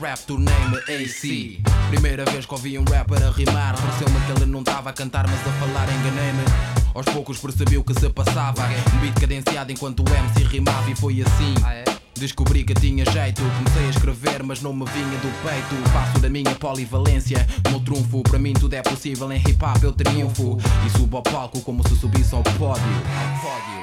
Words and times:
Rap, 0.00 0.18
tornei-me 0.26 0.76
AC 0.78 1.62
Primeira 1.90 2.24
vez 2.26 2.46
que 2.46 2.54
ouvi 2.54 2.78
um 2.78 2.84
rapper 2.84 3.22
a 3.22 3.30
rimar 3.30 3.74
Pareceu-me 3.76 4.20
que 4.26 4.32
ele 4.32 4.50
não 4.50 4.60
estava 4.60 4.90
a 4.90 4.92
cantar 4.92 5.26
mas 5.26 5.40
a 5.40 5.52
falar 5.52 5.88
enganei-me 5.92 6.44
Aos 6.94 7.06
poucos 7.06 7.38
percebi 7.38 7.78
o 7.78 7.84
que 7.84 7.94
se 7.98 8.08
passava 8.10 8.62
Um 8.94 8.98
beat 8.98 9.18
cadenciado 9.20 9.72
enquanto 9.72 10.00
o 10.00 10.14
MC 10.14 10.44
rimava 10.44 10.90
e 10.90 10.96
foi 10.96 11.22
assim 11.22 11.54
Descobri 12.14 12.62
que 12.62 12.72
tinha 12.74 13.04
jeito, 13.10 13.42
comecei 13.42 13.86
a 13.86 13.90
escrever, 13.90 14.44
mas 14.44 14.62
não 14.62 14.72
me 14.72 14.84
vinha 14.84 15.18
do 15.18 15.42
peito. 15.42 15.90
Passo 15.92 16.20
da 16.20 16.28
minha 16.28 16.54
polivalência, 16.54 17.44
meu 17.68 17.80
trunfo. 17.80 18.22
Para 18.22 18.38
mim 18.38 18.52
tudo 18.52 18.74
é 18.74 18.82
possível, 18.82 19.32
em 19.32 19.38
hip 19.38 19.58
hop 19.64 19.82
eu 19.82 19.92
triunfo. 19.92 20.56
E 20.86 20.90
subo 20.90 21.16
ao 21.16 21.22
palco 21.24 21.60
como 21.62 21.86
se 21.88 21.96
subisse 21.96 22.32
ao 22.32 22.42
pódio. 22.44 22.84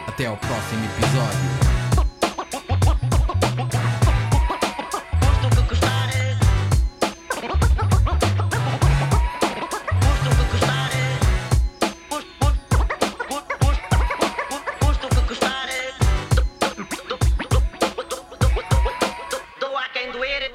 Até 0.08 0.28
ao 0.28 0.38
próximo 0.38 0.86
episódio. 0.86 1.79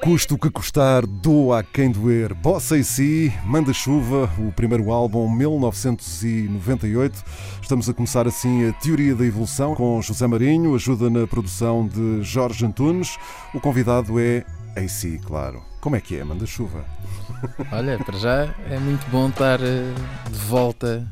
Custo 0.05 0.37
que 0.37 0.51
custar, 0.51 1.03
doa 1.03 1.61
a 1.61 1.63
quem 1.63 1.89
doer. 1.89 2.31
Bossa 2.35 2.77
e 2.77 2.83
si, 2.83 3.33
Manda 3.43 3.73
Chuva, 3.73 4.29
o 4.37 4.51
primeiro 4.51 4.91
álbum 4.91 5.27
1998. 5.27 7.23
Estamos 7.59 7.89
a 7.89 7.93
começar 7.93 8.27
assim 8.27 8.69
a 8.69 8.73
teoria 8.73 9.15
da 9.15 9.25
evolução 9.25 9.73
com 9.73 9.99
José 10.03 10.27
Marinho, 10.27 10.75
ajuda 10.75 11.09
na 11.09 11.25
produção 11.25 11.87
de 11.87 12.21
Jorge 12.21 12.63
Antunes. 12.63 13.17
O 13.51 13.59
convidado 13.59 14.19
é 14.19 14.45
AC, 14.77 15.19
claro. 15.25 15.63
Como 15.81 15.95
é 15.95 16.01
que 16.01 16.19
é, 16.19 16.23
Manda 16.23 16.45
Chuva? 16.45 16.85
Olha, 17.71 17.97
para 17.97 18.19
já 18.19 18.53
é 18.69 18.77
muito 18.77 19.09
bom 19.09 19.29
estar 19.29 19.59
eh, 19.59 19.91
de 20.29 20.37
volta 20.37 21.03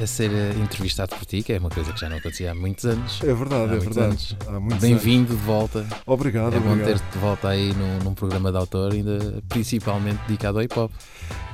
a 0.00 0.06
ser 0.06 0.30
eh, 0.30 0.52
entrevistado 0.62 1.14
por 1.16 1.24
ti, 1.24 1.42
que 1.42 1.52
é 1.52 1.58
uma 1.58 1.70
coisa 1.70 1.92
que 1.92 2.00
já 2.00 2.08
não 2.08 2.16
acontecia 2.16 2.52
há 2.52 2.54
muitos 2.54 2.84
anos. 2.84 3.20
É 3.22 3.34
verdade, 3.34 3.72
Há 3.72 3.76
é 3.76 3.78
verdade. 3.78 4.36
Bem-vindo 4.80 5.34
de 5.34 5.42
volta. 5.42 5.86
Obrigado, 6.06 6.56
é 6.56 6.60
bom 6.60 6.72
obrigado. 6.72 6.98
ter-te 6.98 7.12
de 7.12 7.18
volta 7.18 7.48
aí 7.48 7.72
num, 7.74 7.98
num 8.04 8.14
programa 8.14 8.50
de 8.50 8.58
autor, 8.58 8.92
ainda 8.92 9.42
principalmente 9.48 10.20
dedicado 10.26 10.58
ao 10.58 10.64
hip 10.64 10.78
hop. 10.78 10.90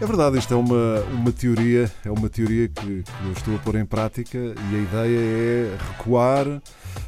É 0.00 0.06
verdade, 0.06 0.38
isto 0.38 0.52
é 0.52 0.56
uma, 0.56 1.00
uma 1.12 1.32
teoria, 1.32 1.90
é 2.04 2.10
uma 2.10 2.28
teoria 2.28 2.68
que, 2.68 3.02
que 3.02 3.24
eu 3.24 3.32
estou 3.32 3.56
a 3.56 3.58
pôr 3.58 3.76
em 3.76 3.86
prática 3.86 4.38
e 4.38 4.74
a 4.74 4.78
ideia 4.78 5.18
é 5.18 5.76
recuar, 5.92 6.46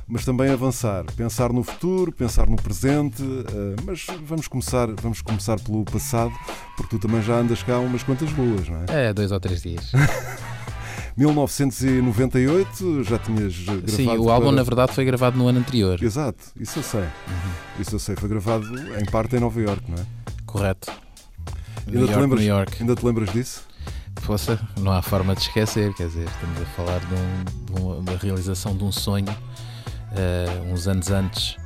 mas 0.07 0.25
também 0.25 0.51
avançar, 0.51 1.05
pensar 1.17 1.52
no 1.52 1.63
futuro, 1.63 2.11
pensar 2.13 2.48
no 2.48 2.57
presente, 2.57 3.23
eh, 3.23 3.77
mas 3.85 4.07
vamos 4.25 4.48
começar, 4.48 4.89
vamos 5.02 5.20
começar 5.20 5.61
pelo 5.61 5.85
passado, 5.85 6.33
porque 6.77 6.97
tu 6.97 7.07
também 7.07 7.23
já 7.23 7.35
andas 7.35 7.63
cá 7.63 7.79
umas 7.79 8.02
quantas 8.02 8.33
luas, 8.33 8.69
não 8.69 8.85
é? 8.89 9.08
É, 9.08 9.13
dois 9.13 9.31
ou 9.31 9.39
três 9.39 9.63
dias. 9.63 9.92
1998, 11.18 13.05
já 13.05 13.18
tinhas 13.18 13.55
gravado. 13.58 13.90
Sim, 13.90 14.06
o 14.18 14.30
álbum 14.30 14.46
para- 14.46 14.56
na 14.56 14.62
verdade 14.62 14.92
foi 14.92 15.05
gravado 15.05 15.36
no 15.36 15.48
ano 15.48 15.58
anterior. 15.58 16.02
Exato, 16.02 16.45
isso 16.58 16.79
eu 16.79 16.83
sei. 16.83 17.01
Uhum. 17.01 17.80
Isso 17.80 17.95
eu 17.95 17.98
sei, 17.98 18.17
foi 18.17 18.29
gravado 18.29 18.64
em 19.01 19.05
parte 19.06 19.36
em 19.36 19.40
Nova 19.40 19.61
York, 19.61 19.83
não 19.89 19.98
é? 19.98 20.07
Correto. 20.46 20.90
Ainda 21.86 21.98
New 21.98 22.07
te 22.07 22.11
York, 22.12 22.20
lembras? 22.23 22.40
New 22.40 22.48
York. 22.48 22.77
Ainda 22.80 22.95
te 22.95 23.05
lembras 23.07 23.33
disso? 23.33 23.62
Poxa, 24.27 24.58
não 24.80 24.92
há 24.92 25.01
forma 25.02 25.34
de 25.34 25.42
esquecer, 25.42 25.95
quer 25.95 26.08
dizer, 26.08 26.27
estamos 26.28 26.61
a 26.61 26.64
falar 26.67 26.98
de 27.01 27.14
um- 27.14 27.74
de 27.74 27.83
um- 27.83 28.05
da 28.05 28.17
realização 28.17 28.77
de 28.77 28.84
um 28.84 28.92
sonho. 28.92 29.27
eh, 30.17 30.62
uns 30.73 30.89
anos 30.89 31.11
antes 31.11 31.57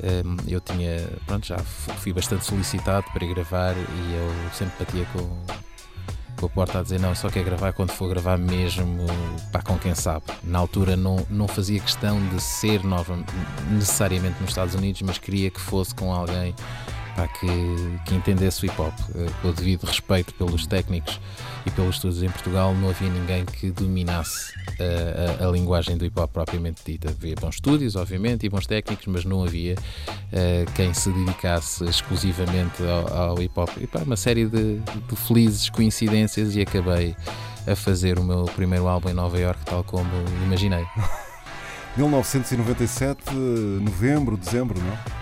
eh, 0.00 0.22
eu 0.46 0.60
tinha, 0.60 1.08
pronto, 1.26 1.44
já 1.44 1.58
fu- 1.58 1.90
fui 1.94 2.12
bastante 2.12 2.44
solicitado 2.44 3.04
para 3.12 3.24
ir 3.24 3.34
gravar 3.34 3.74
e 3.76 4.14
eu 4.14 4.30
sempre 4.54 4.72
batia 4.78 5.04
com, 5.12 5.28
com 6.40 6.46
a 6.46 6.48
porta 6.48 6.78
a 6.78 6.82
dizer 6.82 6.98
não, 6.98 7.14
só 7.14 7.28
quero 7.28 7.44
gravar 7.44 7.72
quando 7.72 7.90
for 7.90 8.08
gravar 8.08 8.38
mesmo 8.38 9.06
pá, 9.52 9.60
com 9.60 9.78
quem 9.78 9.94
sabe. 9.94 10.24
Na 10.42 10.58
altura 10.58 10.96
não, 10.96 11.24
não 11.28 11.46
fazia 11.46 11.78
questão 11.78 12.18
de 12.28 12.40
ser 12.40 12.82
nova, 12.82 13.18
necessariamente 13.70 14.40
nos 14.40 14.50
Estados 14.50 14.74
Unidos, 14.74 15.02
mas 15.02 15.18
queria 15.18 15.50
que 15.50 15.60
fosse 15.60 15.94
com 15.94 16.12
alguém 16.12 16.54
que, 17.28 17.46
que 18.06 18.14
entendesse 18.14 18.62
o 18.62 18.66
hip 18.66 18.80
hop. 18.80 18.92
Eh, 19.14 19.26
Com 19.42 19.48
o 19.48 19.52
devido 19.52 19.84
respeito 19.84 20.34
pelos 20.34 20.66
técnicos 20.66 21.20
e 21.66 21.70
pelos 21.70 21.96
estudos 21.96 22.22
em 22.22 22.28
Portugal, 22.30 22.74
não 22.74 22.90
havia 22.90 23.08
ninguém 23.10 23.44
que 23.44 23.70
dominasse 23.70 24.52
eh, 24.78 25.36
a, 25.40 25.46
a 25.46 25.50
linguagem 25.50 25.96
do 25.96 26.04
hip 26.04 26.18
hop 26.18 26.30
propriamente 26.32 26.82
dita. 26.84 27.10
Havia 27.10 27.34
bons 27.40 27.56
estúdios, 27.56 27.96
obviamente, 27.96 28.46
e 28.46 28.48
bons 28.48 28.66
técnicos, 28.66 29.06
mas 29.06 29.24
não 29.24 29.44
havia 29.44 29.76
eh, 30.32 30.64
quem 30.74 30.92
se 30.94 31.10
dedicasse 31.10 31.84
exclusivamente 31.84 32.82
ao, 32.82 33.30
ao 33.30 33.42
hip 33.42 33.58
hop. 33.58 33.70
E 33.80 33.86
pá, 33.86 34.00
uma 34.00 34.16
série 34.16 34.46
de, 34.46 34.78
de 34.78 35.16
felizes 35.16 35.68
coincidências 35.70 36.56
e 36.56 36.60
acabei 36.60 37.14
a 37.66 37.76
fazer 37.76 38.18
o 38.18 38.24
meu 38.24 38.44
primeiro 38.44 38.88
álbum 38.88 39.10
em 39.10 39.14
Nova 39.14 39.38
York, 39.38 39.64
tal 39.64 39.84
como 39.84 40.08
imaginei. 40.44 40.84
1997, 41.96 43.34
novembro, 43.34 44.36
dezembro, 44.36 44.80
não? 44.80 45.19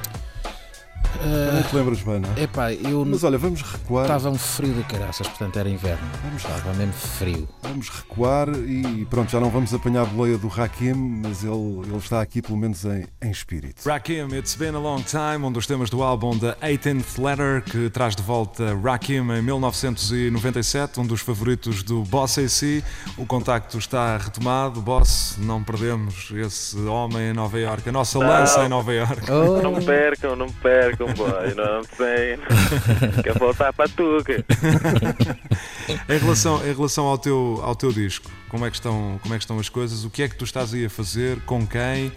Não 1.55 1.63
te 1.63 1.75
lembras 1.77 2.03
bem, 2.03 2.21
não 2.21 2.29
é? 2.37 2.43
Epá, 2.43 2.73
eu 2.73 3.05
Mas 3.05 3.25
olha, 3.25 3.39
vamos 3.39 3.63
recuar. 3.63 4.05
estava 4.05 4.31
um 4.31 4.39
frio 4.39 4.75
de 4.75 4.83
caraças, 4.85 5.27
portanto 5.27 5.59
era 5.59 5.69
inverno. 5.69 6.07
Vamos 6.23 6.43
Estava 6.45 6.73
mesmo 6.75 6.93
frio. 6.93 7.49
Vamos 7.63 7.89
recuar 7.89 8.49
e 8.51 9.05
pronto, 9.11 9.31
já 9.31 9.41
não 9.41 9.51
vamos 9.51 9.73
apanhar 9.75 10.03
a 10.03 10.07
boleia 10.07 10.39
do 10.39 10.49
Hakim, 10.49 10.95
mas 11.25 11.43
ele, 11.45 11.81
ele 11.87 11.97
está 11.97 12.21
aqui 12.21 12.41
pelo 12.41 12.57
menos 12.57 12.85
em, 12.85 13.07
em 13.23 13.31
espírito. 13.31 13.87
Rakim, 13.89 14.29
It's 14.35 14.55
Been 14.55 14.75
a 14.75 14.79
Long 14.79 15.03
Time, 15.03 15.45
um 15.45 15.53
dos 15.53 15.67
temas 15.67 15.91
do 15.91 16.03
álbum 16.03 16.39
The 16.39 16.57
18th 16.63 17.23
Letter, 17.23 17.63
que 17.65 17.91
traz 17.91 18.15
de 18.17 18.23
volta 18.23 18.77
Rakim 18.83 19.15
em 19.33 19.43
1997, 19.43 21.01
um 21.01 21.07
dos 21.07 21.21
favoritos 21.21 21.83
do 21.83 22.03
Boss 22.05 22.39
AC. 22.39 22.83
O 23.17 23.27
contacto 23.27 23.79
está 23.79 24.17
retomado. 24.17 24.81
Boss, 24.81 25.37
não 25.39 25.63
perdemos 25.63 26.31
esse 26.35 26.79
homem 26.81 27.31
em 27.31 27.33
Nova 27.33 27.59
York, 27.59 27.89
a 27.89 27.93
nossa 27.93 28.19
lança 28.19 28.65
em 28.65 28.69
Nova 28.69 28.93
York. 28.93 29.29
Não 29.29 29.73
me 29.77 29.85
percam, 29.85 30.37
não 30.37 30.47
me 30.47 30.53
percam, 30.53 30.98
boy. 31.07 31.55
Não 31.55 31.83
sei. 31.85 32.39
Quer 33.23 33.39
voltar 33.39 33.73
para 33.73 33.89
tu, 33.89 34.23
que 34.25 34.45
Em 36.13 36.19
relação, 36.19 36.67
em 36.67 36.75
relação 36.75 37.07
ao, 37.07 37.19
teu, 37.19 37.61
ao 37.63 37.75
teu 37.77 37.93
disco, 37.93 38.31
como 38.49 38.67
é, 38.67 38.71
que 38.71 38.77
estão, 38.77 39.19
como 39.23 39.35
é 39.35 39.39
que 39.39 39.45
estão 39.45 39.59
as 39.59 39.69
coisas? 39.69 40.05
O 40.05 40.11
que 40.11 40.23
é 40.23 40.29
que 40.29 40.37
tu 40.37 40.45
estás 40.45 40.75
aí 40.75 40.87
a 40.87 40.91
fazer? 40.91 41.41
Com 41.43 41.67
quem? 41.67 42.07
E, 42.07 42.13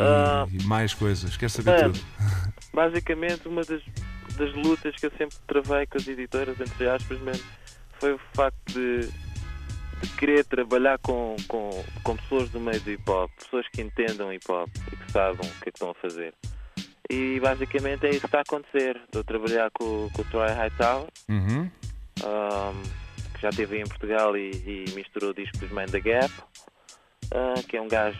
Ah. 0.00 0.46
e 0.50 0.62
mais 0.64 0.94
coisas. 0.94 1.36
Quero 1.36 1.50
saber 1.50 1.70
É. 1.70 1.82
tudo. 1.84 2.00
basicamente 2.72 3.48
uma 3.48 3.62
das, 3.62 3.82
das 4.36 4.54
lutas 4.54 4.94
que 4.96 5.06
eu 5.06 5.12
sempre 5.18 5.36
travei 5.46 5.86
com 5.86 5.98
as 5.98 6.06
editoras, 6.06 6.60
entre 6.60 6.88
aspas, 6.88 7.18
mesmo, 7.20 7.44
foi 7.98 8.12
o 8.12 8.20
facto 8.34 8.72
de, 8.72 9.00
de 10.00 10.08
querer 10.16 10.44
trabalhar 10.44 10.98
com, 11.00 11.34
com, 11.48 11.84
com 12.04 12.16
pessoas 12.16 12.48
do 12.50 12.60
meio 12.60 12.80
do 12.80 12.90
hip 12.92 13.10
hop, 13.10 13.28
pessoas 13.42 13.66
que 13.72 13.82
entendam 13.82 14.32
hip 14.32 14.44
hop 14.48 14.68
e 14.92 14.96
que 14.96 15.10
saibam 15.12 15.44
o 15.44 15.60
que 15.62 15.68
é 15.68 15.72
que 15.72 15.76
estão 15.76 15.90
a 15.90 15.94
fazer. 15.94 16.32
E 17.10 17.40
basicamente 17.40 18.06
é 18.06 18.10
isso 18.10 18.20
que 18.20 18.26
está 18.26 18.38
a 18.38 18.42
acontecer. 18.42 18.96
Estou 19.04 19.22
a 19.22 19.24
trabalhar 19.24 19.70
com, 19.70 20.08
com 20.12 20.22
o 20.22 20.24
Troy 20.26 20.48
Hightower, 20.50 21.06
Uhum. 21.28 21.62
um, 22.22 22.82
que 23.34 23.40
já 23.42 23.48
esteve 23.50 23.80
em 23.80 23.84
Portugal 23.84 24.36
e, 24.36 24.50
e 24.50 24.84
misturou 24.94 25.32
discos 25.32 25.70
Man 25.70 25.86
da 25.86 25.98
Gap, 26.00 26.30
uh, 27.32 27.66
que 27.66 27.76
é 27.76 27.80
um 27.80 27.88
gajo 27.88 28.18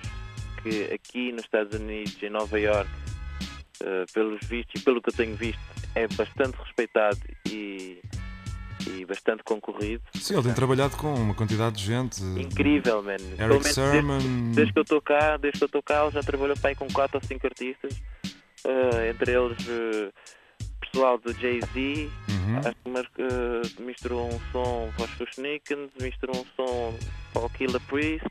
que 0.63 0.85
aqui 0.93 1.33
nos 1.33 1.43
Estados 1.45 1.79
Unidos, 1.79 2.17
em 2.23 2.31
Nova 2.31 2.59
York, 2.59 2.89
uh, 3.83 4.13
pelos 4.13 4.41
vistos 4.47 4.81
e 4.81 4.85
pelo 4.85 5.03
que 5.03 5.11
eu 5.11 5.15
tenho 5.15 5.37
visto, 5.37 5.61
é 5.95 6.07
bastante 6.09 6.57
respeitado 6.57 7.19
e, 7.51 8.01
e 8.91 9.05
bastante 9.05 9.43
concorrido. 9.43 10.03
Sim, 10.15 10.35
ele 10.35 10.45
tem 10.45 10.55
trabalhado 10.55 10.97
com 10.97 11.13
uma 11.15 11.35
quantidade 11.35 11.77
de 11.77 11.85
gente. 11.85 12.23
Incrível, 12.23 13.03
man. 13.03 13.17
Pelo 13.37 13.55
Eric 13.55 13.69
Sermon. 13.69 14.19
Desde, 14.19 14.55
desde 14.55 14.73
que 14.73 14.79
eu 14.79 14.83
estou 14.83 15.03
cá, 15.03 15.37
desde 15.37 15.59
que 15.59 15.65
eu 15.65 15.67
estou 15.67 15.83
cá, 15.83 16.03
ele 16.05 16.13
já 16.13 16.23
trabalhou 16.23 16.57
para 16.57 16.71
aí 16.71 16.75
com 16.75 16.87
4 16.89 17.19
ou 17.21 17.23
5 17.27 17.47
artistas, 17.47 18.01
uh, 18.65 19.09
entre 19.09 19.33
eles 19.33 19.59
uh, 19.69 20.13
pessoal 20.81 21.19
do 21.19 21.33
Jay-Z, 21.33 22.11
Uhum. 22.29 22.59
acho 22.59 23.11
que 23.13 23.23
eh, 23.23 23.83
misturou 23.83 24.27
um 24.27 24.41
som 24.53 24.89
os 24.99 25.11
Fushnikens, 25.13 25.91
misturou 26.01 26.37
um 26.41 26.47
som 26.57 26.95
o 27.35 27.51
Killer 27.51 27.81
Priest. 27.83 28.27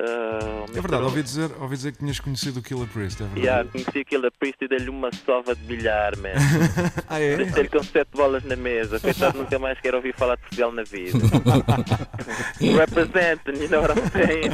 Eh, 0.00 0.64
É 0.76 0.80
verdade, 0.80 1.02
ouvi 1.02 1.22
dizer, 1.22 1.50
ouvi 1.60 1.76
dizer 1.76 1.92
que 1.92 1.98
tinhas 1.98 2.20
conhecido 2.20 2.60
o 2.60 2.62
Killer 2.62 2.86
Priest, 2.88 3.22
é 3.22 3.26
verdade. 3.26 3.40
Yeah, 3.46 3.68
conheci 3.70 3.98
o 4.00 4.04
Killer 4.04 4.32
Priest 4.38 4.56
e 4.64 4.68
dei-lhe 4.68 4.88
uma 4.90 5.10
sova 5.26 5.54
de 5.54 5.62
bilhar, 5.62 6.16
man. 6.18 6.28
Ah, 7.08 7.20
é? 7.20 7.36
Deixei-lhe 7.36 7.68
com 7.68 7.82
sete 7.82 8.10
bolas 8.14 8.44
na 8.44 8.54
mesa. 8.56 9.00
Coitado, 9.00 9.38
nunca 9.38 9.58
mais 9.58 9.80
quero 9.80 9.96
ouvir 9.96 10.14
falar 10.14 10.36
de 10.36 10.42
Portugal 10.42 10.72
na 10.72 10.82
vida. 10.84 11.18
Representing, 12.60 13.62
you 13.62 13.68
know 13.68 13.80
what 13.82 13.96
I'm 13.96 14.10
saying? 14.10 14.50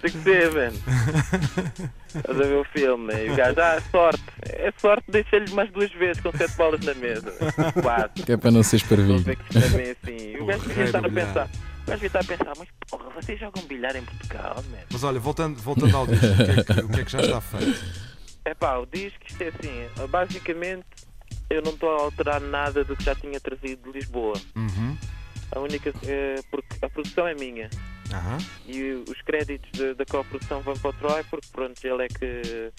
Tem 0.00 0.10
que 0.10 0.18
ser, 0.22 0.52
man. 0.52 0.72
Estás 2.14 2.40
a 2.40 2.44
ver 2.44 2.56
o 2.56 2.64
filme, 2.64 3.12
né? 3.12 3.26
E 3.26 3.30
o 3.30 3.36
gajo, 3.36 3.60
ah, 3.60 3.82
sorte. 3.90 4.22
É 4.42 4.72
sorte, 4.78 5.04
deixei-lhe 5.08 5.50
mais 5.52 5.70
duas 5.72 5.90
vezes 5.92 6.22
com 6.22 6.30
sete 6.32 6.54
bolas 6.56 6.80
na 6.84 6.94
mesa. 6.94 7.32
Quatro. 7.82 8.24
Que 8.24 8.32
é 8.32 8.36
para 8.36 8.50
não 8.50 8.62
ser 8.62 8.76
isto 8.76 8.94
é 8.94 9.96
assim. 10.02 10.36
O 10.36 10.42
O 10.44 10.46
gajo 10.46 10.68
devia 10.68 10.84
estar 10.84 10.98
a 11.04 11.08
bilhar. 11.08 11.26
pensar. 11.26 11.48
O 11.86 11.90
gajo 11.90 12.06
estar 12.06 12.20
a 12.20 12.24
pensar, 12.24 12.52
mas 12.58 12.68
porra, 12.88 13.10
vocês 13.10 13.38
jogam 13.38 13.62
bilhar 13.64 13.94
em 13.94 14.04
Portugal, 14.04 14.56
man? 14.70 14.78
Mas 14.90 15.04
olha, 15.04 15.20
voltando, 15.20 15.60
voltando 15.60 15.96
ao 15.96 16.06
disco, 16.06 16.26
o 16.26 16.36
que, 16.36 16.50
é 16.60 16.64
que, 16.64 16.80
o 16.80 16.88
que 16.88 17.00
é 17.00 17.04
que 17.04 17.12
já 17.12 17.20
está 17.20 17.40
feito? 17.40 17.84
É 18.46 18.54
pá, 18.54 18.76
o 18.78 18.86
disco, 18.86 19.18
isto 19.26 19.42
é 19.42 19.48
assim, 19.48 20.06
basicamente 20.08 20.84
eu 21.50 21.60
não 21.62 21.72
estou 21.72 21.90
a 21.90 22.02
alterar 22.02 22.40
nada 22.40 22.84
do 22.84 22.96
que 22.96 23.04
já 23.04 23.14
tinha 23.14 23.38
trazido 23.40 23.82
de 23.90 23.98
Lisboa. 23.98 24.34
Uhum. 24.56 24.96
A 25.52 25.60
única. 25.60 25.92
eh, 26.06 26.40
porque 26.50 26.84
a 26.84 26.88
produção 26.88 27.26
é 27.28 27.34
minha 27.34 27.68
Aham. 28.12 28.38
e 28.66 28.92
os 29.08 29.20
créditos 29.22 29.70
de- 29.72 29.94
da 29.94 30.04
coprodução 30.06 30.60
vão 30.62 30.74
para 30.74 30.90
o 30.90 30.92
Troy 30.94 31.22
porque 31.24 31.46
pronto, 31.52 31.84
ele 31.86 32.04
é 32.04 32.08
que 32.08 32.72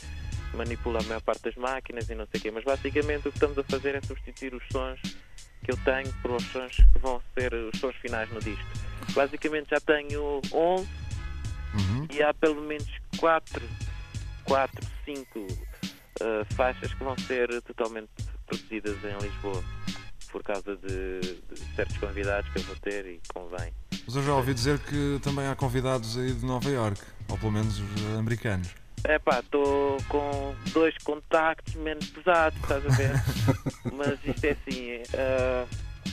manipula 0.56 1.00
a 1.00 1.04
maior 1.04 1.22
parte 1.22 1.44
das 1.44 1.56
máquinas 1.56 2.10
e 2.10 2.16
não 2.16 2.26
sei 2.28 2.40
o 2.40 2.44
quê. 2.44 2.52
Mas 2.52 2.64
basicamente 2.64 3.28
o 3.28 3.32
que 3.32 3.38
estamos 3.38 3.58
a 3.58 3.64
fazer 3.64 3.96
é 3.96 4.02
substituir 4.02 4.54
os 4.56 4.64
sons 4.72 5.00
que 5.64 5.72
eu 5.72 5.78
tenho 5.78 6.12
por 6.22 6.32
os 6.32 6.44
sons 6.52 6.76
que 6.76 7.00
vão 7.00 7.22
ser 7.38 7.54
os 7.54 7.80
sons 7.80 7.96
finais 7.98 8.30
no 8.32 8.40
disco. 8.40 8.66
Basicamente 9.14 9.70
já 9.70 9.80
tenho 9.80 10.42
11 10.54 10.88
Uhum. 11.76 12.08
e 12.10 12.24
há 12.24 12.34
pelo 12.34 12.62
menos 12.62 12.88
4, 13.18 13.62
4 14.46 14.88
5 15.04 15.48
eh, 16.22 16.46
faixas 16.56 16.94
que 16.94 17.04
vão 17.04 17.18
ser 17.18 17.62
totalmente 17.64 18.10
produzidas 18.46 18.96
em 19.04 19.18
Lisboa 19.22 19.62
por 20.32 20.42
causa 20.42 20.76
de, 20.78 21.20
de 21.20 21.60
certos 21.76 21.98
convidados 21.98 22.50
que 22.52 22.60
eu 22.60 22.64
vou 22.64 22.76
ter 22.78 23.06
e 23.06 23.22
convém. 23.34 23.74
Mas 24.06 24.16
eu 24.16 24.24
já 24.24 24.34
ouvi 24.36 24.54
dizer 24.54 24.80
que 24.80 25.20
também 25.22 25.48
há 25.48 25.56
convidados 25.56 26.18
aí 26.18 26.32
de 26.34 26.46
Nova 26.46 26.70
York, 26.70 27.02
ou 27.30 27.38
pelo 27.38 27.52
menos 27.52 27.78
os 27.80 28.06
americanos. 28.18 28.70
É 29.04 29.20
pá, 29.20 29.40
estou 29.40 29.98
com 30.08 30.56
dois 30.72 30.96
contactos 31.04 31.76
menos 31.76 32.08
pesados, 32.10 32.58
estás 32.62 32.86
a 32.86 32.90
ver? 32.90 33.12
Mas 33.94 34.18
isto 34.26 34.46
é 34.46 34.52
assim, 34.52 34.90
eh, 35.14 35.66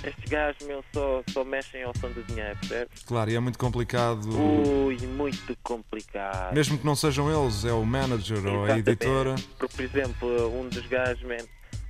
estes 0.05 0.25
gajos 0.29 0.67
meu 0.67 0.85
só, 0.93 1.23
só 1.31 1.45
mexem 1.45 1.83
ao 1.83 1.97
som 1.99 2.11
do 2.11 2.23
dinheiro, 2.25 2.59
percebes? 2.61 3.03
Claro, 3.05 3.31
e 3.31 3.37
é 3.37 3.41
muito 3.41 3.59
complicado. 3.59 4.27
Ui, 4.29 4.97
muito 5.07 5.57
complicado. 5.63 6.55
Mesmo 6.55 6.79
que 6.79 6.85
não 6.85 6.97
sejam 6.97 7.31
eles, 7.31 7.65
é 7.65 7.73
o 7.73 7.85
manager 7.85 8.39
ou 8.39 8.65
a 8.65 8.77
Exatamente. 8.77 8.91
editora. 8.91 9.35
Porque, 9.59 9.77
por 9.77 9.85
exemplo, 9.85 10.61
um 10.61 10.69
dos 10.69 10.87
gajos, 10.87 11.23
man, 11.23 11.45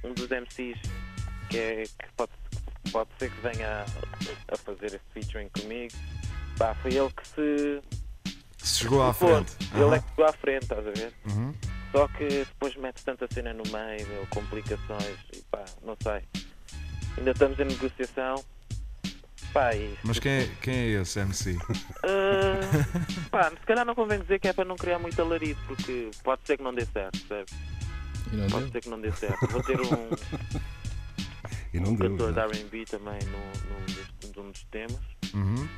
um 0.05 0.13
dos 0.13 0.29
MCs, 0.29 0.79
que, 1.49 1.59
é, 1.59 1.83
que 1.85 2.13
pode, 2.17 2.33
pode 2.91 3.11
ser 3.19 3.31
que 3.31 3.41
venha 3.41 3.69
a, 3.81 4.55
a 4.55 4.57
fazer 4.57 4.87
esse 4.87 5.01
featuring 5.15 5.49
comigo, 5.61 5.95
pá, 6.59 6.75
foi 6.83 6.95
ele 6.95 7.11
que 7.11 7.27
se. 7.29 7.83
Se 8.59 8.81
chegou 8.81 9.03
à 9.03 9.13
frente. 9.13 9.57
Ele 9.75 9.95
é 9.97 9.99
que 9.99 10.09
chegou 10.11 10.25
à 10.25 10.33
frente, 10.33 10.63
estás 10.63 10.87
a 10.87 10.91
ver? 10.91 11.13
Uhum. 11.27 11.55
Só 11.91 12.09
que 12.09 12.27
depois 12.27 12.75
mete 12.77 13.05
tanta 13.05 13.27
cena 13.33 13.53
no 13.53 13.65
meio, 13.65 14.07
meu, 14.09 14.27
complicações, 14.31 15.19
e 15.35 15.43
pá, 15.51 15.65
não 15.85 15.97
sei. 16.03 16.23
Ainda 17.19 17.31
estamos 17.31 17.59
em 17.59 17.65
negociação. 17.65 18.45
Pá, 19.53 19.75
e 19.75 19.95
Mas 20.03 20.19
quem 20.19 20.33
é, 20.33 20.51
quem 20.63 20.75
é 20.75 20.89
esse 21.03 21.19
MC? 21.21 21.59
Ah, 22.05 22.61
pá, 23.31 23.51
se 23.51 23.67
calhar 23.67 23.85
não 23.85 23.95
convém 23.95 24.21
dizer 24.21 24.41
que 24.41 24.49
é 24.49 24.53
para 24.53 24.65
não 24.65 24.77
criar 24.77 24.99
muito 24.99 25.21
alarido, 25.23 25.61
porque 25.69 26.11
pode 26.25 26.41
ser 26.45 26.57
que 26.57 26.63
não 26.65 26.75
dê 26.75 26.85
certo, 26.87 27.19
percebes? 27.21 27.55
E 28.33 28.37
não 28.37 28.47
Pode 28.49 28.63
deu? 28.65 28.73
ser 28.73 28.81
que 28.81 28.89
não 28.89 29.01
dê 29.01 29.13
certo. 29.13 29.47
Vou 29.49 29.63
ter 29.63 29.81
um, 29.81 30.09
E 31.73 31.79
não 31.81 31.95
deu. 31.95 32.11
cantor 32.11 32.33
de 32.33 32.39
não. 32.39 32.51
R&B 32.51 32.85
também 32.87 33.19
num, 33.27 34.33
num, 34.43 34.51
dos, 34.51 34.65
temas. 34.65 34.99
Uhum. 35.35 35.69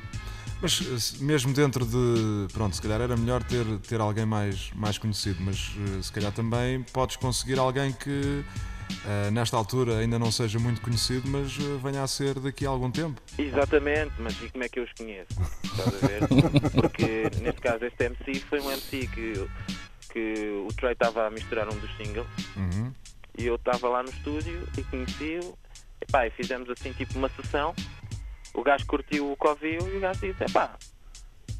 Mas 0.61 1.13
mesmo 1.19 1.53
dentro 1.53 1.85
de. 1.85 2.51
Pronto, 2.53 2.75
se 2.75 2.81
calhar 2.81 3.01
era 3.01 3.15
melhor 3.15 3.43
ter, 3.43 3.65
ter 3.87 3.99
alguém 3.99 4.25
mais, 4.25 4.71
mais 4.73 4.97
conhecido, 4.97 5.37
mas 5.41 5.73
eh, 5.77 6.01
se 6.01 6.11
calhar 6.11 6.31
também 6.31 6.81
podes 6.93 7.17
conseguir 7.17 7.59
alguém 7.59 7.91
que 7.91 8.43
eh, 9.05 9.31
nesta 9.31 9.55
altura 9.57 9.97
ainda 9.99 10.17
não 10.19 10.31
seja 10.31 10.57
muito 10.59 10.81
conhecido, 10.81 11.27
mas 11.29 11.57
eh, 11.59 11.79
venha 11.83 12.03
a 12.03 12.07
ser 12.07 12.39
daqui 12.39 12.65
a 12.65 12.69
algum 12.69 12.89
tempo. 12.91 13.21
Exatamente, 13.37 14.13
mas 14.19 14.33
e 14.41 14.49
como 14.49 14.63
é 14.63 14.69
que 14.69 14.79
eu 14.79 14.83
os 14.83 14.91
conheço? 14.93 15.27
Estás 15.63 16.03
a 16.03 16.07
ver? 16.07 16.21
Porque 16.81 17.29
neste 17.41 17.61
caso 17.61 17.85
este 17.85 18.03
MC 18.05 18.39
foi 18.41 18.59
um 18.61 18.71
MC 18.71 19.07
que, 19.07 19.47
que 20.11 20.63
o 20.67 20.73
Trey 20.73 20.93
estava 20.93 21.27
a 21.27 21.29
misturar 21.29 21.67
um 21.67 21.77
dos 21.77 21.95
singles 21.97 22.27
Uhum. 22.55 22.91
e 23.37 23.45
eu 23.45 23.55
estava 23.55 23.87
lá 23.89 24.01
no 24.03 24.09
estúdio 24.09 24.67
e 24.77 24.83
conheci-o 24.83 25.57
e 26.01 26.05
pá, 26.11 26.25
e 26.27 26.29
fizemos 26.31 26.69
assim 26.69 26.91
tipo 26.93 27.17
uma 27.17 27.29
sessão. 27.29 27.73
O 28.53 28.63
gajo 28.63 28.85
curtiu 28.85 29.25
o 29.25 29.47
ouviu 29.47 29.79
e 29.93 29.97
o 29.97 29.99
gajo 29.99 30.19
disse, 30.21 30.43
epá, 30.43 30.77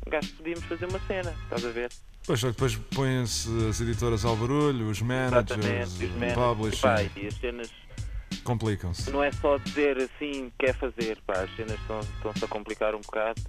o 0.05 0.09
gajo 0.09 0.33
podíamos 0.35 0.63
fazer 0.65 0.85
uma 0.85 0.99
cena, 1.07 1.35
estás 1.43 1.65
a 1.65 1.69
ver? 1.71 1.89
Pois 2.25 2.39
só 2.39 2.47
que 2.47 2.53
depois 2.53 2.75
põem-se 2.95 3.49
as 3.69 3.79
editoras 3.81 4.25
ao 4.25 4.35
barulho, 4.35 4.89
os 4.89 5.01
managers, 5.01 5.93
os 6.01 6.11
managers, 6.15 6.79
pá, 6.81 6.95
e 7.15 7.27
as 7.27 7.33
cenas 7.35 7.69
complicam-se. 8.43 9.11
não 9.11 9.23
é 9.23 9.31
só 9.31 9.57
dizer 9.57 9.97
assim 9.97 10.51
quer 10.57 10.73
fazer, 10.75 11.19
pá, 11.25 11.33
as 11.43 11.55
cenas 11.55 11.79
estão- 11.81 11.99
estão-se 11.99 12.43
a 12.45 12.47
complicar 12.47 12.95
um 12.95 13.01
bocado, 13.01 13.41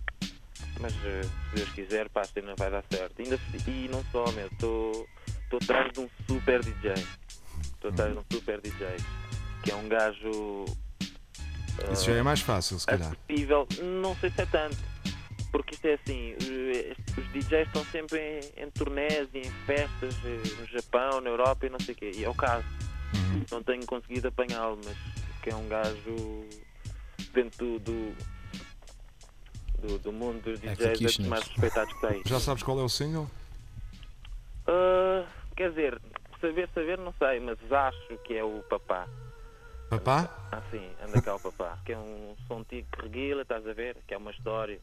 mas 0.80 0.92
eh, 1.04 1.22
se 1.22 1.56
Deus 1.56 1.68
quiser, 1.70 2.08
pá, 2.10 2.20
a 2.20 2.24
cena 2.24 2.54
vai 2.58 2.70
dar 2.70 2.84
certo. 2.90 3.14
Ainda, 3.22 3.38
e 3.66 3.88
não 3.90 4.04
só, 4.12 4.30
meu, 4.32 4.46
estou 4.46 5.06
atrás 5.62 5.92
de 5.92 6.00
um 6.00 6.08
super 6.26 6.62
DJ. 6.62 6.92
Estou 7.74 7.90
atrás 7.90 8.12
de 8.12 8.18
um 8.18 8.24
super 8.30 8.60
DJ, 8.60 8.86
que 9.62 9.70
é 9.70 9.74
um 9.74 9.88
gajo. 9.88 10.64
Isso 11.92 12.04
já 12.06 12.12
é 12.14 12.22
mais 12.22 12.40
fácil, 12.40 12.78
se 12.78 12.86
calhar. 12.86 13.12
acessível, 13.26 13.66
não 14.02 14.14
sei 14.16 14.30
se 14.30 14.40
é 14.42 14.46
tanto. 14.46 14.76
Porque 15.56 15.74
isto 15.74 15.86
é 15.86 15.94
assim, 15.94 16.32
eh, 16.32 16.94
os 17.18 17.26
DJs 17.32 17.66
estão 17.68 17.82
sempre 17.86 18.18
em, 18.58 18.64
em 18.64 18.70
turnés 18.70 19.26
e 19.32 19.38
em 19.38 19.50
festas 19.64 20.14
eh, 20.22 20.60
no 20.60 20.66
Japão, 20.66 21.18
na 21.22 21.30
Europa 21.30 21.64
e 21.64 21.70
não 21.70 21.80
sei 21.80 21.94
o 21.94 21.96
quê. 21.96 22.10
E 22.14 22.24
é 22.24 22.28
o 22.28 22.34
caso. 22.34 22.66
Uhum. 23.14 23.42
Não 23.50 23.62
tenho 23.62 23.86
conseguido 23.86 24.28
apanhá-lo, 24.28 24.78
mas 24.84 24.94
que 25.42 25.48
é 25.48 25.56
um 25.56 25.66
gajo 25.66 26.44
dentro 27.32 27.78
do, 27.78 27.78
do, 27.78 28.16
do, 29.80 29.98
do 29.98 30.12
mundo 30.12 30.42
dos 30.42 30.62
É 30.62 30.74
DJs 30.74 30.80
é 30.80 30.90
dos 30.90 30.98
Kitcheners. 30.98 31.30
mais 31.30 31.48
respeitados 31.48 31.94
que 31.94 32.06
tem. 32.06 32.22
Já 32.26 32.38
sabes 32.38 32.62
qual 32.62 32.78
é 32.78 32.82
o 32.82 32.88
single? 32.90 33.26
Ah, 34.66 35.24
quer 35.56 35.70
dizer, 35.70 35.98
saber, 36.38 36.68
saber 36.74 36.98
não 36.98 37.14
sei, 37.18 37.40
mas 37.40 37.56
acho 37.72 38.18
que 38.24 38.34
é 38.34 38.44
o 38.44 38.62
Papá. 38.68 39.08
Papá? 39.88 40.28
Ah, 40.52 40.60
sim, 40.70 40.86
anda 41.02 41.22
cá 41.22 41.34
o 41.36 41.40
papá. 41.40 41.78
Que 41.86 41.92
é 41.92 41.98
um 41.98 42.36
som 42.46 42.58
antigo 42.58 42.86
que 42.92 43.02
reguila, 43.02 43.40
estás 43.40 43.66
a 43.66 43.72
ver? 43.72 43.96
Que 44.06 44.12
é 44.12 44.18
uma 44.18 44.32
história. 44.32 44.78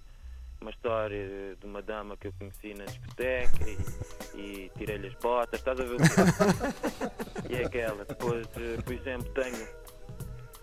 Uma 0.63 0.71
história 0.71 1.57
de 1.59 1.65
uma 1.65 1.81
dama 1.81 2.15
que 2.15 2.29
eu 2.29 2.33
conheci 2.39 2.73
na 2.73 2.85
discoteca 2.85 3.69
e, 3.69 4.39
e 4.39 4.71
tirei-lhe 4.77 5.07
as 5.07 5.13
botas, 5.15 5.59
estás 5.59 5.77
a 5.77 5.83
ver 5.83 5.95
o 5.95 5.97
que 5.97 7.51
E 7.51 7.55
é 7.57 7.65
aquela. 7.65 8.05
Depois, 8.05 8.47
eh, 8.55 8.81
por 8.81 8.93
exemplo, 8.93 9.29
tenho 9.33 9.67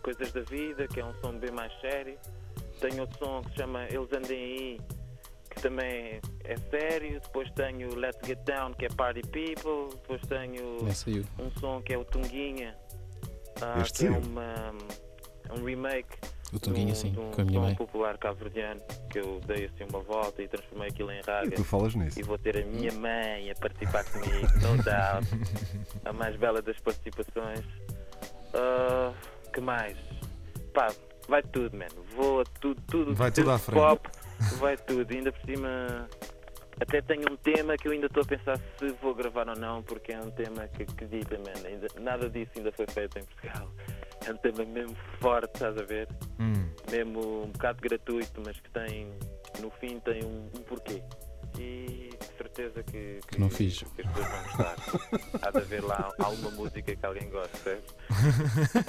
Coisas 0.03 0.33
da 0.33 0.41
Vida, 0.41 0.89
que 0.89 1.01
é 1.01 1.05
um 1.05 1.13
som 1.21 1.39
bem 1.39 1.51
mais 1.51 1.71
sério. 1.83 2.19
Tenho 2.81 3.03
outro 3.03 3.19
som 3.19 3.43
que 3.43 3.51
se 3.51 3.57
chama 3.57 3.85
Eles 3.91 4.11
Andem 4.11 4.43
Aí, 4.43 4.81
que 5.51 5.61
também 5.61 6.23
é 6.45 6.57
sério. 6.71 7.21
Depois 7.21 7.51
tenho 7.51 7.95
Let's 7.95 8.27
Get 8.27 8.39
Down, 8.47 8.73
que 8.73 8.87
é 8.87 8.89
Party 8.89 9.21
People. 9.21 9.95
Depois 9.97 10.23
tenho 10.23 10.79
um 11.39 11.51
som 11.61 11.83
que 11.83 11.93
é 11.93 11.99
o 11.99 12.07
Tunguinha, 12.07 12.75
ah, 13.61 13.83
que 13.83 14.07
é 14.07 14.11
uma, 14.11 14.73
um 15.51 15.63
remake 15.63 16.17
O 16.53 16.57
um, 16.57 16.95
sim, 16.95 17.15
um 17.17 17.31
com 17.31 17.43
a 17.43 17.45
minha 17.45 17.61
mãe. 17.61 17.75
popular 17.77 18.19
cabo-verdiano, 18.19 18.81
que 19.09 19.21
eu 19.21 19.41
dei 19.47 19.67
assim 19.67 19.85
uma 19.89 20.01
volta 20.01 20.43
e 20.43 20.49
transformei 20.49 20.89
aquilo 20.89 21.13
em 21.13 21.19
E 21.19 21.23
raga. 21.25 21.51
tu 21.53 21.65
falas 21.65 21.95
nisso. 21.95 22.19
E 22.19 22.23
vou 22.25 22.37
ter 22.39 22.57
a 22.59 22.65
minha 22.65 22.93
mãe 22.93 23.51
a 23.51 23.55
participar 23.55 24.05
comigo, 24.05 24.49
no 24.55 24.83
doubt. 24.83 25.29
A 26.05 26.13
mais 26.13 26.35
bela 26.37 26.61
das 26.61 26.79
participações. 26.81 27.65
Ah, 28.55 29.13
que 29.53 29.61
mais? 29.61 29.97
Pá, 30.75 30.89
vai 31.29 31.43
tudo, 31.43 31.77
mano. 31.77 32.05
Vou 32.17 32.41
a 32.41 32.45
tudo, 32.61 32.81
tudo. 32.89 33.15
Vai 33.15 33.31
tudo 33.31 33.51
à 33.51 33.55
desde 33.55 33.67
frente. 33.67 33.81
Pop, 33.83 34.09
vai 34.59 34.77
tudo. 34.77 35.13
Ainda 35.15 35.31
por 35.33 35.41
cima. 35.43 36.09
Até 36.81 37.03
tenho 37.03 37.31
um 37.31 37.37
tema 37.37 37.77
que 37.77 37.87
eu 37.87 37.93
ainda 37.93 38.07
estou 38.07 38.23
a 38.23 38.27
pensar 38.27 38.57
se 38.79 38.89
vou 39.03 39.15
gravar 39.15 39.49
ou 39.49 39.57
não, 39.57 39.83
porque 39.83 40.13
é 40.13 40.19
um 40.19 40.31
tema 40.31 40.67
que 40.69 40.83
acredita, 40.83 41.37
mano. 41.39 41.67
Ainda, 41.67 41.87
nada 42.01 42.29
disso 42.29 42.51
ainda 42.57 42.73
foi 42.73 42.87
feito 42.87 43.19
em 43.19 43.25
Portugal. 43.25 43.69
É 44.27 44.33
um 44.33 44.37
tema 44.37 44.65
mesmo 44.65 44.97
forte, 45.21 45.51
estás 45.55 45.77
a 45.79 45.83
ver? 45.83 46.09
Hum. 46.39 46.69
Mesmo 46.91 47.45
um 47.45 47.51
bocado 47.51 47.81
gratuito, 47.81 48.43
mas 48.45 48.59
que 48.61 48.71
tem, 48.71 49.13
no 49.61 49.71
fim, 49.71 49.99
tem 50.01 50.25
um, 50.25 50.49
um 50.55 50.63
porquê. 50.63 51.03
E 51.59 52.11
de 52.19 52.37
certeza 52.37 52.83
que, 52.85 53.19
Que 53.27 53.41
não 53.41 53.51
fiz. 53.51 53.83
que 53.83 54.03
as 54.03 54.09
pessoas 54.09 54.29
vão 54.29 54.43
gostar. 54.45 54.77
Há 55.43 55.51
de 55.51 55.59
haver 55.59 55.83
lá 55.83 56.13
alguma 56.19 56.51
música 56.53 56.95
que 56.95 57.05
alguém 57.07 57.29
goste, 57.29 57.57
percebes? 57.59 57.95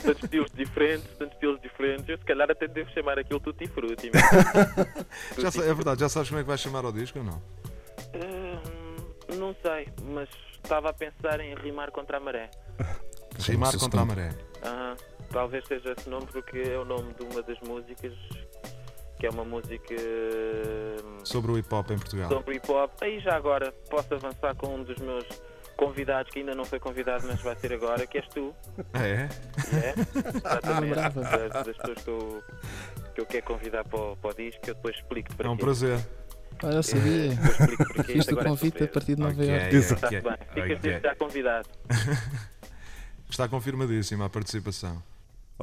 Tantos 0.04 0.24
estilos 0.24 0.52
diferentes, 0.52 1.08
tantos 1.18 1.34
estilos 1.34 1.62
diferentes. 1.62 2.08
Eu 2.08 2.18
se 2.18 2.24
calhar 2.24 2.52
até 2.52 2.68
devo 2.68 2.90
chamar 2.92 3.18
aquilo 3.18 3.40
Tutti 3.40 3.68
Frutti. 3.68 4.12
mesmo. 4.14 4.30
Já 5.52 5.64
é 5.64 5.74
verdade, 5.74 6.00
já 6.02 6.10
sabes 6.10 6.30
como 6.30 6.40
é 6.40 6.44
que 6.44 6.48
vais 6.48 6.60
chamar 6.62 6.86
ao 6.86 6.92
disco 6.92 7.18
ou 7.20 7.26
não? 7.26 7.42
Hum, 8.14 9.36
não 9.38 9.56
sei, 9.64 9.88
mas 10.04 10.30
estava 10.64 10.90
a 10.90 10.94
pensar 10.94 11.40
em 11.40 11.56
rimar 11.56 11.90
contra 11.92 12.18
a 12.18 12.20
maré. 12.20 12.52
Rimar 13.40 13.76
contra 13.78 14.02
a 14.02 14.06
maré. 14.06 14.30
Aham, 14.64 14.96
talvez 15.32 15.66
seja 15.68 15.94
esse 15.98 16.10
nome 16.10 16.26
porque 16.28 16.60
é 16.60 16.78
o 16.78 16.86
nome 16.86 17.14
de 17.14 17.24
uma 17.24 17.42
das 17.42 17.60
músicas 17.62 18.14
que 19.20 19.28
é 19.28 19.30
uma 19.30 19.46
música 19.46 19.94
hum, 19.94 21.20
Sobre 21.24 21.52
o 21.52 21.58
hip 21.58 21.74
hop 21.74 21.92
em 21.92 21.98
Portugal. 21.98 22.30
sobre 22.30 22.56
hip 22.56 22.72
hop. 22.72 22.92
Aí 23.02 23.20
já 23.20 23.36
agora 23.36 23.72
posso 23.90 24.14
avançar 24.16 24.56
com 24.56 24.76
um 24.76 24.84
dos 24.84 24.98
meus 24.98 25.26
convidados 25.78 26.32
que 26.32 26.40
ainda 26.40 26.54
não 26.56 26.66
foi 26.66 26.80
convidado, 26.80 27.26
mas 27.28 27.40
vai 27.42 27.56
ser 27.56 27.74
agora, 27.74 28.06
que 28.08 28.18
és 28.18 28.28
tu. 28.30 28.54
Ah, 28.94 29.06
é? 29.06 29.30
É, 29.74 29.94
exatamente. 30.38 30.90
brava. 30.94 31.22
das, 31.22 31.66
das 31.66 31.78
pessoas 31.78 32.04
que 32.04 32.10
eu, 32.10 32.44
que 33.16 33.22
eu 33.22 33.26
quero 33.28 33.46
convidar 33.46 33.84
para 33.86 34.00
o, 34.00 34.16
para 34.18 34.32
o 34.32 34.34
disco, 34.34 34.62
que 34.62 34.72
eu 34.72 34.76
depois 34.76 34.96
explico 34.96 35.36
para 35.36 35.48
É 35.48 35.50
um 35.52 35.56
quê. 35.58 35.64
prazer. 35.64 36.00
Olha, 36.64 36.76
eu 36.76 36.84
sabia. 36.84 37.30
Porquê. 37.96 38.14
Fiz 38.14 38.28
o 38.28 38.32
Agora 38.32 38.46
é 38.48 38.50
convite 38.50 38.84
a 38.84 38.88
partir 38.88 39.16
de 39.16 39.22
Nova 39.22 39.44
Iorque. 39.46 39.76
Exato. 39.76 40.06
ok, 40.06 40.18
Está 40.18 40.30
bem, 40.30 40.48
ficas 40.48 40.64
ok. 40.64 40.78
desde 40.78 41.02
já 41.08 41.16
convidado. 41.16 41.70
Está 43.30 43.48
confirmadíssima 43.48 44.26
a 44.26 44.30
participação. 44.30 45.02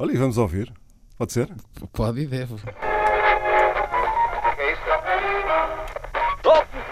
Olha, 0.01 0.13
e 0.13 0.17
vamos 0.17 0.37
ouvir. 0.37 0.71
Pode 1.17 1.33
ser? 1.33 1.49
Pode 1.91 2.21
e 2.21 2.25
deve. 2.25 2.55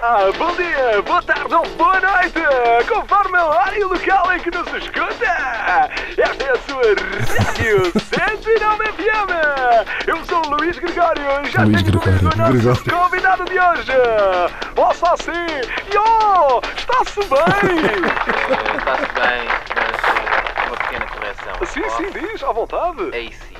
Ah, 0.01 0.19
bom 0.37 0.53
dia, 0.55 1.01
boa 1.05 1.21
tarde 1.23 1.53
ou 1.53 1.65
boa 1.75 1.99
noite, 1.99 2.39
conforme 2.87 3.37
a 3.37 3.45
hora 3.45 3.77
e 3.77 3.83
o 3.83 3.89
local 3.89 4.31
em 4.33 4.39
que 4.39 4.51
nos 4.51 4.67
escuta. 4.67 5.25
Esta 6.17 6.43
é 6.43 6.51
a 6.51 6.57
sua 6.59 6.83
Rádio 7.43 7.91
109 8.01 8.85
FM. 8.91 10.07
Eu 10.07 10.23
sou 10.25 10.45
o 10.45 10.49
Luís 10.55 10.77
Gregório 10.77 11.23
e 11.43 11.49
já 11.49 11.63
Luís 11.63 11.81
tenho 11.83 11.99
comigo 11.99 12.25
o 12.27 12.29
Gregório. 12.29 12.63
nosso 12.63 12.83
Gregório. 12.83 13.09
convidado 13.09 13.45
de 13.45 13.59
hoje. 13.59 13.91
Posso 14.75 15.05
assim? 15.07 15.31
Yo, 15.93 16.61
está-se 16.77 17.19
bem? 17.19 17.67
Está-se 18.77 19.11
bem, 19.13 19.47
mas 19.75 20.67
uma 20.67 20.77
pequena 20.77 21.05
correção. 21.07 21.46
Sim, 21.65 21.89
sim, 21.89 22.11
diz, 22.11 22.43
à 22.43 22.51
vontade. 22.51 23.01
AC. 23.09 23.57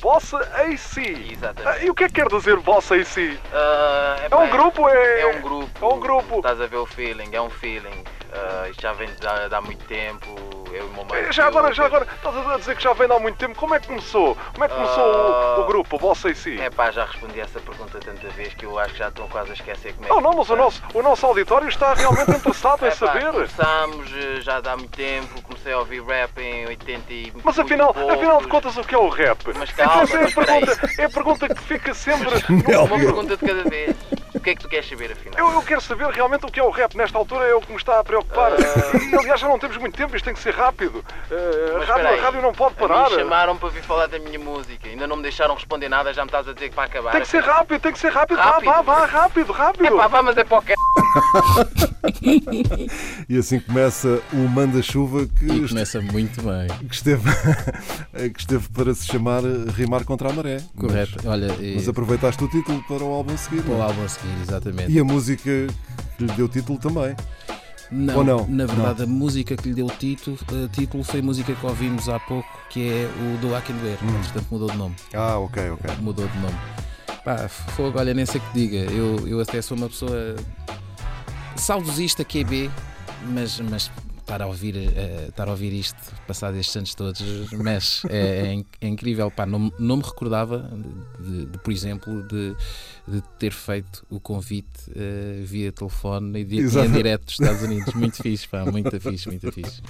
Bossa 0.00 0.38
AC. 0.38 0.98
Exatamente. 1.32 1.66
Ah, 1.66 1.84
E 1.84 1.90
o 1.90 1.94
que 1.94 2.04
é 2.04 2.08
que 2.08 2.14
quer 2.14 2.28
dizer 2.28 2.56
Bossa 2.58 2.94
AC? 2.94 3.38
Ah, 3.52 4.16
É 4.30 4.36
um 4.36 4.48
grupo? 4.50 4.88
É, 4.88 5.20
É 5.22 5.26
um 5.36 5.40
grupo. 5.42 5.70
É 5.80 5.94
um 5.94 6.00
grupo. 6.00 6.36
Estás 6.36 6.60
a 6.60 6.66
ver 6.66 6.76
o 6.76 6.86
feeling, 6.86 7.28
é 7.32 7.40
um 7.40 7.50
feeling. 7.50 8.04
Isto 8.70 8.82
já 8.82 8.92
vem 8.92 9.08
de 9.08 9.26
há, 9.26 9.48
de 9.48 9.54
há 9.54 9.60
muito 9.60 9.84
tempo. 9.86 10.26
Eu 10.72 10.84
e 10.86 10.88
o 10.88 10.92
meu 10.92 11.04
mãe. 11.04 11.32
Já 11.32 11.46
agora, 11.46 11.72
já 11.72 11.86
agora, 11.86 12.06
estás 12.14 12.36
a 12.36 12.56
dizer 12.58 12.76
que 12.76 12.82
já 12.82 12.92
vem 12.92 13.10
há 13.10 13.18
muito 13.18 13.36
tempo. 13.36 13.54
Como 13.54 13.74
é 13.74 13.80
que 13.80 13.86
começou? 13.86 14.36
Como 14.52 14.64
é 14.64 14.68
que 14.68 14.74
começou 14.74 15.04
o, 15.04 15.60
o 15.60 15.64
grupo, 15.66 15.96
o 15.96 15.98
Bossa 15.98 16.28
AC? 16.28 16.58
É 16.60 16.70
pá, 16.70 16.90
já 16.90 17.04
respondi 17.04 17.40
essa 17.40 17.60
pergunta 17.60 17.98
tanta 17.98 18.28
vez 18.28 18.54
que 18.54 18.64
eu 18.66 18.78
acho 18.78 18.92
que 18.92 18.98
já 18.98 19.08
estou 19.08 19.26
quase 19.28 19.50
a 19.50 19.54
esquecer 19.54 19.94
como 19.94 20.06
é 20.06 20.08
Não, 20.08 20.16
que 20.18 20.22
não, 20.24 20.32
mas 20.32 20.50
o 20.50 20.56
nosso, 20.56 20.82
o 20.94 21.02
nosso 21.02 21.26
auditório 21.26 21.68
está 21.68 21.94
realmente 21.94 22.30
interessado 22.30 22.82
em 22.84 22.88
É 22.88 22.90
pá, 22.90 22.96
saber. 22.96 23.32
começámos 23.32 24.10
eh, 24.14 24.40
já 24.40 24.58
há 24.64 24.76
muito 24.76 24.96
tempo, 24.96 25.42
comecei 25.42 25.72
a 25.72 25.78
ouvir 25.78 26.02
rap 26.04 26.38
em 26.38 26.66
80 26.66 27.12
e 27.12 27.32
Mas 27.42 27.58
afinal, 27.58 27.92
poucos. 27.94 28.14
afinal 28.14 28.40
de 28.40 28.48
contas, 28.48 28.76
o 28.76 28.84
que 28.84 28.94
é 28.94 28.98
o 28.98 29.08
rap? 29.08 29.38
Mas 29.56 29.70
calma, 29.72 30.02
é, 30.02 30.24
a 30.24 30.30
pergunta, 30.30 30.90
é 30.98 31.04
a 31.04 31.10
pergunta 31.10 31.48
que 31.54 31.62
fica 31.62 31.94
sempre. 31.94 32.28
Uma 32.28 32.98
pergunta 32.98 33.36
de 33.36 33.46
cada 33.46 33.64
vez. 33.64 33.96
O 34.38 34.40
que 34.40 34.50
é 34.50 34.54
que 34.54 34.62
tu 34.62 34.68
queres 34.68 34.88
saber 34.88 35.10
afinal? 35.12 35.38
Eu, 35.38 35.52
eu 35.54 35.62
quero 35.62 35.80
saber 35.80 36.06
realmente 36.08 36.46
o 36.46 36.50
que 36.50 36.60
é 36.60 36.62
o 36.62 36.70
rap. 36.70 36.96
Nesta 36.96 37.18
altura 37.18 37.44
é 37.44 37.54
o 37.54 37.60
que 37.60 37.70
me 37.72 37.76
está 37.76 37.98
a 37.98 38.04
preocupar. 38.04 38.52
Ah. 38.52 38.96
E 39.10 39.14
aliás, 39.16 39.40
já 39.40 39.48
não 39.48 39.58
temos 39.58 39.76
muito 39.78 39.96
tempo, 39.96 40.14
isto 40.16 40.24
tem 40.24 40.34
que 40.34 40.40
ser 40.40 40.54
rápido. 40.54 41.04
Eh, 41.30 41.72
a, 41.74 41.78
Mas 41.78 41.88
rádio, 41.88 42.06
a 42.06 42.22
rádio 42.22 42.42
não 42.42 42.52
pode 42.52 42.74
parar. 42.76 43.10
mim 43.10 43.16
chamaram 43.16 43.56
para 43.56 43.68
vir 43.70 43.82
falar 43.82 44.06
da 44.06 44.18
minha 44.18 44.38
música. 44.38 44.88
Ainda 44.88 45.06
não 45.06 45.16
me 45.16 45.22
deixaram 45.22 45.54
responder 45.54 45.88
nada, 45.88 46.12
já 46.14 46.22
me 46.22 46.28
estás 46.28 46.48
a 46.48 46.52
dizer 46.52 46.68
que 46.70 46.76
vai 46.76 46.86
acabar. 46.86 47.10
Tem 47.12 47.20
que 47.22 47.28
ser 47.28 47.42
rápido, 47.42 47.80
tem 47.80 47.92
que 47.92 47.98
ser 47.98 48.12
rápido. 48.12 48.38
Rápido. 48.38 48.64
Vá, 48.66 48.82
vá, 48.82 48.94
vá, 49.00 49.06
rápido, 49.06 49.52
rápido. 49.52 49.86
É 49.86 49.90
pá, 49.90 50.06
vá, 50.06 50.22
mas 50.22 50.36
é 50.36 50.44
para 50.44 50.58
o 50.58 50.62
que 50.62 50.74
E 53.28 53.36
assim 53.38 53.60
começa 53.60 54.20
o 54.32 54.36
Manda-Chuva 54.36 55.26
que, 55.26 55.44
E 55.46 55.56
este- 55.64 55.68
começa 55.68 56.00
muito 56.00 56.42
bem. 56.42 56.68
que 56.88 56.94
esteve, 56.94 57.28
que 58.32 58.40
esteve 58.40 58.68
para 58.68 58.94
se 58.94 59.06
chamar 59.06 59.42
Rimar 59.74 60.04
contra 60.04 60.28
a 60.30 60.32
Maré. 60.32 60.58
Correto. 60.78 61.16
Olha, 61.28 61.48
Mas, 61.48 61.60
e- 61.60 61.74
mas 61.76 61.88
aproveitaste 61.88 62.42
o 62.44 62.48
título 62.48 62.82
para 62.84 63.02
o 63.04 63.12
álbum 63.12 63.36
seguir. 63.36 63.62
para 63.62 63.74
o 63.74 63.78
é? 63.78 63.82
álbum 63.82 64.04
a 64.04 64.08
seguir, 64.08 64.28
exatamente. 64.42 64.92
E 64.92 64.98
a 64.98 65.04
música 65.04 65.42
que 66.16 66.24
lhe 66.24 66.32
deu 66.32 66.48
título 66.48 66.78
também. 66.78 67.14
Não, 67.90 68.18
Ou 68.18 68.24
não? 68.24 68.46
na 68.46 68.66
verdade, 68.66 69.02
a 69.04 69.06
música 69.06 69.56
que 69.56 69.68
lhe 69.68 69.74
deu 69.74 69.86
título, 69.86 70.38
eh, 70.52 70.68
título 70.70 71.02
foi 71.02 71.20
a 71.20 71.22
música 71.22 71.54
que 71.54 71.66
ouvimos 71.66 72.08
há 72.08 72.20
pouco, 72.20 72.48
que 72.68 72.86
é 72.86 73.06
o 73.06 73.38
do 73.38 73.48
Doer. 73.48 73.98
Hum. 74.02 74.20
Portanto, 74.22 74.46
mudou 74.50 74.70
de 74.70 74.76
nome. 74.76 74.94
Ah, 75.14 75.38
ok, 75.38 75.70
ok. 75.70 75.90
Mudou 76.00 76.26
de 76.26 76.38
nome. 76.38 76.58
Pá, 77.24 77.48
fogo, 77.48 77.98
olha, 77.98 78.12
nem 78.12 78.26
sei 78.26 78.40
o 78.40 78.44
que 78.44 78.54
diga. 78.54 78.92
Eu, 78.92 79.26
eu 79.26 79.40
até 79.40 79.62
sou 79.62 79.76
uma 79.76 79.88
pessoa 79.88 80.36
saudosista, 81.56 82.24
QB, 82.24 82.70
mas, 83.32 83.58
mas 83.60 83.90
estar, 84.28 84.42
a 84.42 84.46
ouvir, 84.46 84.76
eh, 84.76 85.26
estar 85.30 85.48
a 85.48 85.50
ouvir 85.52 85.72
isto, 85.72 85.96
passado 86.26 86.56
estes 86.58 86.76
anos 86.76 86.94
todos, 86.94 87.50
mexe. 87.52 88.06
É, 88.10 88.54
é 88.54 88.86
é 88.86 88.88
incrível. 88.88 89.30
Pá, 89.30 89.46
não, 89.46 89.72
não 89.78 89.96
me 89.96 90.02
recordava, 90.02 90.70
de, 91.18 91.46
de, 91.46 91.58
por 91.58 91.72
exemplo, 91.72 92.22
de, 92.28 92.54
de 93.08 93.22
ter 93.38 93.52
feito 93.52 94.04
o 94.10 94.20
convite 94.20 94.68
eh, 94.94 95.42
via 95.44 95.72
telefone 95.72 96.40
e 96.40 96.44
de, 96.44 96.56
em 96.78 96.90
direto 96.90 97.24
dos 97.24 97.40
Estados 97.40 97.62
Unidos. 97.62 97.94
Muito 97.94 98.22
fixe, 98.22 98.46
pá, 98.46 98.64
muito 98.66 99.00
fixe, 99.00 99.28
muito 99.28 99.50
fixe. 99.50 99.80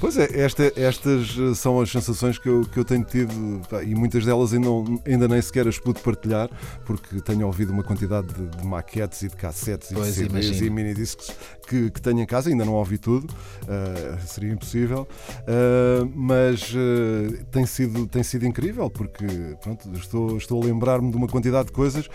Pois 0.00 0.16
é, 0.18 0.40
esta- 0.40 0.72
estas 0.76 1.36
eh, 1.38 1.54
são 1.54 1.80
as 1.80 1.90
sensações 1.90 2.36
que 2.38 2.48
eu, 2.48 2.64
que 2.66 2.78
eu 2.78 2.84
tenho 2.84 3.04
tido 3.04 3.62
pá, 3.70 3.82
e 3.82 3.94
muitas 3.94 4.24
delas 4.24 4.52
ainda, 4.52 4.68
ainda 5.06 5.28
nem 5.28 5.40
sequer 5.40 5.68
as 5.68 5.78
pude 5.78 6.00
partilhar 6.00 6.50
porque 6.84 7.20
tenho 7.20 7.46
ouvido 7.46 7.72
uma 7.72 7.84
quantidade 7.84 8.26
de, 8.34 8.56
de 8.56 8.66
maquetes 8.66 9.22
e 9.22 9.28
de 9.28 9.36
cassetes 9.36 9.90
e 9.92 9.94
Pois, 9.94 10.08
de 10.08 10.12
CDs 10.14 10.30
imagino. 10.46 10.66
e 10.66 10.70
minidiscs 10.70 11.30
que, 11.68 11.90
que 11.90 12.00
tenho 12.02 12.20
em 12.20 12.26
casa, 12.26 12.50
ainda 12.50 12.64
não 12.64 12.72
ouvi 12.74 12.98
tudo, 12.98 13.32
eh, 13.68 13.83
seria 14.26 14.52
impossível, 14.52 15.06
eh, 15.46 16.06
mas 16.14 16.72
eh, 16.74 17.44
tem, 17.50 17.66
sido, 17.66 18.06
tem 18.06 18.22
sido 18.22 18.46
incrível 18.46 18.90
porque 18.90 19.26
pronto, 19.62 19.90
estou, 19.94 20.36
estou 20.36 20.62
a 20.62 20.66
lembrar-me 20.66 21.10
de 21.10 21.16
uma 21.16 21.26
quantidade 21.26 21.66
de 21.66 21.72
coisas 21.72 22.08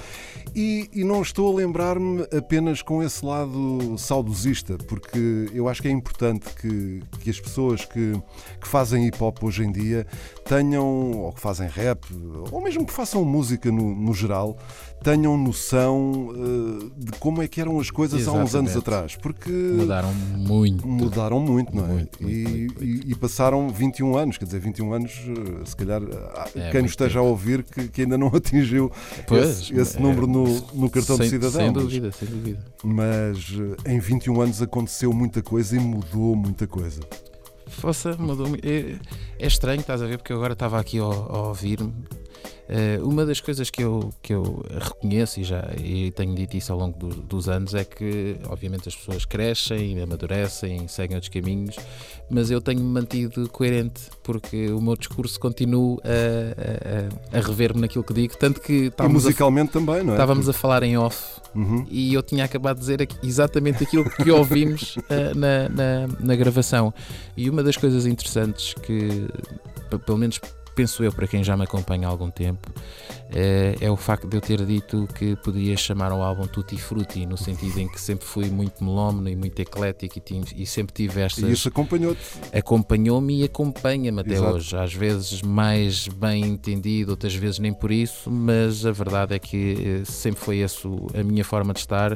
e, 0.55 0.89
e 0.93 1.03
não 1.03 1.21
estou 1.21 1.53
a 1.53 1.57
lembrar-me 1.57 2.23
apenas 2.35 2.81
com 2.81 3.03
esse 3.03 3.25
lado 3.25 3.97
saudosista, 3.97 4.77
porque 4.87 5.49
eu 5.53 5.67
acho 5.67 5.81
que 5.81 5.87
é 5.87 5.91
importante 5.91 6.47
que, 6.55 7.01
que 7.19 7.29
as 7.29 7.39
pessoas 7.39 7.85
que, 7.85 8.13
que 8.59 8.67
fazem 8.67 9.07
hip 9.07 9.21
hop 9.23 9.43
hoje 9.43 9.63
em 9.63 9.71
dia 9.71 10.05
tenham, 10.45 11.11
ou 11.11 11.31
que 11.31 11.39
fazem 11.39 11.67
rap, 11.67 12.05
ou 12.51 12.61
mesmo 12.61 12.85
que 12.85 12.93
façam 12.93 13.23
música 13.23 13.71
no, 13.71 13.95
no 13.95 14.13
geral, 14.13 14.57
tenham 15.03 15.37
noção 15.37 16.29
eh, 16.35 16.89
de 16.97 17.11
como 17.19 17.41
é 17.41 17.47
que 17.47 17.61
eram 17.61 17.79
as 17.79 17.89
coisas 17.89 18.27
há 18.27 18.31
uns 18.33 18.53
anos 18.55 18.71
Exatamente. 18.71 18.77
atrás, 18.79 19.15
porque 19.15 19.49
Mudaram 19.51 20.13
muito. 20.13 20.87
mudaram 20.87 21.39
muito, 21.39 21.75
não 21.75 21.85
é? 21.85 21.87
Muito, 21.87 22.21
muito, 22.21 22.35
e, 22.37 22.47
muito, 22.67 22.83
e- 22.83 23.11
e 23.11 23.15
passaram 23.15 23.69
21 23.69 24.17
anos, 24.17 24.37
quer 24.37 24.45
dizer, 24.45 24.59
21 24.59 24.93
anos, 24.93 25.11
eh, 25.11 25.65
se 25.65 25.75
calhar 25.75 26.01
há 26.03 26.49
É, 26.55 26.71
quem 26.71 26.81
nos 26.81 26.91
esteja 26.91 27.13
tempo. 27.19 27.25
a 27.25 27.29
ouvir 27.29 27.63
que, 27.63 27.87
que 27.87 28.01
ainda 28.01 28.17
não 28.17 28.27
atingiu 28.35 28.91
Pois, 29.25 29.61
esse, 29.61 29.73
esse 29.73 29.97
é, 29.97 29.99
número 30.01 30.27
no, 30.27 30.43
no 30.73 30.89
cartão 30.89 31.15
sem, 31.17 31.25
de 31.25 31.29
cidadão. 31.31 31.51
Sem 31.61 31.71
mas- 31.71 31.83
dúvida, 31.83 32.11
sem 32.11 32.27
dúvida. 32.27 32.65
mas 32.83 33.37
eh, 33.85 33.93
em 33.93 33.99
21 33.99 34.41
anos 34.41 34.61
aconteceu 34.61 35.13
muita 35.13 35.41
coisa 35.41 35.75
e 35.75 35.79
mudou 35.79 36.35
muita 36.35 36.67
coisa. 36.67 36.99
Força, 37.67 38.15
mudou 38.17 38.49
muito. 38.49 38.67
É, 38.67 38.95
é 39.37 39.47
estranho, 39.47 39.79
estás 39.81 40.01
a 40.01 40.07
ver, 40.07 40.17
porque 40.17 40.33
eu 40.33 40.37
agora 40.37 40.53
estava 40.53 40.79
aqui 40.79 40.97
a, 40.99 41.03
a 41.03 41.47
ouvir-me. 41.49 41.93
Eh, 42.71 42.99
uma 43.01 43.25
das 43.25 43.41
coisas 43.41 43.69
que 43.71 43.81
eu, 43.83 44.13
que 44.21 44.31
eu 44.31 44.63
reconheço 44.79 45.39
e 45.39 45.43
já 45.43 45.67
e 45.83 46.11
tenho 46.11 46.35
dito 46.35 46.55
isso 46.55 46.71
ao 46.71 46.77
longo 46.77 46.95
do- 46.99 47.15
dos 47.23 47.49
anos 47.49 47.73
é 47.73 47.83
que, 47.83 48.35
obviamente, 48.47 48.87
as 48.87 48.95
pessoas 48.95 49.25
crescem, 49.25 49.99
amadurecem, 49.99 50.87
seguem 50.87 51.15
outros 51.17 51.33
caminhos, 51.33 51.75
mas 52.29 52.51
eu 52.51 52.61
tenho-me 52.61 52.85
mantido 52.85 53.49
coerente 53.49 54.01
porque 54.21 54.67
o 54.71 54.79
meu 54.79 54.95
discurso 54.95 55.39
continua 55.39 55.97
a, 56.03 57.35
a- 57.35 57.39
a- 57.39 57.41
rever-me 57.41 57.81
naquilo 57.81 58.03
que 58.03 58.13
digo. 58.13 58.37
Tanto 58.37 58.61
que 58.61 58.73
E 58.73 58.85
estávamos, 58.87 59.23
a, 59.23 59.27
musicalmente 59.29 59.71
também, 59.71 60.03
não 60.03 60.11
é? 60.13 60.15
estávamos 60.15 60.47
a 60.47 60.53
falar 60.53 60.83
em 60.83 60.95
off 60.95 61.39
Uhum. 61.55 61.83
e 61.89 62.13
eu 62.13 62.21
tinha 62.21 62.45
acabado 62.45 62.75
de 62.75 62.81
dizer 62.81 63.07
exatamente 63.23 63.83
aquilo 63.83 64.07
que 64.07 64.29
ouvimos 64.29 64.95
eh, 65.09 65.33
na, 65.33 65.67
na, 65.69 66.07
na 66.19 66.35
gravação. 66.35 66.93
E 67.35 67.49
uma 67.49 67.63
das 67.63 67.75
coisas 67.75 68.05
interessantes 68.05 68.75
que, 68.75 69.27
pelo 70.05 70.19
menos 70.19 70.39
penso 70.79 71.03
eu, 71.03 71.11
para 71.11 71.27
quem 71.27 71.43
já 71.43 71.57
me 71.57 71.65
acompanha 71.65 72.07
há 72.07 72.09
algum 72.09 72.31
tempo, 72.31 72.71
é, 73.35 73.75
é 73.81 73.91
o 73.91 73.97
facto 73.97 74.29
de 74.29 74.37
eu 74.37 74.39
ter 74.39 74.65
dito 74.65 75.05
que 75.13 75.35
podia 75.35 75.75
chamar 75.75 76.13
o 76.13 76.21
álbum 76.21 76.47
Tutti 76.47 76.77
Frutti, 76.77 77.25
no 77.25 77.37
sentido 77.37 77.79
em 77.81 77.87
que 77.89 77.99
sempre 77.99 78.25
fui 78.25 78.49
muito 78.49 78.81
melómano 78.81 79.27
e 79.27 79.35
muito 79.35 79.59
eclético 79.59 80.17
e, 80.17 80.21
tinha, 80.21 80.41
e 80.55 80.65
sempre 80.65 80.93
tive 80.93 81.19
estas. 81.19 81.43
E 81.43 81.51
isso 81.51 81.67
acompanhou-te? 81.67 82.21
Acompanhou-me 82.53 83.41
e 83.41 83.43
acompanha-me 83.43 84.21
até 84.21 84.35
Exato. 84.35 84.55
hoje. 84.55 84.77
Às 84.77 84.93
vezes 84.93 85.41
mais 85.41 86.07
bem 86.07 86.45
entendido, 86.45 87.11
outras 87.11 87.35
vezes 87.35 87.59
nem 87.59 87.73
por 87.73 87.91
isso, 87.91 88.31
mas 88.31 88.85
a 88.85 88.91
verdade 88.93 89.35
é 89.35 89.39
que 89.39 89.99
eh, 90.01 90.05
sempre 90.05 90.39
foi 90.39 90.59
essa 90.61 90.87
a 91.13 91.23
minha 91.25 91.43
forma 91.43 91.73
de 91.73 91.79
estar 91.81 92.13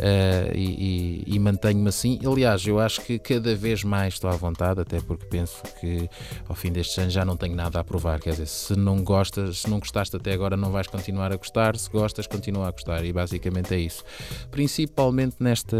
eh, 0.00 0.52
e, 0.56 1.22
e- 1.28 1.34
e 1.36 1.38
mantenho-me 1.38 1.88
assim. 1.88 2.18
Aliás, 2.26 2.66
eu 2.66 2.80
acho 2.80 3.00
que 3.02 3.16
cada 3.18 3.54
vez 3.54 3.84
mais 3.84 4.14
estou 4.14 4.28
à 4.28 4.34
vontade, 4.34 4.80
até 4.80 5.00
porque 5.00 5.24
penso 5.26 5.62
que 5.80 6.08
ao 6.48 6.56
fim 6.56 6.72
destes 6.72 6.98
anos 6.98 7.12
já 7.12 7.24
não 7.24 7.36
tenho 7.36 7.54
nada 7.54 7.78
a 7.78 7.84
provar. 7.92 8.18
Quer 8.20 8.30
dizer, 8.30 8.46
se 8.46 8.74
não 8.74 9.04
gostas, 9.04 9.58
se 9.60 9.70
não 9.70 9.78
gostaste 9.78 10.16
até 10.16 10.32
agora, 10.32 10.56
não 10.56 10.70
vais 10.72 10.86
continuar 10.86 11.30
a 11.32 11.36
gostar. 11.36 11.76
Se 11.76 11.90
gostas, 11.90 12.26
continua 12.26 12.68
a 12.68 12.70
gostar. 12.70 13.04
E 13.04 13.12
basicamente 13.12 13.74
é 13.74 13.78
isso. 13.78 14.02
Principalmente 14.50 15.36
nesta. 15.38 15.76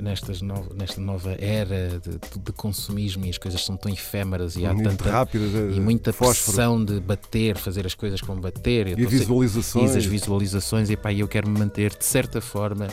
nestas 0.00 0.40
no- 0.40 0.68
nesta 0.74 1.00
nova 1.00 1.32
era 1.38 1.98
de, 1.98 2.18
de 2.38 2.52
consumismo 2.52 3.24
e 3.26 3.30
as 3.30 3.38
coisas 3.38 3.64
são 3.64 3.76
tão 3.76 3.90
efêmeras 3.92 4.54
e 4.56 4.64
há 4.64 4.72
Muito 4.72 4.88
tanta 4.88 5.10
rápidas, 5.10 5.52
eh, 5.54 5.76
e 5.76 5.80
muita 5.80 6.12
fósforo. 6.12 6.56
pressão 6.56 6.84
de 6.84 7.00
bater, 7.00 7.56
fazer 7.56 7.84
as 7.86 7.94
coisas 7.94 8.20
com 8.20 8.36
bater 8.36 8.86
E 8.86 8.92
Então, 8.92 9.10
sei- 9.10 9.18
visualizações. 9.18 9.94
e 9.94 9.98
as 9.98 10.06
visualizações 10.06 10.90
e 10.90 10.96
pá, 10.96 11.12
eu 11.12 11.26
quero 11.26 11.48
me 11.48 11.58
manter 11.58 11.90
de 11.96 12.04
certa 12.04 12.40
forma 12.40 12.86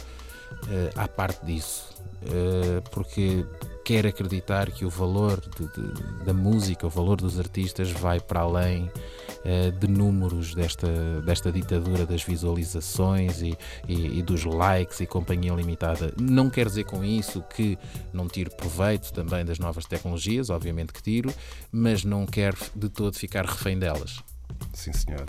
eh, 0.69 0.89
à 0.95 1.07
parte 1.07 1.45
disso 1.45 1.89
Eh, 2.23 2.81
porque 2.91 3.43
quero 3.91 4.07
acreditar 4.07 4.71
que 4.71 4.85
o 4.85 4.89
valor 4.89 5.41
de- 5.41 5.67
de- 5.67 6.23
da 6.23 6.33
música, 6.33 6.87
o 6.87 6.89
valor 6.89 7.17
dos 7.17 7.37
artistas 7.37 7.91
vai 7.91 8.19
para 8.21 8.39
além 8.39 8.89
eh, 9.43 9.71
de 9.71 9.87
números 9.87 10.53
desta, 10.53 10.87
desta 11.25 11.51
ditadura 11.51 12.05
das 12.05 12.23
visualizações 12.23 13.41
e, 13.41 13.57
e- 13.87 14.19
e 14.19 14.21
dos 14.21 14.45
likes 14.45 14.99
e 15.01 15.05
companhia 15.07 15.51
limitada. 15.53 16.13
Não 16.21 16.49
quer 16.49 16.67
dizer 16.67 16.83
com 16.85 17.03
isso 17.03 17.43
que 17.55 17.77
não 18.13 18.27
tiro 18.29 18.51
proveito 18.55 19.11
também 19.11 19.43
das 19.43 19.57
novas 19.59 19.85
tecnologias, 19.85 20.49
obviamente 20.49 20.93
que 20.93 21.01
tiro, 21.01 21.33
mas 21.71 22.03
não 22.05 22.25
quero 22.25 22.55
de 22.75 22.87
todo 22.87 23.17
ficar 23.17 23.43
refém 23.45 23.77
delas. 23.79 24.19
Sim, 24.73 24.93
senhor. 24.93 25.25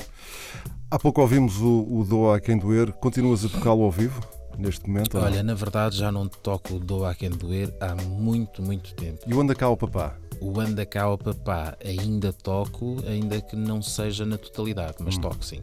Há 0.91 0.99
pouco 0.99 1.21
ouvimos 1.23 1.57
o, 1.59 1.87
o 1.91 2.05
Doa 2.05 2.37
a 2.37 2.41
quem 2.41 2.59
doer. 2.59 2.93
Continuas 2.93 3.45
a 3.45 3.49
tocá-lo 3.49 3.83
ao 3.83 3.91
vivo, 3.91 4.21
neste 4.59 4.89
momento? 4.89 5.17
não? 5.17 5.25
Olha, 5.25 5.43
na 5.43 5.55
verdade 5.55 5.97
já 5.97 6.11
não 6.11 6.29
toco 6.29 6.75
o 6.75 6.79
Doa 6.79 7.15
quem 7.15 7.31
doer 7.31 7.73
há 7.81 7.95
muito, 7.95 8.63
muito 8.63 8.95
tempo. 8.95 9.21
E 9.27 9.35
o 9.35 9.41
Anda 9.41 9.55
Cá 9.55 9.67
ao 9.67 9.77
Papá? 9.77 10.17
O 10.41 10.59
Anda 10.61 10.85
Cá 10.85 11.05
ao 11.05 11.17
Papá 11.19 11.77
ainda 11.85 12.33
toco, 12.33 12.97
ainda 13.07 13.41
que 13.41 13.55
não 13.55 13.81
seja 13.81 14.25
na 14.27 14.37
totalidade, 14.37 14.97
mas 15.01 15.17
toco 15.17 15.45
sim. 15.45 15.61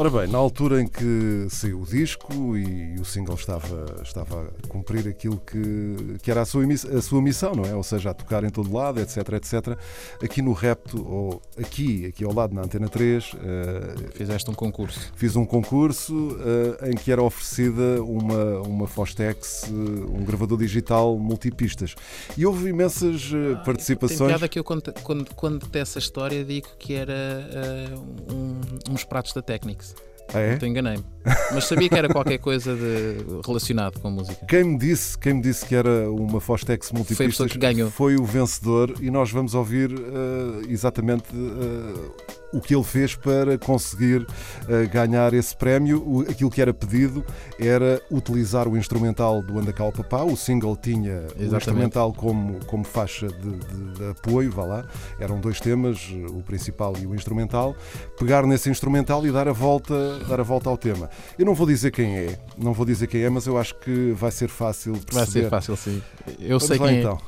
Ora 0.00 0.10
bem, 0.10 0.28
na 0.28 0.38
altura 0.38 0.80
em 0.80 0.86
que 0.86 1.48
saiu 1.50 1.80
o 1.80 1.84
disco 1.84 2.56
e 2.56 2.94
o 3.00 3.04
single 3.04 3.34
estava, 3.34 3.84
estava 4.00 4.44
a 4.62 4.68
cumprir 4.68 5.08
aquilo 5.08 5.38
que, 5.44 6.18
que 6.22 6.30
era 6.30 6.42
a 6.42 6.44
sua, 6.44 6.62
a 6.96 7.02
sua 7.02 7.20
missão, 7.20 7.52
não 7.52 7.64
é? 7.64 7.74
Ou 7.74 7.82
seja, 7.82 8.10
a 8.10 8.14
tocar 8.14 8.44
em 8.44 8.48
todo 8.48 8.72
lado, 8.72 9.00
etc, 9.00 9.16
etc. 9.32 9.76
Aqui 10.22 10.40
no 10.40 10.52
Repto, 10.52 11.04
ou 11.04 11.42
aqui, 11.58 12.06
aqui 12.06 12.22
ao 12.22 12.32
lado 12.32 12.54
na 12.54 12.62
Antena 12.62 12.88
3, 12.88 13.32
eh, 13.42 13.94
Fizeste 14.14 14.48
um 14.48 14.54
concurso. 14.54 15.12
fiz 15.16 15.34
um 15.34 15.44
concurso 15.44 16.38
eh, 16.80 16.90
em 16.90 16.94
que 16.94 17.10
era 17.10 17.20
oferecida 17.20 18.00
uma, 18.04 18.60
uma 18.60 18.86
Fostex, 18.86 19.64
eh, 19.64 19.68
um 19.72 20.24
gravador 20.24 20.58
digital 20.58 21.18
multipistas. 21.18 21.96
E 22.36 22.46
houve 22.46 22.68
imensas 22.68 23.30
Tem 23.30 23.64
participações. 23.64 24.30
piada 24.30 24.46
que 24.48 24.60
eu, 24.60 24.62
quando, 24.62 24.92
quando, 25.02 25.34
quando 25.34 25.66
dessa 25.66 25.98
história, 25.98 26.44
digo 26.44 26.68
que 26.78 26.94
era 26.94 27.12
eh, 27.12 27.88
um- 28.32 28.60
uns 28.92 29.02
pratos 29.02 29.32
da 29.32 29.42
Technics. 29.42 29.87
Ah, 30.32 30.40
é? 30.40 30.54
Então 30.54 30.68
enganei-me. 30.68 31.04
Mas 31.52 31.64
sabia 31.64 31.88
que 31.88 31.94
era 31.94 32.08
qualquer 32.08 32.38
coisa 32.38 32.74
de, 32.74 33.40
relacionado 33.46 33.98
com 34.00 34.10
música. 34.10 34.44
Quem 34.46 34.64
me 34.64 34.78
disse, 34.78 35.16
quem 35.16 35.34
me 35.34 35.40
disse 35.40 35.64
que 35.64 35.74
era 35.74 36.10
uma 36.10 36.40
Fostex 36.40 36.92
multipistas 36.92 37.52
Foi 37.52 37.90
foi 37.90 38.16
o 38.16 38.24
vencedor 38.24 38.94
e 39.00 39.10
nós 39.10 39.30
vamos 39.30 39.54
ouvir 39.54 39.90
eh, 39.90 40.66
exatamente 40.68 41.24
eh, 41.34 42.34
o 42.52 42.60
que 42.60 42.74
ele 42.74 42.84
fez 42.84 43.14
para 43.14 43.58
conseguir 43.58 44.26
eh, 44.68 44.86
ganhar 44.86 45.32
esse 45.34 45.56
prémio. 45.56 46.02
O- 46.06 46.20
aquilo 46.22 46.50
que 46.50 46.60
era 46.62 46.72
pedido 46.72 47.24
era 47.58 48.00
utilizar 48.10 48.66
o 48.68 48.76
instrumental 48.76 49.42
do 49.42 49.58
Anda 49.58 49.72
Cá 49.72 49.84
ao 49.84 49.92
Papá. 49.92 50.22
O 50.22 50.36
single 50.36 50.76
tinha 50.76 51.12
o 51.14 51.24
Exatamente. 51.24 51.56
instrumental 51.56 52.12
como, 52.12 52.64
como 52.66 52.84
faixa 52.84 53.28
de, 53.28 53.34
de- 53.50 53.98
de 53.98 54.10
apoio, 54.10 54.50
vá 54.50 54.64
lá. 54.64 54.84
Eram 55.20 55.40
dois 55.40 55.60
temas, 55.60 55.98
o 56.30 56.42
principal 56.42 56.94
e 57.00 57.06
o 57.06 57.14
instrumental. 57.14 57.76
Pegar 58.18 58.46
nesse 58.46 58.70
instrumental 58.70 59.24
e 59.26 59.30
dar 59.32 59.48
a 59.48 59.52
volta, 59.52 60.18
dar 60.28 60.40
a 60.40 60.42
volta 60.42 60.70
ao 60.70 60.76
tema. 60.76 61.10
Eu 61.38 61.44
não 61.46 61.54
vou 61.54 61.66
dizer 61.66 61.90
quem 61.90 62.16
é, 62.16 62.38
não 62.56 62.72
vou 62.72 62.86
dizer 62.86 63.06
quem 63.06 63.22
é, 63.22 63.30
mas 63.30 63.46
eu 63.46 63.58
acho 63.58 63.74
que 63.76 64.12
vai 64.12 64.30
ser 64.30 64.48
fácil 64.48 64.92
perceber. 64.94 65.14
Vai 65.14 65.26
ser 65.26 65.50
fácil, 65.50 65.76
sim. 65.76 66.02
Eu 66.38 66.58
Vamos 66.58 66.64
sei 66.64 66.78
lá 66.78 66.86
quem 66.88 66.96
é. 66.96 67.00
então. 67.00 67.18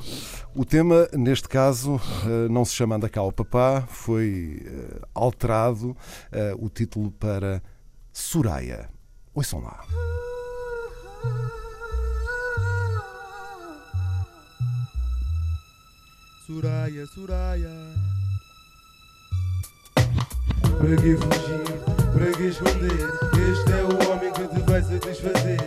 O 0.53 0.65
tema, 0.65 1.07
neste 1.13 1.47
caso, 1.47 1.99
eh, 2.25 2.49
não 2.49 2.65
se 2.65 2.73
chama 2.73 2.95
Anda 2.95 3.07
cá 3.07 3.21
ao 3.21 3.31
papá, 3.31 3.83
foi 3.87 4.61
eh, 4.65 5.01
alterado 5.15 5.95
eh, 6.29 6.53
o 6.59 6.67
título 6.67 7.09
para 7.09 7.63
Soraya. 8.11 8.89
Ouçam 9.33 9.61
lá. 9.61 9.79
Soraya, 16.45 17.05
Soraya. 17.07 17.69
Para 20.77 20.97
que 20.97 21.15
fugir? 21.15 21.63
Para 22.13 22.31
que 22.33 22.43
esconder? 22.43 23.09
Este 23.51 23.71
é 23.71 23.83
o 23.83 24.11
homem 24.11 24.33
que 24.33 24.47
te 24.49 24.69
vai 24.69 24.83
satisfazer. 24.83 25.61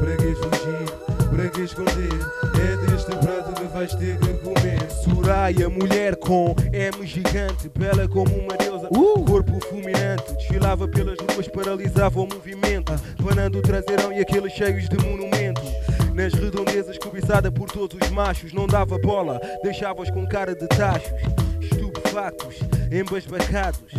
Para 0.00 0.16
que 0.16 0.34
fugir? 0.34 1.04
Para 1.30 1.48
que 1.50 1.60
esconder? 1.60 2.12
É 2.60 2.76
deste 2.88 3.12
prato 3.12 3.53
vais 3.74 3.92
ter 3.96 4.16
que 4.18 4.32
comer. 4.34 4.88
Soraya, 5.02 5.68
mulher 5.68 6.14
com 6.14 6.54
M 6.72 7.04
gigante, 7.04 7.68
bela 7.76 8.06
como 8.06 8.32
uma 8.36 8.56
deusa, 8.56 8.88
corpo 9.26 9.52
fulminante. 9.68 10.32
Desfilava 10.36 10.86
pelas 10.86 11.18
ruas, 11.18 11.48
paralisava 11.48 12.20
o 12.20 12.26
movimento, 12.26 12.92
banando 13.20 13.58
o 13.58 13.62
traseirão 13.62 14.12
e 14.12 14.20
aqueles 14.20 14.52
cheios 14.52 14.88
de 14.88 14.96
monumentos. 15.04 15.68
Nas 16.14 16.32
redondezas, 16.32 16.96
cobiçada 16.98 17.50
por 17.50 17.68
todos 17.68 17.98
os 18.00 18.10
machos, 18.10 18.52
não 18.52 18.68
dava 18.68 18.96
bola, 18.96 19.40
deixava-os 19.64 20.08
com 20.10 20.24
cara 20.24 20.54
de 20.54 20.68
tachos, 20.68 21.12
estupefactos, 21.60 22.60
embasbacados. 22.92 23.92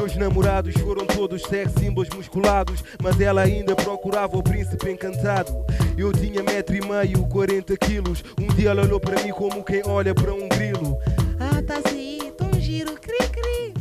Seus 0.00 0.16
namorados 0.16 0.72
foram 0.80 1.04
todos 1.04 1.42
sex 1.42 1.72
símbolos 1.78 2.08
musculados, 2.08 2.82
mas 3.02 3.20
ela 3.20 3.42
ainda 3.42 3.76
procurava 3.76 4.34
o 4.34 4.42
príncipe 4.42 4.90
encantado. 4.90 5.52
Eu 5.94 6.10
tinha 6.10 6.42
metro 6.42 6.74
e 6.74 6.80
meio, 6.80 7.28
40 7.28 7.76
quilos. 7.76 8.24
Um 8.40 8.46
dia 8.54 8.70
ela 8.70 8.80
olhou 8.80 8.98
para 8.98 9.22
mim 9.22 9.30
como 9.30 9.62
quem 9.62 9.82
olha 9.84 10.14
para 10.14 10.32
um 10.32 10.48
grilo. 10.48 10.96
Ah, 11.38 11.62
tá 11.62 11.82
assim, 11.84 12.32
tão 12.34 12.50
giro, 12.58 12.94
cri 12.94 13.18
cri. 13.28 13.74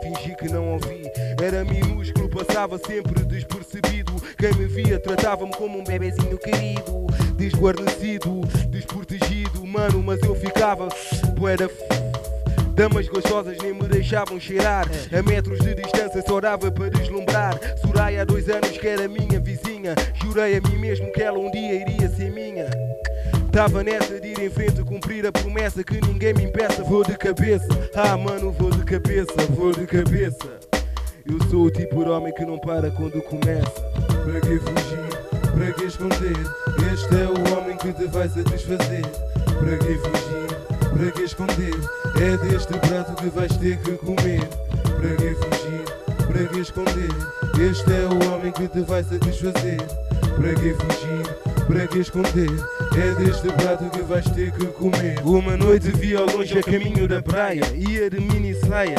Fingi 0.00 0.36
que 0.36 0.48
não 0.48 0.74
ouvi, 0.74 1.02
era 1.42 1.64
minúsculo, 1.64 2.28
passava 2.28 2.78
sempre 2.78 3.24
despercebido. 3.24 4.12
Quem 4.38 4.54
me 4.54 4.66
via 4.66 5.00
tratava-me 5.00 5.52
como 5.56 5.80
um 5.80 5.82
bebezinho 5.82 6.38
querido, 6.38 7.04
desguarnecido, 7.36 8.42
desprotegido, 8.70 9.66
mano, 9.66 10.00
mas 10.04 10.22
eu 10.22 10.36
ficava, 10.36 10.86
poeira. 11.36 11.68
Damas 12.76 13.08
gostosas 13.08 13.56
nem 13.62 13.72
me 13.72 13.88
deixavam 13.88 14.38
cheirar. 14.38 14.86
A 15.10 15.22
metros 15.22 15.60
de 15.60 15.74
distância 15.74 16.22
só 16.28 16.38
dava 16.38 16.70
para 16.70 16.90
deslumbrar. 16.90 17.58
Soraya 17.80 18.20
há 18.20 18.24
dois 18.24 18.50
anos 18.50 18.76
que 18.76 18.86
era 18.86 19.08
minha 19.08 19.40
vizinha. 19.40 19.94
Jurei 20.22 20.58
a 20.58 20.60
mim 20.60 20.76
mesmo 20.76 21.10
que 21.10 21.22
ela 21.22 21.38
um 21.38 21.50
dia 21.50 21.72
iria 21.72 22.06
ser 22.10 22.30
minha. 22.30 22.66
Tava 23.50 23.82
nessa 23.82 24.20
de 24.20 24.28
ir 24.28 24.40
em 24.40 24.50
frente 24.50 24.84
cumprir 24.84 25.26
a 25.26 25.32
promessa 25.32 25.82
Que 25.82 25.98
ninguém 26.06 26.34
me 26.34 26.44
impeça. 26.44 26.84
Vou 26.84 27.02
de 27.02 27.16
cabeça, 27.16 27.66
ah 27.94 28.14
mano 28.14 28.52
vou 28.52 28.68
de 28.70 28.84
cabeça 28.84 29.32
Vou 29.48 29.72
de 29.72 29.86
cabeça. 29.86 30.60
Eu 31.24 31.42
sou 31.48 31.62
o 31.62 31.70
tipo 31.70 32.04
de 32.04 32.10
homem 32.10 32.34
que 32.34 32.44
não 32.44 32.58
para 32.58 32.90
quando 32.90 33.22
começa. 33.22 33.80
Para 34.06 34.38
que 34.38 34.58
fugir? 34.58 35.16
Para 35.56 35.72
que 35.72 35.84
esconder? 35.84 36.36
Este 36.92 37.14
é 37.14 37.26
o 37.26 37.56
homem 37.56 37.74
que 37.78 37.90
te 37.94 38.06
vai 38.08 38.28
satisfazer. 38.28 39.06
Para 39.58 39.78
que 39.78 39.94
fugir? 39.94 40.75
Para 40.92 41.10
que 41.12 41.22
esconder? 41.22 41.74
É 42.20 42.36
deste 42.48 42.72
prato 42.78 43.14
que 43.14 43.28
vais 43.28 43.56
ter 43.56 43.78
que 43.78 43.92
comer. 43.92 44.46
Para 44.82 45.16
que 45.16 45.34
fugir? 45.34 45.84
Para 46.26 46.46
que 46.46 46.60
esconder? 46.60 47.08
Este 47.70 47.92
é 47.92 48.06
o 48.06 48.32
homem 48.32 48.52
que 48.52 48.68
te 48.68 48.80
vai 48.80 49.02
satisfazer. 49.02 49.80
Para 50.36 50.54
que 50.54 50.74
fugir? 50.74 51.66
Para 51.66 51.86
que 51.86 51.98
esconder? 51.98 52.50
É 52.96 53.14
deste 53.22 53.48
prato 53.48 53.90
que 53.90 54.02
vais 54.02 54.24
ter 54.30 54.52
que 54.52 54.66
comer. 54.66 55.20
Uma 55.24 55.56
noite 55.56 55.90
vi 55.90 56.16
ao 56.16 56.26
longe 56.26 56.58
a 56.58 56.62
caminho 56.62 57.06
da 57.08 57.22
praia, 57.22 57.62
ia 57.74 58.08
de 58.08 58.20
mini 58.20 58.54
saia. 58.54 58.96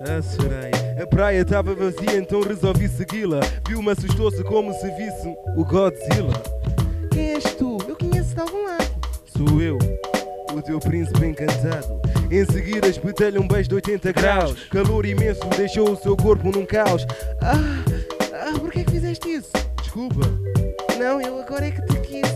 Ah, 0.00 0.22
Soraya. 0.22 1.02
A 1.02 1.06
praia 1.06 1.40
estava 1.42 1.74
vazia, 1.74 2.16
então 2.16 2.40
resolvi 2.40 2.88
segui-la. 2.88 3.40
Viu-me, 3.68 3.90
assustou-se 3.90 4.42
como 4.44 4.72
se 4.72 4.88
visse 4.92 5.34
o 5.56 5.64
Godzilla. 5.64 6.57
O 10.58 10.62
teu 10.62 10.78
príncipe 10.80 11.24
encantado. 11.24 12.00
Em 12.30 12.44
seguida 12.44 12.88
espetalha 12.88 13.40
um 13.40 13.48
beijo 13.48 13.68
de 13.68 13.74
80 13.76 14.12
graus. 14.12 14.54
Calor 14.70 15.06
imenso 15.06 15.40
deixou 15.56 15.92
o 15.92 15.96
seu 15.96 16.16
corpo 16.16 16.50
num 16.50 16.66
caos. 16.66 17.06
Ah, 17.40 17.54
ah, 18.34 18.58
por 18.58 18.70
que 18.70 18.80
é 18.80 18.84
que 18.84 18.90
fizeste 18.90 19.28
isso? 19.28 19.50
Desculpa. 19.80 20.20
Não, 20.98 21.20
eu 21.20 21.40
agora 21.40 21.66
é 21.66 21.70
que 21.70 21.82
te 21.82 22.00
quis. 22.00 22.28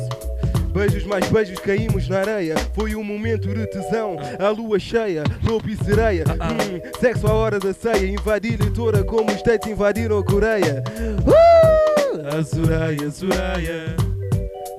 Beijos 0.73 1.05
mais 1.05 1.29
beijos 1.29 1.59
caímos 1.59 2.09
na 2.09 2.21
areia. 2.21 2.55
Foi 2.75 2.95
um 2.95 3.05
momento 3.05 3.53
de 3.53 3.67
tesão. 3.67 4.17
A 4.39 4.49
lua 4.49 4.79
cheia, 4.79 5.25
lobo 5.45 5.69
e 5.69 5.77
sereia. 5.77 6.25
Hum, 6.25 6.81
sexo 6.99 7.27
à 7.27 7.35
hora 7.35 7.59
da 7.59 7.75
ceia. 7.75 8.07
Invadir-lhe 8.07 8.71
toda 8.71 9.05
como 9.05 9.31
os 9.31 9.39
States 9.39 9.71
invadiram 9.71 10.19
a 10.19 10.25
Coreia. 10.25 10.83
Uh! 11.27 12.39
A 12.39 12.43
Soraya, 12.43 13.11
Soraya. 13.11 13.97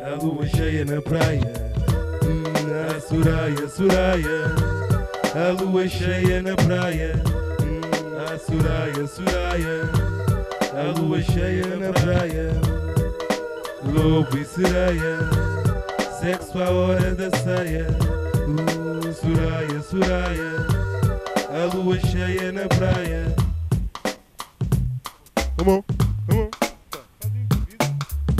A 0.03 0.15
lua 0.15 0.47
cheia 0.47 0.83
na 0.83 1.01
praia. 1.01 1.72
Hum, 3.09 3.23
Soraya, 3.23 3.67
Soraya. 3.67 4.55
A 5.35 5.51
lua 5.51 5.87
cheia 5.87 6.41
na 6.41 6.55
praia. 6.55 7.13
Hum, 7.59 7.81
a 8.17 8.37
Soraya, 8.37 9.07
Soraya. 9.07 9.89
A 10.73 10.99
lua 10.99 11.21
cheia 11.21 11.75
na 11.77 11.91
praia. 11.91 12.51
Lobo 13.83 14.37
e 14.37 14.45
sereia. 14.45 15.19
Sexo 16.19 16.61
à 16.61 16.69
hora 16.69 17.13
da 17.13 17.29
ceia. 17.37 17.87
Uh, 18.47 19.13
Soraya, 19.13 19.81
Soraya. 19.81 20.51
A 21.49 21.75
lua 21.75 21.99
cheia 21.99 22.51
na 22.51 22.67
praia. 22.67 23.35
Come 25.57 25.69
on, 25.69 25.83
come 26.27 26.39
on. 26.39 26.49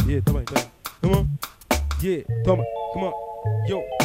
Yeah, 0.07 0.21
tá 0.21 0.33
bem, 0.33 0.43
tá 0.43 0.55
bem. 0.55 0.71
Come 1.01 1.15
on. 1.15 1.27
Yeah, 2.01 2.23
toma, 2.43 2.63
come 2.93 3.05
on. 3.05 3.13
Yo. 3.67 4.02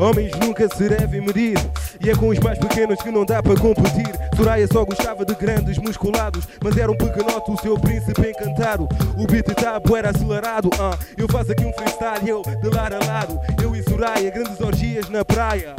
Homens 0.00 0.32
nunca 0.40 0.66
se 0.74 0.88
devem 0.88 1.20
medir 1.20 1.58
E 2.02 2.08
é 2.08 2.16
com 2.16 2.28
os 2.28 2.38
mais 2.38 2.58
pequenos 2.58 3.02
que 3.02 3.10
não 3.10 3.26
dá 3.26 3.42
para 3.42 3.54
competir 3.54 4.10
Soraya 4.34 4.66
só 4.66 4.82
gostava 4.82 5.26
de 5.26 5.34
grandes 5.34 5.76
musculados 5.76 6.48
Mas 6.64 6.74
era 6.78 6.90
um 6.90 6.96
pequenote 6.96 7.50
o 7.50 7.60
seu 7.60 7.78
príncipe 7.78 8.30
encantado 8.30 8.88
O 9.18 9.26
beat 9.26 9.44
tá 9.54 9.78
buera 9.78 10.08
acelerado 10.08 10.70
ah. 10.80 10.96
Eu 11.18 11.28
faço 11.30 11.52
aqui 11.52 11.66
um 11.66 11.72
freestyle 11.74 12.26
eu 12.26 12.40
de 12.40 12.74
lado 12.74 12.94
a 12.94 13.06
lado 13.06 13.38
Eu 13.62 13.76
e 13.76 13.82
Soraya, 13.82 14.30
grandes 14.30 14.58
orgias 14.58 15.10
na 15.10 15.22
praia 15.22 15.76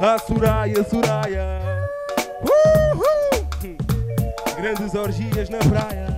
ah. 0.00 0.14
A 0.14 0.18
Soraya, 0.18 0.82
Soraya 0.88 1.60
Uhul. 2.40 3.76
Grandes 4.56 4.94
orgias 4.94 5.50
na 5.50 5.58
praia 5.58 6.16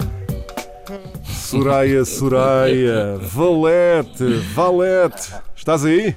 Soraya, 1.25 2.05
Soraya, 2.05 3.19
Valete, 3.19 4.39
Valete, 4.55 5.35
estás 5.57 5.85
aí? 5.85 6.15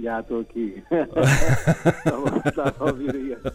Já 0.00 0.20
estou 0.20 0.40
aqui. 0.40 0.82
Estava 2.46 2.74
a 2.78 2.84
ouvir 2.84 3.14
aí 3.14 3.32
essa. 3.32 3.52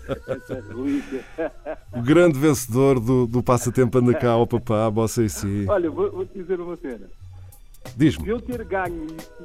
O 1.96 2.02
grande 2.02 2.38
vencedor 2.38 3.00
do, 3.00 3.26
do 3.26 3.42
passatempo 3.42 3.98
anda 3.98 4.14
cá 4.14 4.32
ao 4.32 4.46
papá, 4.46 4.90
bossa 4.92 5.24
e 5.24 5.30
si. 5.30 5.66
Olha, 5.70 5.90
vou- 5.90 6.12
vou-te 6.12 6.38
dizer 6.38 6.60
uma 6.60 6.76
cena. 6.78 7.06
Diz-me. 7.96 8.24
Se 8.26 8.30
eu 8.30 8.40
ter 8.42 8.64
ganho 8.66 9.06
isto, 9.06 9.44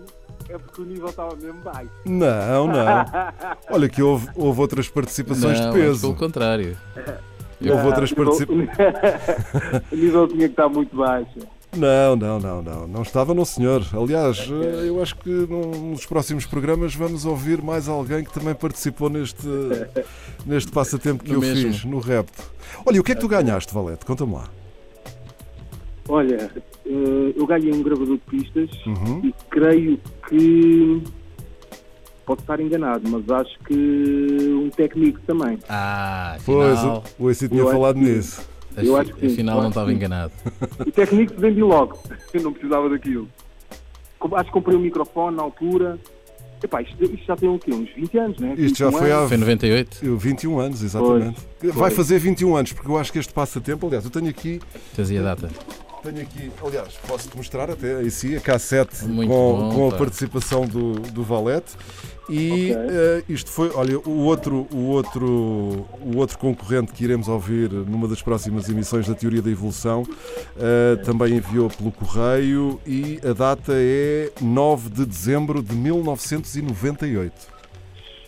é 0.48 0.58
porque 0.58 0.80
o 0.82 0.84
nível 0.84 1.08
estava 1.08 1.36
mesmo 1.36 1.60
baixo. 1.60 1.90
Não, 2.04 2.66
não. 2.66 3.04
Olha 3.70 3.88
que 3.88 4.02
houve, 4.02 4.28
houve 4.34 4.60
outras 4.60 4.88
participações 4.88 5.60
Não, 5.60 5.70
de 5.72 5.78
peso. 5.78 6.00
pelo 6.02 6.16
contrário. 6.16 6.76
Houve 7.60 7.86
outras 7.86 8.12
Ah, 8.12 8.14
o 8.16 8.24
nível- 8.24 8.66
participações. 8.66 9.82
o 9.92 9.96
nível 9.96 10.28
tinha 10.28 10.46
que 10.48 10.52
estar 10.52 10.68
muito 10.68 10.96
baixo. 10.96 11.38
Não, 11.76 12.16
não, 12.16 12.40
não, 12.40 12.62
não. 12.62 12.86
Não 12.88 13.02
estava, 13.02 13.34
não, 13.34 13.44
senhor. 13.44 13.84
Aliás, 13.92 14.38
eh, 14.50 14.88
eu 14.88 15.02
acho 15.02 15.14
que 15.16 15.28
num- 15.28 15.90
nos 15.90 16.06
próximos 16.06 16.46
programas 16.46 16.94
vamos 16.94 17.24
ouvir 17.26 17.60
mais 17.62 17.88
alguém 17.88 18.24
que 18.24 18.32
também 18.32 18.54
participou 18.54 19.10
neste, 19.10 19.46
neste 20.46 20.72
passatempo 20.72 21.22
que 21.22 21.30
No 21.30 21.36
eu 21.36 21.40
mesmo. 21.40 21.70
fiz, 21.72 21.84
no 21.84 21.98
repto. 21.98 22.42
Olha, 22.86 22.96
e 22.96 23.00
o 23.00 23.04
que 23.04 23.12
é 23.12 23.14
que 23.14 23.20
tu 23.20 23.28
ganhaste, 23.28 23.72
Valete? 23.72 24.04
Conta-me 24.06 24.32
lá. 24.34 24.48
Olha, 26.08 26.50
eh, 26.86 27.32
eu 27.36 27.46
ganhei 27.46 27.70
um 27.72 27.82
gravador 27.82 28.16
de 28.16 28.22
pistas 28.30 28.70
Uhum. 28.86 29.20
e 29.26 29.34
creio 29.50 30.00
que. 30.26 31.02
Posso 32.24 32.40
estar 32.42 32.60
enganado, 32.60 33.08
mas 33.08 33.28
acho 33.30 33.58
que 33.60 33.74
um 33.74 34.68
técnico 34.70 35.18
também. 35.26 35.58
Ah, 35.68 36.36
Pois, 36.44 36.78
afinal, 36.78 37.04
o 37.18 37.24
o 37.24 37.28
AC 37.28 37.48
tinha 37.48 37.60
Eu 37.60 37.70
falado 37.70 37.94
que- 37.96 38.00
nisso. 38.04 38.40
Eu 38.86 38.96
acho 38.96 39.12
que 39.14 39.20
sim, 39.20 39.34
afinal 39.34 39.60
não 39.60 39.68
estava 39.68 39.92
enganado. 39.92 40.32
O 40.80 40.90
técnico 40.92 41.34
vendi 41.36 41.62
logo. 41.62 41.98
Eu 42.32 42.42
não 42.42 42.52
precisava 42.52 42.88
daquilo. 42.88 43.28
Acho 44.32 44.44
que 44.44 44.52
comprei 44.52 44.76
um 44.76 44.80
microfone 44.80 45.36
na 45.36 45.42
altura. 45.42 45.98
Epá, 46.62 46.82
isto, 46.82 47.02
isto 47.04 47.24
já 47.24 47.36
tem 47.36 47.48
o 47.48 47.58
quê? 47.58 47.72
Uns 47.72 47.88
20 47.94 48.18
anos, 48.18 48.38
né? 48.38 48.54
Isto 48.58 48.78
já 48.78 48.86
21 48.86 48.98
foi 48.98 49.12
há. 49.12 49.28
Foi 49.28 49.36
98? 49.36 49.98
eu, 50.04 50.18
21 50.18 50.58
anos, 50.58 50.82
exatamente. 50.82 51.40
Pois, 51.60 51.74
Vai 51.74 51.90
fazer 51.90 52.18
21 52.18 52.56
anos, 52.56 52.72
porque 52.72 52.90
eu 52.90 52.98
acho 52.98 53.12
que 53.12 53.18
este 53.18 53.32
passatempo, 53.32 53.86
aliás, 53.86 54.04
eu 54.04 54.10
tenho 54.10 54.28
aqui, 54.28 54.60
Tens 54.96 55.10
a 55.10 55.22
data. 55.22 55.48
Tenho 56.02 56.20
aqui, 56.22 56.50
aliás, 56.64 56.94
posso-te 57.06 57.36
mostrar 57.36 57.70
até 57.70 57.96
aí 57.96 58.10
sim, 58.10 58.36
a 58.36 58.40
cassete 58.40 59.04
Muito 59.04 59.30
com, 59.30 59.68
bom, 59.68 59.74
com 59.74 59.88
a 59.88 59.90
pá. 59.92 59.98
participação 59.98 60.66
do, 60.66 60.92
do 60.94 61.22
Valete. 61.22 61.72
E 62.30 62.72
Ok. 62.72 62.76
eh, 62.90 63.22
isto 63.28 63.50
foi, 63.50 63.70
olha, 63.74 63.98
o 64.00 64.24
outro, 64.24 64.66
o, 64.70 64.88
outro, 64.88 65.86
o 66.02 66.16
outro 66.18 66.36
concorrente 66.38 66.92
que 66.92 67.02
iremos 67.02 67.26
ouvir 67.26 67.70
numa 67.72 68.06
das 68.06 68.20
próximas 68.20 68.68
emissões 68.68 69.08
da 69.08 69.14
Teoria 69.14 69.40
da 69.40 69.50
Evolução 69.50 70.02
eh, 70.58 70.96
também 71.04 71.36
enviou 71.36 71.70
pelo 71.70 71.90
correio 71.90 72.78
e 72.86 73.18
a 73.26 73.32
data 73.32 73.72
é 73.74 74.30
9 74.42 74.90
de 74.90 75.06
dezembro 75.06 75.62
de 75.62 75.74
1998. 75.74 77.57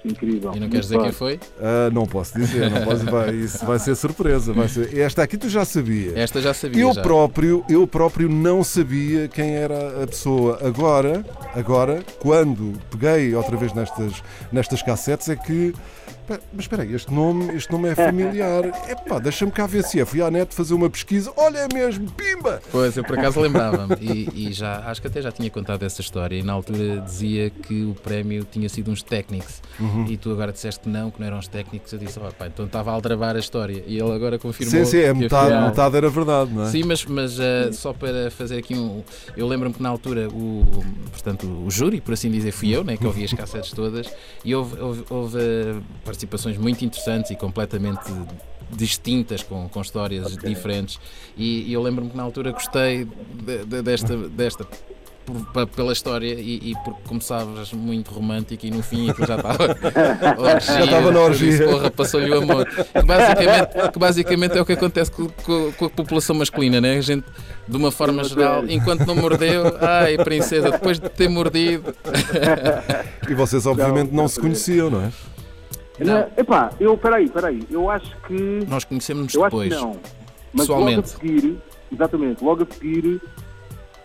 Incrível. 0.04 0.52
E 0.54 0.60
não 0.60 0.68
queres 0.68 0.86
dizer 0.86 0.98
quem 1.00 1.12
foi? 1.12 1.38
Ah, 1.60 1.90
não 1.92 2.06
posso 2.06 2.38
dizer, 2.38 2.70
não 2.70 2.82
posso, 2.82 3.04
vai, 3.04 3.34
isso 3.34 3.64
vai 3.66 3.78
ser 3.78 3.94
surpresa. 3.94 4.52
Vai 4.52 4.68
ser, 4.68 4.96
esta 4.98 5.22
aqui 5.22 5.36
tu 5.36 5.48
já 5.48 5.64
sabias. 5.64 6.16
Esta 6.16 6.40
já 6.40 6.54
sabia. 6.54 6.82
Eu 6.82 6.92
já. 6.92 7.02
próprio, 7.02 7.64
eu 7.68 7.86
próprio 7.86 8.28
não 8.28 8.64
sabia 8.64 9.28
quem 9.28 9.56
era 9.56 10.02
a 10.02 10.06
pessoa. 10.06 10.58
Agora, 10.62 11.24
agora, 11.54 12.02
quando 12.18 12.72
peguei 12.90 13.34
outra 13.34 13.56
vez 13.56 13.72
nestas, 13.74 14.22
nestas 14.50 14.82
cassetes, 14.82 15.28
é 15.28 15.36
que. 15.36 15.74
Mas 16.52 16.64
espera 16.64 16.82
aí, 16.82 16.94
este 16.94 17.12
nome, 17.12 17.54
este 17.56 17.72
nome 17.72 17.88
é 17.88 17.94
familiar. 17.94 18.64
Epá, 18.88 19.18
deixa-me 19.18 19.50
cá 19.50 19.66
ver 19.66 19.82
se 19.84 19.98
é. 20.00 20.04
Fui 20.04 20.22
à 20.22 20.30
net 20.30 20.54
fazer 20.54 20.74
uma 20.74 20.88
pesquisa. 20.88 21.32
Olha, 21.36 21.58
é 21.58 21.68
mesmo, 21.74 22.10
pimba! 22.12 22.60
Pois, 22.70 22.96
eu 22.96 23.02
por 23.04 23.18
acaso 23.18 23.40
lembrava-me 23.40 23.96
e, 24.00 24.48
e 24.48 24.52
já, 24.52 24.78
acho 24.90 25.00
que 25.00 25.08
até 25.08 25.20
já 25.20 25.32
tinha 25.32 25.50
contado 25.50 25.82
essa 25.84 26.00
história 26.00 26.36
e 26.36 26.42
na 26.42 26.52
altura 26.52 27.00
dizia 27.00 27.50
que 27.50 27.84
o 27.84 27.94
prémio 27.94 28.44
tinha 28.44 28.68
sido 28.68 28.90
uns 28.90 29.02
técnicos 29.02 29.60
Uhum. 29.80 30.04
e 30.08 30.16
tu 30.18 30.30
agora 30.30 30.52
disseste 30.52 30.80
que 30.80 30.88
não, 30.90 31.10
que 31.10 31.18
não 31.18 31.26
eram 31.26 31.38
os 31.38 31.48
técnicos. 31.48 31.90
Eu 31.92 31.98
disse, 31.98 32.18
"Ah, 32.20 32.30
pá, 32.38 32.46
então 32.46 32.66
estava 32.66 32.90
a 32.90 32.94
aldrabar 32.94 33.34
a 33.34 33.38
história 33.38 33.82
e 33.86 33.98
ele 33.98 34.12
agora 34.12 34.38
confirmou. 34.38 34.70
Sim, 34.70 34.84
sim, 34.84 34.98
é 34.98 35.12
que 35.12 35.18
metade, 35.20 35.46
afinal- 35.52 35.68
metade 35.68 35.96
era 35.96 36.10
verdade, 36.10 36.52
não 36.52 36.64
é? 36.64 36.66
Sim, 36.66 36.82
mas, 36.84 37.04
mas 37.06 37.40
ah, 37.40 37.72
só 37.72 37.92
para 37.94 38.30
fazer 38.30 38.58
aqui 38.58 38.74
um. 38.74 39.02
Eu 39.36 39.46
lembro-me 39.48 39.74
que 39.74 39.82
na 39.82 39.88
altura 39.88 40.28
o, 40.28 40.64
portanto, 41.10 41.46
o 41.66 41.70
júri, 41.70 42.00
por 42.00 42.12
assim 42.14 42.30
dizer, 42.30 42.52
fui 42.52 42.68
eu, 42.76 42.84
né, 42.84 42.96
que 42.96 43.06
ouvi 43.06 43.24
as 43.24 43.32
cassetes 43.34 43.72
todas, 43.72 44.06
e 44.44 44.54
houve, 44.54 44.78
houve, 44.80 45.04
houve, 45.08 45.38
ah, 45.38 45.80
participações 46.26 46.56
muito 46.58 46.84
interessantes 46.84 47.30
e 47.30 47.36
completamente 47.36 48.10
distintas, 48.70 49.42
com, 49.42 49.68
com 49.68 49.80
histórias 49.80 50.36
diferentes. 50.36 50.98
E, 51.36 51.68
e 51.68 51.72
eu 51.72 51.82
lembro-me 51.82 52.10
que 52.10 52.16
na 52.16 52.22
altura 52.22 52.52
gostei 52.52 53.04
de- 53.44 53.64
de- 53.64 53.82
desta. 53.82 54.16
desta 54.16 54.66
por- 55.26 55.66
pela 55.68 55.92
história 55.92 56.34
e, 56.34 56.70
e 56.70 56.74
porque 56.82 57.02
começavas 57.06 57.72
muito 57.72 58.10
romântico 58.10 58.66
e 58.66 58.70
no 58.70 58.82
fim 58.82 59.10
aquilo 59.10 59.28
já 59.28 59.36
estava 59.36 59.62
orgia, 60.42 60.60
Já 60.78 60.84
estava 60.84 61.12
na 61.12 61.20
orgia. 61.20 61.50
disse, 61.52 61.62
porra, 61.64 61.90
passou-lhe 61.90 62.30
o 62.30 62.38
amor 62.38 62.66
que 62.66 63.02
basicamente, 63.02 63.90
que 63.92 63.98
basicamente 63.98 64.58
é 64.58 64.60
o 64.60 64.64
que 64.66 64.72
acontece 64.72 65.12
com, 65.12 65.28
com- 65.28 65.72
com 65.72 65.84
a 65.84 65.90
população 65.90 66.34
masculina 66.34 66.80
né? 66.80 66.96
a 66.98 67.00
gente 67.00 67.24
de 67.68 67.76
uma 67.76 67.92
forma 67.92 68.24
geral 68.24 68.64
enquanto 68.66 69.06
não 69.06 69.14
mordeu, 69.14 69.62
ai 69.80 70.16
princesa 70.18 70.72
depois 70.72 70.98
de 70.98 71.08
ter 71.08 71.28
mordido 71.28 71.94
E 73.28 73.34
vocês, 73.34 73.66
obviamente, 73.66 74.10
não 74.12 74.26
se 74.26 74.40
conheciam, 74.40 74.90
não 74.90 75.02
é? 75.04 75.10
Não. 76.04 76.26
Epá, 76.36 76.70
eu, 76.80 76.96
peraí, 76.96 77.28
peraí. 77.28 77.62
Eu 77.70 77.90
acho 77.90 78.16
que. 78.26 78.34
nós 78.68 78.84
conhecemos-nos 78.84 79.34
Eu 79.34 79.44
acho 79.44 79.56
que 79.56 79.68
depois 79.68 79.82
não. 79.82 79.96
Mas 80.52 80.66
logo 80.68 80.82
a 80.82 80.86
pessoalmente 80.86 81.08
seguir, 81.10 81.58
exatamente, 81.92 82.44
logo 82.44 82.62
a 82.64 82.74
seguir, 82.74 83.20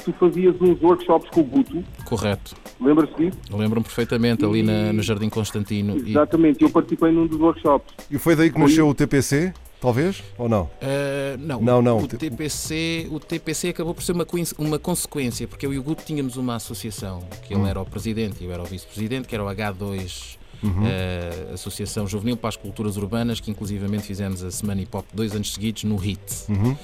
tu 0.03 0.13
fazias 0.13 0.55
uns 0.61 0.79
workshops 0.81 1.29
com 1.31 1.39
o 1.39 1.43
Guto. 1.43 1.83
correto, 2.05 2.55
Lembras-te 2.79 3.15
disso? 3.17 3.37
lembro-me 3.51 3.83
perfeitamente 3.83 4.45
ali 4.45 4.61
na- 4.61 4.93
no 4.93 5.01
Jardim 5.01 5.29
Constantino 5.29 5.97
e, 5.97 6.11
Exatamente, 6.11 6.63
eu 6.63 6.69
participei 6.69 7.11
num 7.11 7.25
dos 7.25 7.39
workshops. 7.39 7.91
E 8.11 8.19
foi 8.19 8.35
daí 8.35 8.51
que 8.51 8.59
nasceu 8.59 8.87
o 8.87 8.93
TPC, 8.93 9.51
talvez? 9.81 10.21
Ou 10.37 10.47
não? 10.47 10.63
Uh, 10.63 11.37
não, 11.39 11.59
Não, 11.61 11.81
não, 11.81 11.97
O, 12.03 12.07
TPC, 12.07 13.07
o 13.09 13.19
TPC 13.19 13.69
acabou 13.69 13.95
por 13.95 14.03
ser 14.03 14.11
uma, 14.11 14.27
uma 14.59 14.77
consequência, 14.77 15.47
porque 15.47 15.65
eu 15.65 15.73
e 15.73 15.79
o 15.79 15.83
Guto 15.83 16.03
tínhamos 16.05 16.37
uma 16.37 16.55
associação, 16.57 17.23
que 17.47 17.53
ele 17.55 17.63
Hum. 17.63 17.67
era 17.67 17.81
o 17.81 17.85
presidente 17.85 18.43
e 18.43 18.45
eu 18.45 18.51
era 18.51 18.61
o 18.61 18.65
vice-presidente, 18.65 19.27
que 19.27 19.33
era 19.33 19.43
o 19.43 19.47
H2, 19.47 20.37
Uhum. 20.63 20.83
uh, 20.83 21.53
Associação 21.53 22.07
Juvenil 22.07 22.37
para 22.37 22.49
as 22.49 22.55
Culturas 22.55 22.97
Urbanas, 22.97 23.39
que 23.39 23.51
inclusivamente 23.51 24.03
fizemos 24.03 24.43
a 24.43 24.51
Semana 24.51 24.81
Hip 24.81 24.95
Hop 24.95 25.05
dois 25.13 25.35
anos 25.35 25.53
seguidos 25.53 25.83
no 25.83 25.95
HIT. 25.95 26.45
Uhum. 26.49 26.75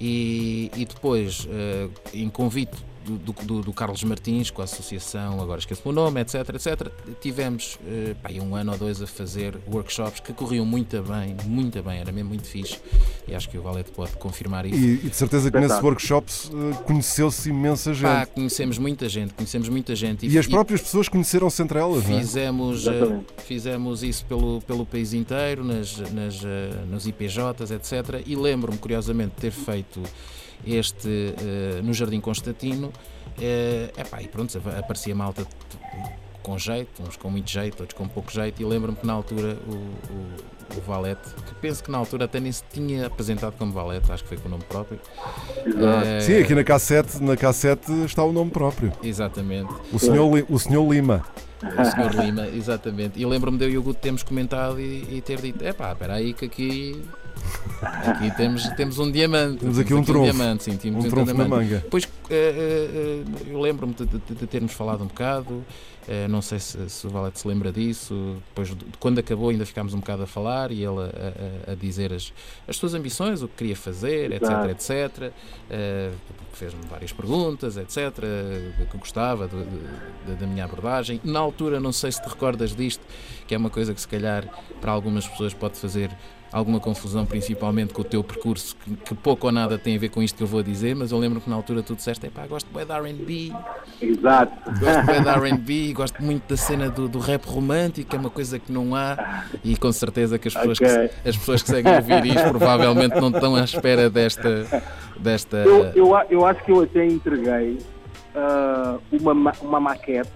E, 0.00 0.70
e 0.76 0.84
depois, 0.84 1.44
uh, 1.44 1.90
em 2.14 2.28
convite 2.28 2.76
do, 3.04 3.32
do, 3.32 3.62
do 3.62 3.72
Carlos 3.72 4.02
Martins 4.04 4.50
com 4.50 4.60
a 4.60 4.64
associação, 4.64 5.40
agora 5.40 5.58
esqueço 5.58 5.82
o 5.88 5.92
nome, 5.92 6.20
etc, 6.20 6.48
etc. 6.54 6.88
Tivemos 7.20 7.76
uh, 7.76 8.14
pá, 8.16 8.30
um 8.40 8.54
ano 8.54 8.72
ou 8.72 8.78
dois 8.78 9.00
a 9.02 9.06
fazer 9.06 9.58
workshops 9.66 10.20
que 10.20 10.32
corriam 10.32 10.64
muito 10.64 11.02
bem, 11.02 11.36
muito 11.46 11.82
bem, 11.82 11.98
era 12.00 12.12
mesmo 12.12 12.30
muito 12.30 12.46
fixe. 12.46 12.78
E 13.26 13.34
acho 13.34 13.48
que 13.48 13.58
o 13.58 13.62
Valete 13.62 13.90
pode 13.90 14.12
confirmar 14.12 14.66
isso. 14.66 14.78
E, 14.78 14.94
e 15.06 15.08
de 15.08 15.16
certeza 15.16 15.50
que 15.50 15.58
nesses 15.58 15.82
workshops 15.82 16.50
uh, 16.52 16.82
conheceu-se 16.84 17.48
imensa 17.48 17.94
gente. 17.94 18.04
Pá, 18.04 18.26
conhecemos 18.26 18.78
muita 18.78 19.08
gente, 19.08 19.34
conhecemos 19.34 19.68
muita 19.68 19.94
gente. 19.94 20.26
E, 20.26 20.30
e 20.30 20.38
as 20.38 20.46
próprias 20.46 20.80
pessoas 20.82 21.08
conheceram-se 21.08 21.62
entre 21.62 21.78
elas, 21.78 22.04
fizemos, 22.04 22.84
não 22.84 22.92
é? 22.92 23.04
uh, 23.04 23.24
fizemos 23.38 24.02
isso 24.02 24.24
pelo, 24.26 24.60
pelo 24.62 24.84
país 24.84 25.12
inteiro, 25.12 25.64
nas, 25.64 25.96
nas, 26.12 26.40
nos 26.88 27.06
IPJs, 27.06 27.70
etc. 27.70 28.22
E 28.26 28.36
lembro-me, 28.36 28.78
curiosamente, 28.78 29.34
de 29.34 29.40
ter 29.40 29.50
feito 29.50 30.02
este 30.66 31.08
uh, 31.08 31.82
no 31.82 31.92
Jardim 31.92 32.20
Constantino. 32.20 32.88
Uh, 32.88 34.00
epá, 34.00 34.20
e 34.22 34.28
pronto, 34.28 34.56
aparecia 34.78 35.14
malta 35.14 35.46
com 36.42 36.58
jeito, 36.58 37.02
uns 37.02 37.16
com 37.16 37.30
muito 37.30 37.50
jeito, 37.50 37.80
outros 37.80 37.96
com 37.96 38.08
pouco 38.08 38.30
jeito, 38.30 38.60
e 38.60 38.64
lembro-me 38.64 38.96
que 38.96 39.06
na 39.06 39.12
altura 39.12 39.56
o, 39.66 39.72
o, 39.72 40.78
o, 40.78 40.80
Valete, 40.86 41.28
que 41.46 41.54
penso 41.56 41.82
que 41.84 41.90
na 41.90 41.98
altura 41.98 42.24
até 42.24 42.40
nem 42.40 42.50
se 42.50 42.64
tinha 42.72 43.06
apresentado 43.06 43.54
como 43.56 43.72
Valete, 43.72 44.10
acho 44.10 44.22
que 44.22 44.28
foi 44.28 44.38
com 44.38 44.48
o 44.48 44.50
nome 44.50 44.64
próprio. 44.64 44.98
Uh, 45.66 46.20
Sim, 46.20 46.38
aqui 46.38 46.54
na 46.54 46.64
cassete, 46.64 47.22
na 47.22 47.36
cassete 47.36 47.92
está 48.04 48.24
o 48.24 48.32
nome 48.32 48.50
próprio. 48.50 48.92
Exatamente. 49.02 49.72
O 49.92 49.98
senhor, 49.98 50.46
o 50.48 50.58
senhor 50.58 50.92
Lima. 50.92 51.24
O 51.62 51.84
senhor 51.84 52.14
Lima, 52.14 52.48
exatamente. 52.48 53.20
E 53.20 53.26
lembro-me 53.26 53.58
de 53.58 53.64
eu 53.64 53.70
e 53.70 53.78
o 53.78 53.82
Guto 53.82 54.00
termos 54.00 54.22
comentado 54.22 54.80
e, 54.80 55.16
e 55.16 55.20
ter 55.20 55.40
dito: 55.40 55.62
é 55.62 55.72
pá, 55.72 55.92
espera 55.92 56.14
aí 56.14 56.32
que 56.32 56.46
aqui 56.46 57.02
Aqui 57.82 58.30
temos, 58.36 58.68
temos 58.70 58.98
um 58.98 59.10
diamante. 59.10 59.60
Temos 59.60 59.78
aqui 59.78 59.94
um 59.94 60.04
tronco. 60.04 60.20
Um 60.20 60.30
diamante, 60.30 60.64
sim, 60.64 60.76
temos 60.76 61.04
um, 61.04 61.08
um 61.08 61.10
tronco 61.10 61.32
na 61.32 61.48
manga. 61.48 61.84
Pois 61.90 62.04
uh, 62.04 62.08
uh, 62.08 63.48
eu 63.48 63.60
lembro-me 63.60 63.94
de, 63.94 64.04
de, 64.04 64.34
de, 64.34 64.46
termos 64.46 64.72
falado 64.72 65.02
um 65.02 65.06
bocado. 65.06 65.54
Uh, 65.54 66.28
não 66.28 66.42
sei 66.42 66.58
se, 66.58 66.90
se, 66.90 67.06
o 67.06 67.10
Valete 67.10 67.40
se 67.40 67.48
lembra 67.48 67.72
disso. 67.72 68.36
Depois, 68.48 68.76
quando 68.98 69.18
acabou, 69.18 69.48
ainda 69.48 69.64
ficámos 69.64 69.94
um 69.94 70.00
bocado 70.00 70.24
a 70.24 70.26
falar 70.26 70.70
e 70.70 70.82
ele 70.82 71.00
a, 71.00 71.68
a, 71.68 71.72
a 71.72 71.74
dizer 71.74 72.12
as, 72.12 72.32
as 72.68 72.76
suas 72.76 72.92
ambições, 72.92 73.42
o 73.42 73.48
que 73.48 73.56
queria 73.56 73.76
fazer, 73.76 74.32
etc. 74.32 74.50
etc. 74.70 75.32
Fez-me 76.52 76.80
várias 76.90 77.12
perguntas, 77.12 77.76
etc. 77.76 77.96
que 78.90 78.98
gostava 78.98 79.48
de, 79.48 79.56
de, 80.26 80.34
da 80.38 80.46
minha 80.46 80.64
abordagem. 80.64 81.20
Na 81.24 81.38
altura, 81.38 81.80
não 81.80 81.92
sei 81.92 82.12
se 82.12 82.20
te 82.20 82.28
recordas 82.28 82.74
disto, 82.74 83.02
que 83.46 83.54
é 83.54 83.58
uma 83.58 83.70
coisa 83.70 83.94
que 83.94 84.00
se 84.00 84.08
calhar 84.08 84.44
para 84.80 84.92
algumas 84.92 85.26
pessoas 85.26 85.54
pode 85.54 85.78
fazer 85.78 86.10
alguma 86.52 86.80
confusão, 86.80 87.24
principalmente 87.24 87.92
com 87.92 88.02
o 88.02 88.04
teu 88.04 88.22
percurso, 88.24 88.76
que, 88.76 88.96
que, 88.96 89.14
pouco 89.14 89.46
ou 89.46 89.52
nada 89.52 89.78
tem 89.78 89.96
a 89.96 89.98
ver 89.98 90.08
com 90.08 90.22
isto 90.22 90.36
que 90.36 90.42
eu 90.42 90.46
vou 90.46 90.62
dizer, 90.62 90.94
mas 90.96 91.12
eu 91.12 91.18
lembro 91.18 91.40
que 91.40 91.48
na 91.48 91.56
altura 91.56 91.82
tu 91.82 91.94
disseste: 91.94 92.28
pá, 92.28 92.46
gosto 92.46 92.68
bem 92.72 92.84
da 92.84 92.98
RB. 92.98 93.52
Exato. 94.00 94.52
Gosto 94.80 95.06
bem 95.06 95.22
da 95.22 95.34
RB, 95.34 95.92
gosto 95.92 96.22
muito 96.22 96.48
da 96.48 96.56
cena 96.56 96.90
do, 96.90 97.08
do, 97.08 97.18
rap 97.18 97.44
romântico, 97.46 98.14
é 98.14 98.18
uma 98.18 98.30
coisa 98.30 98.58
que 98.58 98.72
não 98.72 98.94
há, 98.94 99.44
e 99.64 99.76
com 99.76 99.92
certeza 99.92 100.38
que 100.38 100.48
as 100.48 100.54
pessoas, 100.54 100.78
okay. 100.78 101.08
que, 101.08 101.28
as 101.28 101.36
pessoas 101.36 101.62
que 101.62 101.68
seguem 101.70 101.94
ouvir 101.94 102.26
isto 102.26 102.48
provavelmente 102.48 103.20
não 103.20 103.28
estão 103.28 103.54
à 103.54 103.64
espera 103.64 104.10
desta. 104.10 104.82
desta... 105.18 105.58
Eu, 105.58 105.84
eu, 105.94 106.16
eu 106.30 106.46
acho 106.46 106.64
que 106.64 106.72
eu 106.72 106.82
até 106.82 107.06
entreguei 107.06 107.78
uh, 108.34 109.00
uma, 109.12 109.52
uma 109.60 109.80
maquete 109.80 110.30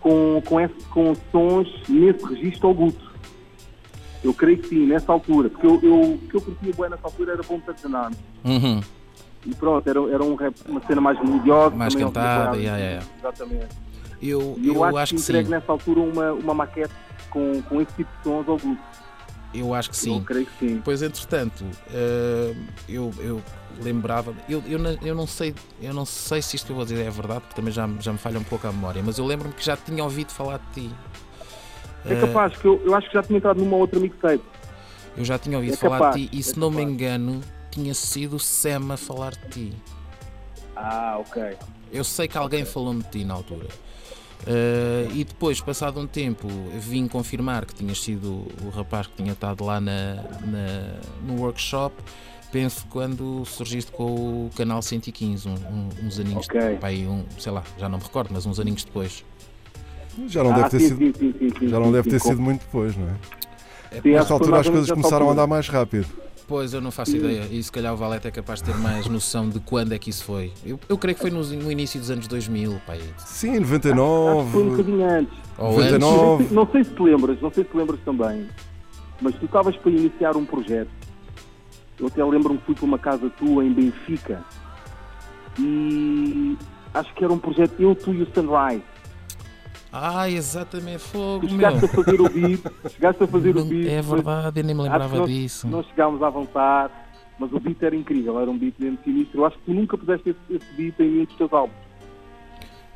com, 0.00 0.42
com, 0.44 0.60
esse, 0.60 0.74
com 0.90 1.14
sons 1.30 1.68
nesse 1.88 2.24
registro 2.24 2.68
ao 2.68 2.74
Guto. 2.74 3.11
Eu 4.22 4.32
creio 4.32 4.58
que 4.58 4.68
sim, 4.68 4.86
nessa 4.86 5.12
altura, 5.12 5.50
porque 5.50 5.66
eu, 5.66 5.80
eu, 5.82 6.00
o 6.14 6.18
que 6.18 6.36
eu 6.36 6.40
curtia 6.40 6.72
bem 6.78 6.90
nessa 6.90 7.04
altura 7.06 7.32
era 7.32 7.42
bom 7.42 7.58
Tantanano. 7.60 8.16
Uhum. 8.44 8.80
E 9.44 9.54
pronto, 9.54 9.88
era, 9.88 10.00
era 10.12 10.22
um 10.22 10.34
rap, 10.36 10.54
uma 10.68 10.80
cena 10.86 11.00
mais 11.00 11.18
melodiosa. 11.20 11.74
Mais 11.74 11.94
cantada, 11.94 12.56
yeah, 12.56 12.78
yeah. 12.78 13.06
exatamente. 13.18 13.68
Eu, 14.22 14.56
eu, 14.62 14.74
eu 14.74 14.84
acho, 14.84 14.96
acho 14.98 15.14
que, 15.14 15.16
que 15.16 15.22
entregue 15.22 15.46
sim. 15.46 15.50
nessa 15.50 15.72
altura 15.72 16.00
uma, 16.00 16.32
uma 16.32 16.54
maquete 16.54 16.94
com, 17.28 17.60
com 17.62 17.80
esse 17.80 17.92
tipo 17.94 18.10
de 18.18 18.22
sons 18.22 18.48
ao 18.48 18.56
grupo. 18.56 18.80
Eu 19.52 19.74
acho 19.74 19.90
que 19.90 19.96
sim. 19.96 20.16
Eu 20.16 20.24
creio 20.24 20.46
que 20.46 20.58
sim. 20.58 20.80
Pois, 20.84 21.02
entretanto, 21.02 21.64
uh, 21.64 22.56
eu, 22.88 23.12
eu 23.18 23.42
lembrava, 23.80 24.34
eu, 24.48 24.62
eu, 24.66 24.78
eu, 25.02 25.14
não 25.14 25.26
sei, 25.26 25.54
eu 25.80 25.92
não 25.92 26.04
sei 26.04 26.40
se 26.40 26.56
isto 26.56 26.66
que 26.66 26.72
eu 26.72 26.76
vou 26.76 26.84
dizer 26.84 27.04
é 27.04 27.10
verdade, 27.10 27.40
porque 27.40 27.54
também 27.54 27.72
já, 27.72 27.88
já 28.00 28.12
me 28.12 28.18
falha 28.18 28.38
um 28.38 28.44
pouco 28.44 28.66
a 28.66 28.72
memória, 28.72 29.02
mas 29.04 29.18
eu 29.18 29.26
lembro-me 29.26 29.54
que 29.54 29.64
já 29.64 29.76
tinha 29.76 30.02
ouvido 30.04 30.30
falar 30.30 30.58
de 30.58 30.82
ti. 30.82 30.94
É 32.04 32.16
capaz, 32.20 32.56
que 32.56 32.66
eu, 32.66 32.80
eu 32.84 32.94
acho 32.94 33.08
que 33.08 33.14
já 33.14 33.22
tinha 33.22 33.38
entrado 33.38 33.58
numa 33.60 33.76
outra 33.76 33.98
mixtape. 34.00 34.42
Eu 35.16 35.24
já 35.24 35.38
tinha 35.38 35.56
ouvido 35.56 35.74
É 35.74 35.76
falar 35.76 35.98
capaz, 35.98 36.16
de 36.16 36.28
ti 36.28 36.36
e, 36.36 36.40
é 36.40 36.42
se 36.42 36.58
não 36.58 36.70
me 36.70 36.78
capaz. 36.78 36.92
engano, 36.94 37.40
tinha 37.70 37.94
sido 37.94 38.36
o 38.36 38.40
Sam 38.40 38.92
a 38.92 38.96
falar 38.96 39.32
de 39.32 39.48
ti. 39.48 39.72
Ah, 40.74 41.16
ok. 41.20 41.56
Eu 41.92 42.02
sei 42.04 42.26
que 42.26 42.36
alguém 42.38 42.64
falou-me 42.64 43.02
de 43.02 43.10
ti 43.10 43.24
na 43.24 43.34
altura. 43.34 43.66
Uh, 44.44 45.08
e 45.14 45.22
depois, 45.22 45.60
passado 45.60 46.00
um 46.00 46.06
tempo, 46.06 46.48
vim 46.74 47.06
confirmar 47.06 47.64
que 47.64 47.74
tinhas 47.74 48.00
sido 48.02 48.46
o 48.64 48.70
rapaz 48.74 49.06
que 49.06 49.14
tinha 49.14 49.32
estado 49.32 49.62
lá 49.64 49.80
na, 49.80 50.14
na- 50.44 51.00
no 51.24 51.40
workshop. 51.40 51.94
Penso 52.50 52.84
quando 52.90 53.44
surgiste 53.46 53.92
com 53.92 54.46
o 54.46 54.50
canal 54.56 54.82
115, 54.82 55.48
um- 55.48 55.52
um- 55.54 55.88
uns 56.06 56.18
aninhos 56.18 56.46
Ok. 56.46 56.60
depois, 56.60 56.98
um, 57.06 57.24
sei 57.38 57.52
lá, 57.52 57.62
já 57.78 57.88
não 57.88 57.98
me 57.98 58.04
recordo, 58.04 58.30
mas 58.32 58.44
uns 58.44 58.58
aninhos 58.58 58.82
depois. 58.84 59.24
Já 60.26 60.42
não 60.44 60.52
Ah, 60.52 60.56
deve 60.56 60.70
ter 60.70 60.80
sim, 60.80 60.88
sido. 60.88 60.98
sim, 60.98 61.12
sim, 61.18 61.34
sim, 61.38 61.50
sim, 61.58 61.68
já 61.68 61.78
não 61.78 61.86
sim, 61.86 61.92
deve 61.92 62.10
ter 62.10 62.20
sim, 62.20 62.28
sido 62.28 62.42
muito 62.42 62.60
depois, 62.60 62.96
não 62.96 63.06
é? 63.08 63.14
Sim, 64.00 64.10
Nesta 64.10 64.20
acho 64.22 64.32
altura 64.34 64.60
as 64.60 64.68
coisas 64.68 64.90
começaram 64.90 65.28
a 65.28 65.32
andar 65.32 65.46
mais 65.46 65.68
rápido. 65.68 66.06
Pois, 66.48 66.74
eu 66.74 66.80
não 66.80 66.90
faço 66.90 67.16
ideia. 67.16 67.46
E 67.50 67.62
se 67.62 67.70
calhar 67.72 67.94
o 67.94 67.96
Valete 67.96 68.28
é 68.28 68.30
capaz 68.30 68.60
de 68.60 68.66
ter 68.72 68.78
mais 68.78 69.06
noção 69.06 69.48
de 69.48 69.58
quando 69.60 69.92
é 69.92 69.98
que 69.98 70.10
isso 70.10 70.24
foi. 70.24 70.52
Eu, 70.66 70.78
eu 70.88 70.98
creio 70.98 71.14
que 71.14 71.22
foi 71.22 71.30
no, 71.30 71.42
no 71.42 71.70
início 71.72 71.98
dos 72.00 72.10
anos 72.10 72.26
2000, 72.26 72.80
pai. 72.86 73.00
Sim, 73.18 73.56
Acho 73.56 73.60
que 73.60 73.80
foi 73.80 73.92
um 73.92 74.00
99. 74.00 74.70
bocadinho 74.70 75.08
antes. 75.08 75.34
Ou 75.56 75.72
99. 75.76 76.48
Não 76.54 76.66
sei 76.70 76.84
se 76.84 76.90
te 76.90 77.02
lembras, 77.02 77.40
não 77.40 77.50
sei 77.52 77.64
se 77.64 77.70
te 77.70 77.76
lembras 77.76 78.00
também, 78.04 78.46
mas 79.20 79.34
tu 79.36 79.46
estavas 79.46 79.76
para 79.76 79.90
iniciar 79.92 80.36
um 80.36 80.44
projeto. 80.44 80.90
Eu 81.98 82.06
até 82.08 82.24
lembro-me 82.24 82.58
que 82.58 82.66
fui 82.66 82.74
para 82.74 82.84
uma 82.84 82.98
casa 82.98 83.30
tua 83.30 83.64
em 83.64 83.72
Benfica 83.72 84.42
e 85.58 86.56
acho 86.94 87.14
que 87.14 87.24
era 87.24 87.32
um 87.32 87.38
projeto 87.38 87.74
eu, 87.78 87.94
tu 87.94 88.12
e 88.12 88.22
o 88.22 88.26
Sunrise. 88.34 88.82
Ah, 89.92 90.28
exatamente, 90.30 91.00
fogo, 91.00 91.46
Tu 91.46 91.54
meu. 91.54 91.70
chegaste 91.70 91.84
a 91.84 91.88
fazer 91.88 92.20
o 92.20 92.28
beat, 92.30 92.60
chegaste 92.88 93.22
a 93.24 93.26
fazer 93.26 93.54
Não- 93.54 93.62
o 93.62 93.64
beat. 93.66 93.88
é 93.88 94.00
verdade, 94.02 94.60
eu 94.60 94.64
nem 94.64 94.74
me 94.74 94.82
lembrava 94.82 95.16
nós, 95.18 95.28
disso. 95.30 95.68
Nós 95.68 95.86
chegámos 95.88 96.22
à 96.22 96.30
vontade, 96.30 96.92
mas 97.38 97.52
o 97.52 97.60
beat 97.60 97.82
era 97.82 97.94
incrível, 97.94 98.40
era 98.40 98.50
um 98.50 98.56
beat 98.56 98.74
mesmo 98.78 98.98
sinistro. 99.04 99.40
Eu 99.42 99.46
acho 99.46 99.58
que 99.58 99.64
tu 99.66 99.74
nunca 99.74 99.98
puseste 99.98 100.30
esse, 100.30 100.38
esse 100.56 100.72
beat 100.76 100.98
em 100.98 101.10
nenhum 101.10 101.24
dos 101.26 101.36
teus 101.36 101.52
álbuns. 101.52 101.76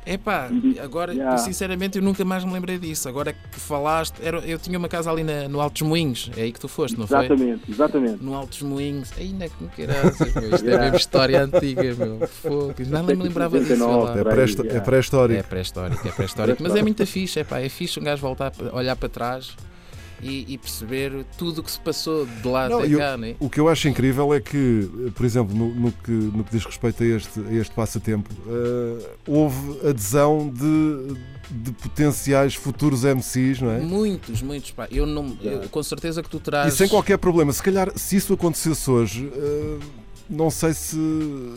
Epá, 0.09 0.49
agora, 0.81 1.13
Yeah. 1.13 1.37
sinceramente, 1.39 1.97
eu 1.97 2.03
nunca 2.03 2.23
mais 2.23 2.43
me 2.45 2.53
lembrei 2.53 2.77
disso. 2.77 3.09
Agora 3.09 3.33
que 3.33 3.59
falaste, 3.59 4.15
era, 4.21 4.37
eu 4.39 4.57
tinha 4.57 4.77
uma 4.77 4.87
casa 4.87 5.11
ali 5.11 5.23
na- 5.23 5.47
no 5.49 5.59
Altos 5.59 5.81
Moinhos, 5.81 6.31
é 6.37 6.43
aí 6.43 6.51
que 6.51 6.59
tu 6.59 6.67
foste, 6.67 6.97
não 6.97 7.05
foi? 7.05 7.19
Exatamente, 7.25 7.61
exatamente. 7.71 8.23
No 8.23 8.33
Altos 8.33 8.61
Moinhos, 8.61 9.11
ainda 9.17 9.49
com 9.49 9.67
caraças, 9.67 10.33
meu. 10.33 10.43
Isto 10.55 10.65
é 10.65 10.67
Yeah. 10.67 10.83
mesmo 10.85 10.97
história 10.97 11.43
antiga, 11.43 11.83
meu. 11.95 12.27
Fogo. 12.27 12.73
Não 12.87 13.03
me 13.03 13.13
lembrava 13.15 13.59
disso. 13.59 13.85
lá. 13.87 14.17
É 14.17 14.23
pré-histó- 14.23 14.63
é 14.63 14.77
É 14.77 14.79
pré-histórico. 14.79 15.43
pré-histórico, 15.49 16.07
é 16.07 16.11
pré-histórico. 16.11 16.63
Mas 16.63 16.75
é 16.75 16.81
muito 16.81 17.05
fixe, 17.05 17.39
é 17.39 17.43
pá, 17.43 17.59
é 17.59 17.67
fixe 17.69 17.99
um 17.99 18.03
gajo 18.03 18.21
voltar 18.21 18.51
a 18.71 18.75
olhar 18.75 18.95
para 18.95 19.09
trás 19.09 19.55
e, 20.21 20.45
e 20.53 20.57
perceber 20.57 21.25
tudo 21.37 21.59
o 21.61 21.63
que 21.63 21.71
se 21.71 21.79
passou 21.79 22.25
de 22.25 22.47
lá 22.47 22.67
Não, 22.67 22.79
até 22.79 22.87
eu- 22.93 22.97
cá, 22.97 23.17
né? 23.17 23.35
o 23.39 23.49
que 23.49 23.59
eu 23.59 23.69
acho 23.69 23.87
incrível 23.87 24.33
é 24.33 24.39
que, 24.39 24.89
por 25.15 25.25
exemplo, 25.25 25.55
no, 25.55 25.73
no 25.75 25.91
que, 25.91 26.11
no 26.11 26.43
que 26.43 26.51
diz 26.51 26.65
respeito 26.65 27.03
a 27.03 27.05
este, 27.05 27.39
a 27.39 27.53
este 27.53 27.73
passatempo, 27.75 28.29
eh, 28.47 29.09
houve 29.27 29.87
adesão 29.87 30.49
de, 30.49 31.15
de 31.51 31.71
potenciais 31.73 32.55
futuros 32.55 33.03
MCs, 33.03 33.61
não 33.61 33.71
é? 33.71 33.79
Muitos, 33.79 34.41
muitos, 34.41 34.71
pá. 34.71 34.87
Eu 34.91 35.05
não, 35.05 35.37
eu- 35.41 35.69
com 35.69 35.83
certeza 35.83 36.23
que 36.23 36.29
tu 36.29 36.39
terás. 36.39 36.73
E 36.73 36.77
sem 36.77 36.87
qualquer 36.87 37.17
problema. 37.17 37.53
Se 37.53 37.61
calhar, 37.61 37.91
se 37.95 38.15
isso 38.15 38.33
acontecesse 38.33 38.89
hoje, 38.89 39.31
eh, 39.35 39.77
não 40.29 40.49
sei 40.49 40.73
se, 40.73 40.97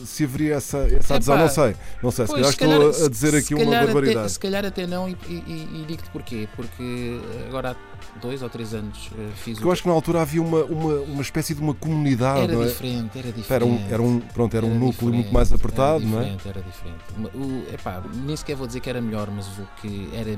se 0.05 0.23
haveria 0.23 0.55
essa, 0.55 0.77
essa 0.91 1.15
adesão. 1.15 1.35
Epá, 1.35 1.43
Não 1.43 1.49
sei. 1.51 1.75
Não 2.03 2.11
sei. 2.11 2.25
Se 2.27 2.31
Pois, 2.33 2.55
calhar 2.55 2.81
estou 2.81 3.03
a- 3.03 3.05
a 3.05 3.09
dizer 3.09 3.31
se 3.31 3.37
aqui 3.37 3.53
uma 3.55 3.65
calhar 3.65 3.83
até- 3.83 3.93
barbaridade. 3.93 4.31
se 4.31 4.39
calhar 4.39 4.65
até 4.65 4.87
não, 4.87 5.09
e, 5.09 5.17
e- 5.27 5.33
e- 5.81 5.85
digo-te 5.87 6.09
porquê. 6.11 6.47
Porque 6.55 7.19
agora 7.47 7.71
há 7.71 8.19
dois 8.19 8.41
ou 8.41 8.49
três 8.49 8.73
anos 8.73 9.09
eh, 9.17 9.29
fiz 9.35 9.53
Porque 9.55 9.67
eu 9.67 9.71
acho 9.71 9.81
que 9.83 9.87
na 9.87 9.93
altura 9.93 10.21
havia 10.21 10.41
uma, 10.41 10.63
uma, 10.65 10.93
uma 11.01 11.21
espécie 11.21 11.53
de 11.55 11.61
uma 11.61 11.73
comunidade, 11.73 12.41
Era 12.51 12.53
é? 12.63 12.67
diferente, 12.67 13.17
era 13.19 13.31
diferente. 13.31 13.51
Era 13.53 13.65
um, 13.65 13.87
era 13.89 14.01
um, 14.01 14.19
pronto, 14.19 14.55
era 14.57 14.65
um 14.65 14.69
Era 14.71 14.79
núcleo 14.79 15.13
muito 15.13 15.33
mais 15.33 15.51
apertado, 15.51 16.01
era 16.03 16.09
não 16.09 16.19
é? 16.21 16.35
diferente, 16.35 16.47
Era 16.47 16.61
diferente, 16.61 17.37
O, 17.37 17.73
epá, 17.73 18.03
nem 18.13 18.35
sequer 18.35 18.55
vou 18.55 18.67
dizer 18.67 18.79
que 18.79 18.89
era 18.89 19.01
melhor, 19.01 19.29
mas 19.31 19.47
o 19.57 19.67
que 19.81 20.09
era 20.13 20.37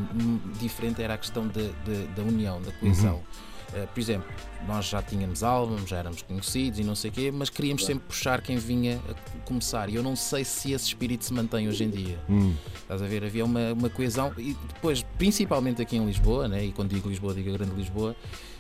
diferente 0.60 1.02
era 1.02 1.14
a 1.16 1.18
questão 1.18 1.48
da- 1.48 1.62
da- 1.62 2.06
da 2.16 2.22
união, 2.24 2.62
da 2.62 2.72
coesão. 2.74 3.16
Uhum. 3.16 3.53
Eh, 3.76 3.88
por 3.92 4.00
exemplo, 4.00 4.28
nós 4.68 4.86
já 4.86 5.02
tínhamos 5.02 5.44
álbuns, 5.44 5.90
já 5.90 5.98
éramos 5.98 6.22
conhecidos 6.22 6.80
e 6.80 6.84
não 6.84 6.96
sei 6.96 7.10
o 7.10 7.14
quê, 7.14 7.32
mas 7.32 7.50
queríamos 7.50 7.86
sempre 7.86 8.06
puxar 8.08 8.42
quem 8.42 8.58
vinha 8.58 9.00
a 9.10 9.40
começar. 9.46 9.90
E 9.90 9.96
eu 9.96 10.04
não 10.04 10.16
sei 10.16 10.44
se 10.46 10.72
esse 10.72 10.88
espírito 10.88 11.26
se 11.26 11.34
mantém 11.34 11.68
hoje 11.68 11.84
em 11.84 11.90
dia. 11.90 12.20
Hum. 12.30 12.56
Estás 12.76 13.02
a 13.02 13.08
ver? 13.08 13.24
Havia 13.24 13.44
uma, 13.44 13.74
uma 13.74 13.90
coesão, 13.90 14.32
e 14.38 14.56
depois, 14.74 15.04
principalmente 15.18 15.82
aqui 15.82 15.98
em 15.98 16.06
Lisboa, 16.06 16.48
né? 16.48 16.66
e 16.66 16.72
quando 16.72 16.90
digo 16.90 17.10
Lisboa, 17.10 17.34
digo 17.34 17.50
a 17.50 17.54
Grande 17.54 17.76
Lisboa, 17.76 18.16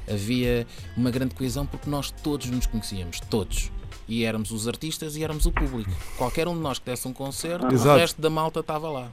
havia 0.09 0.67
uma 0.97 1.09
grande 1.11 1.33
coesão 1.33 1.65
porque 1.65 1.89
nós 1.89 2.11
todos 2.11 2.47
nos 2.49 2.65
conhecíamos, 2.65 3.19
todos. 3.21 3.71
E 4.07 4.25
éramos 4.25 4.51
os 4.51 4.67
artistas 4.67 5.15
e 5.15 5.23
éramos 5.23 5.45
o 5.45 5.51
público. 5.51 5.89
Qualquer 6.17 6.47
um 6.47 6.55
de 6.55 6.59
nós 6.59 6.77
que 6.77 6.85
desse 6.85 7.07
um 7.07 7.13
concerto, 7.13 7.67
o 7.67 7.73
Exato. 7.73 7.99
resto 7.99 8.21
da 8.21 8.29
malta 8.29 8.59
estava 8.59 8.89
lá. 8.89 9.09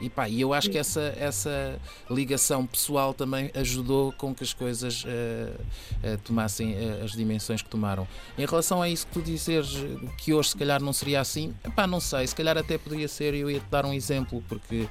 E 0.00 0.08
pá, 0.08 0.28
e 0.28 0.40
eu 0.40 0.52
acho 0.54 0.70
que 0.70 0.78
essa, 0.78 1.00
essa 1.18 1.78
ligação 2.08 2.64
pessoal 2.66 3.12
também 3.12 3.50
ajudou 3.54 4.12
com 4.12 4.32
que 4.34 4.44
as 4.44 4.52
coisas 4.52 5.04
eh, 5.06 5.52
eh, 6.02 6.16
tomassem 6.24 6.74
eh, 6.74 7.00
as 7.04 7.12
dimensões 7.12 7.62
que 7.62 7.68
tomaram. 7.68 8.06
Em 8.38 8.46
relação 8.46 8.80
a 8.80 8.88
isso 8.88 9.06
que 9.08 9.12
tu 9.14 9.22
dizeres 9.22 9.74
eh, 9.76 10.06
que 10.16 10.32
hoje 10.32 10.50
se 10.50 10.56
calhar 10.56 10.80
não 10.80 10.92
seria 10.92 11.20
assim, 11.20 11.52
pá, 11.74 11.86
não 11.86 11.98
sei, 12.00 12.26
se 12.26 12.34
calhar 12.34 12.56
até 12.56 12.78
poderia 12.78 13.08
ser, 13.08 13.34
eu 13.34 13.50
ia 13.50 13.58
te 13.58 13.66
dar 13.70 13.84
um 13.84 13.92
exemplo, 13.92 14.42
porque 14.48 14.88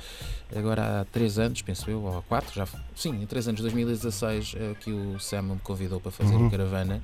agora 0.54 1.02
há 1.02 1.06
três 1.06 1.40
anos, 1.40 1.62
penso 1.62 1.90
eu, 1.90 2.02
ou 2.04 2.18
há 2.18 2.22
quatro, 2.24 2.54
já, 2.54 2.68
sim, 2.96 3.22
em 3.22 3.26
três 3.26 3.48
anos, 3.48 3.62
2016, 3.62 4.56
eh, 4.58 4.76
que 4.82 4.92
o 4.92 5.18
Sam 5.20 5.42
me 5.44 5.60
convidou 5.60 6.02
para 6.02 6.12
fazer 6.12 6.36
Uhum. 6.36 6.48
o 6.48 6.52
Caravana, 6.52 7.02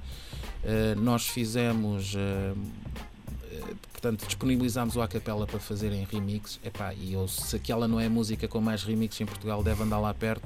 nós 0.97 1.27
fizemos. 1.27 2.15
Portanto, 4.03 4.25
disponibilizámos 4.27 4.97
o 4.97 5.01
Acapella 5.01 5.47
para 5.47 5.59
fazerem 5.59 6.05
remix. 6.11 6.59
Epá, 6.61 6.93
e 6.93 7.13
eu, 7.13 7.25
se 7.25 7.55
aquela 7.55 7.87
não 7.87 8.01
é 8.01 8.07
a 8.07 8.09
música 8.09 8.49
com 8.49 8.59
mais 8.59 8.83
remix 8.83 9.19
em 9.21 9.25
Portugal, 9.25 9.63
deve 9.63 9.81
andar 9.81 9.97
lá 9.99 10.13
perto, 10.13 10.43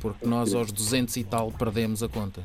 porque 0.00 0.24
nós 0.24 0.54
aos 0.54 0.70
200 0.70 1.16
e 1.16 1.24
tal 1.24 1.50
perdemos 1.50 2.04
a 2.04 2.08
conta. 2.08 2.40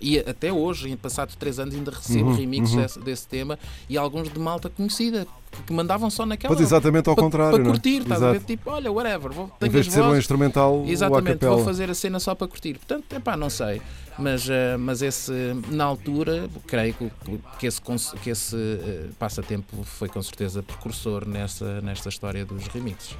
E 0.00 0.18
até 0.18 0.52
hoje, 0.52 0.90
em 0.90 0.96
passados 0.96 1.36
3 1.36 1.60
anos, 1.60 1.74
ainda 1.76 1.92
recebo 1.92 2.30
Uhum, 2.30 2.34
remixes 2.36 2.74
uhum. 2.74 2.82
desse, 2.82 2.98
desse 3.00 3.28
tema 3.28 3.56
e 3.88 3.96
alguns 3.96 4.28
de 4.32 4.38
malta 4.40 4.68
conhecida 4.68 5.24
que, 5.66 5.72
mandavam 5.72 6.10
só 6.10 6.26
naquela. 6.26 6.52
Pois, 6.52 6.66
exatamente 6.66 7.08
ao 7.08 7.14
pa- 7.14 7.22
contrário, 7.22 7.52
Para 7.58 7.62
é? 7.62 7.66
curtir, 7.70 8.02
estás 8.02 8.20
a 8.22 8.32
ver? 8.32 8.40
Tipo, 8.42 8.70
olha, 8.70 8.90
whatever. 8.90 9.30
Vou, 9.32 9.50
Em 9.62 9.68
vez 9.68 9.86
de 9.86 9.92
ser 9.92 10.00
um 10.00 10.06
vozes. 10.08 10.18
instrumental, 10.24 10.80
o 10.82 10.88
Exatamente, 10.88 11.30
acapella. 11.30 11.56
vou 11.56 11.64
fazer 11.64 11.88
a 11.90 11.94
cena 11.94 12.18
só 12.18 12.34
para 12.34 12.48
curtir. 12.48 12.74
Portanto, 12.74 13.12
epá, 13.12 13.36
não 13.36 13.48
sei. 13.50 13.80
Mas, 14.18 14.48
eh, 14.50 14.76
mas 14.76 15.00
esse, 15.00 15.32
na 15.70 15.84
altura, 15.84 16.48
creio 16.66 16.94
que, 16.94 17.10
que 17.58 17.66
esse, 17.66 17.80
que 18.22 18.30
esse 18.30 18.56
eh, 18.56 19.06
passatempo 19.18 19.84
foi 19.84 20.08
com 20.08 20.20
certeza 20.22 20.62
precursor 20.62 21.26
nessa, 21.26 21.80
nesta 21.80 22.08
história 22.08 22.44
dos 22.44 22.66
remixes. 22.66 23.16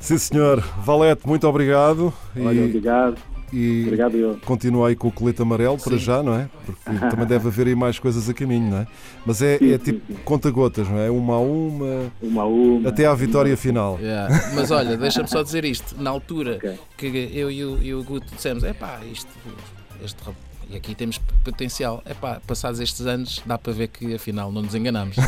Sim, 0.00 0.18
senhor. 0.18 0.60
Valete, 0.78 1.26
muito 1.26 1.46
obrigado. 1.46 2.12
Olha, 2.36 2.64
obrigado. 2.64 3.16
E 3.52 3.84
Obrigado 3.84 4.16
eu. 4.16 4.38
continua 4.44 4.88
aí 4.88 4.96
com 4.96 5.06
o 5.06 5.12
colete 5.12 5.40
amarelo 5.40 5.78
para 5.78 5.92
Sim. 5.92 5.98
já, 5.98 6.22
não 6.24 6.34
é? 6.34 6.48
Porque 6.66 6.90
também 7.08 7.24
deve 7.24 7.46
haver 7.46 7.68
aí 7.68 7.74
mais 7.76 8.00
coisas 8.00 8.28
a 8.28 8.34
caminho, 8.34 8.68
não 8.68 8.78
é? 8.78 8.86
Mas 9.24 9.40
é, 9.42 9.58
Sim, 9.58 9.72
é 9.72 9.78
tipo 9.78 10.12
conta-gotas, 10.24 10.88
não 10.88 10.98
é? 10.98 11.08
Uma 11.08 11.34
a 11.34 11.38
uma, 11.38 12.12
Uma 12.20 12.42
a 12.42 12.46
uma. 12.46 12.88
até 12.88 13.06
à 13.06 13.14
vitória 13.14 13.56
final. 13.56 13.96
Yeah. 14.00 14.50
Mas 14.56 14.72
olha, 14.72 14.96
deixa-me 14.96 15.28
só 15.28 15.40
dizer 15.42 15.64
isto. 15.64 15.94
Na 16.02 16.10
altura 16.10 16.58
que 16.98 17.06
eu 17.32 17.48
e 17.48 17.64
o, 17.64 17.80
e 17.80 17.94
o 17.94 18.02
Guto 18.02 18.26
dissemos, 18.34 18.64
epá, 18.64 18.98
isto, 19.12 19.28
este 20.02 20.22
e 20.68 20.76
aqui 20.76 20.94
temos 20.94 21.18
potencial. 21.44 22.02
Epá, 22.06 22.40
passados 22.46 22.80
estes 22.80 23.06
anos, 23.06 23.42
dá 23.44 23.58
para 23.58 23.72
ver 23.72 23.88
que 23.88 24.14
afinal 24.14 24.50
não 24.50 24.62
nos 24.62 24.74
enganamos. 24.74 25.16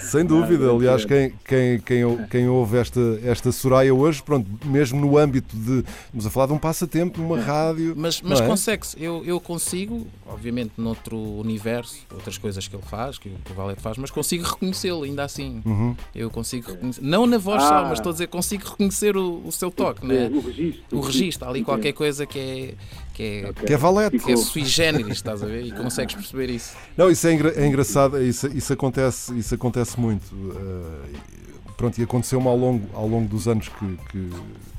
Sem 0.00 0.24
dúvida, 0.24 0.70
aliás, 0.70 1.04
quem, 1.04 1.32
quem, 1.46 1.78
quem, 1.80 2.26
quem 2.28 2.48
ouve 2.48 2.76
esta, 2.78 3.00
esta 3.24 3.52
Soraya 3.52 3.94
hoje, 3.94 4.22
pronto, 4.22 4.48
mesmo 4.66 5.00
no 5.00 5.16
âmbito 5.16 5.56
de. 5.56 5.84
Estamos 6.06 6.26
a 6.26 6.30
falar 6.30 6.46
de 6.46 6.52
um 6.52 6.58
passatempo, 6.58 7.20
numa 7.20 7.38
rádio. 7.40 7.94
Mas, 7.96 8.20
mas 8.20 8.40
é? 8.40 8.46
consegue-se. 8.46 9.00
Eu, 9.02 9.22
eu 9.24 9.38
consigo, 9.40 10.06
obviamente, 10.26 10.72
noutro 10.76 11.16
universo, 11.16 11.98
outras 12.12 12.36
coisas 12.38 12.66
que 12.66 12.74
ele 12.74 12.82
faz, 12.82 13.18
que, 13.18 13.28
o- 13.28 13.36
que 13.44 13.52
o 13.52 13.54
Valete 13.54 13.80
faz, 13.80 13.96
mas 13.96 14.10
consigo 14.10 14.44
reconhecê-lo 14.44 15.04
ainda 15.04 15.22
assim. 15.24 15.62
Uhum. 15.64 15.94
Eu 16.14 16.28
consigo 16.30 16.72
reconhecer. 16.72 17.00
Não 17.02 17.26
na 17.26 17.38
voz 17.38 17.62
só, 17.62 17.78
Ah. 17.78 17.82
mas 17.88 17.98
estou 17.98 18.10
a 18.10 18.12
dizer, 18.12 18.26
consigo 18.26 18.68
reconhecer 18.70 19.16
o, 19.16 19.42
o 19.46 19.52
seu 19.52 19.70
toque, 19.70 20.04
né? 20.06 20.28
O 20.32 20.40
registro. 20.40 20.98
O 20.98 21.00
registro, 21.00 21.46
há 21.46 21.50
ali 21.50 21.62
qualquer 21.62 21.92
coisa 21.92 22.26
que 22.26 22.38
é. 22.38 22.74
Que 23.14 23.44
é, 23.46 23.52
Que 23.52 23.72
é 23.72 23.76
valete. 23.76 24.18
que 24.18 24.32
é 24.32 24.36
sui 24.36 24.64
generis, 24.64 25.12
estás 25.14 25.42
a 25.42 25.46
ver? 25.46 25.64
E 25.66 25.70
consegues 25.72 26.14
perceber 26.16 26.50
isso. 26.50 26.74
Não, 26.96 27.08
isso 27.10 27.26
é, 27.28 27.32
engra- 27.32 27.52
é 27.54 27.64
engraçado, 27.66 28.20
isso, 28.20 28.48
isso, 28.48 28.72
acontece, 28.72 29.32
isso 29.38 29.54
acontece 29.54 29.98
muito. 30.00 30.24
e, 30.34 31.72
pronto, 31.76 31.96
e 31.98 32.02
aconteceu-me 32.02 32.46
ao 32.48 32.56
longo, 32.56 32.88
ao 32.92 33.06
longo 33.06 33.28
dos 33.28 33.46
anos 33.46 33.68
que, 33.68 33.98
que, 34.10 34.30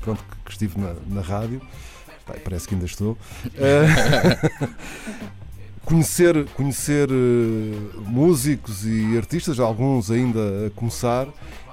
pronto, 0.02 0.22
que- 0.44 0.50
estive 0.52 0.78
na, 0.78 0.94
na 1.08 1.20
rádio. 1.22 1.60
Pá, 2.26 2.34
parece 2.44 2.68
que 2.68 2.74
ainda 2.74 2.86
estou. 2.86 3.16
Eh, 3.56 3.86
conhecer 5.84 6.44
conhecer 6.56 7.08
eh, 7.10 7.98
músicos 8.06 8.84
e 8.84 9.16
artistas, 9.16 9.58
alguns 9.60 10.10
ainda 10.10 10.66
a 10.66 10.70
começar. 10.70 11.26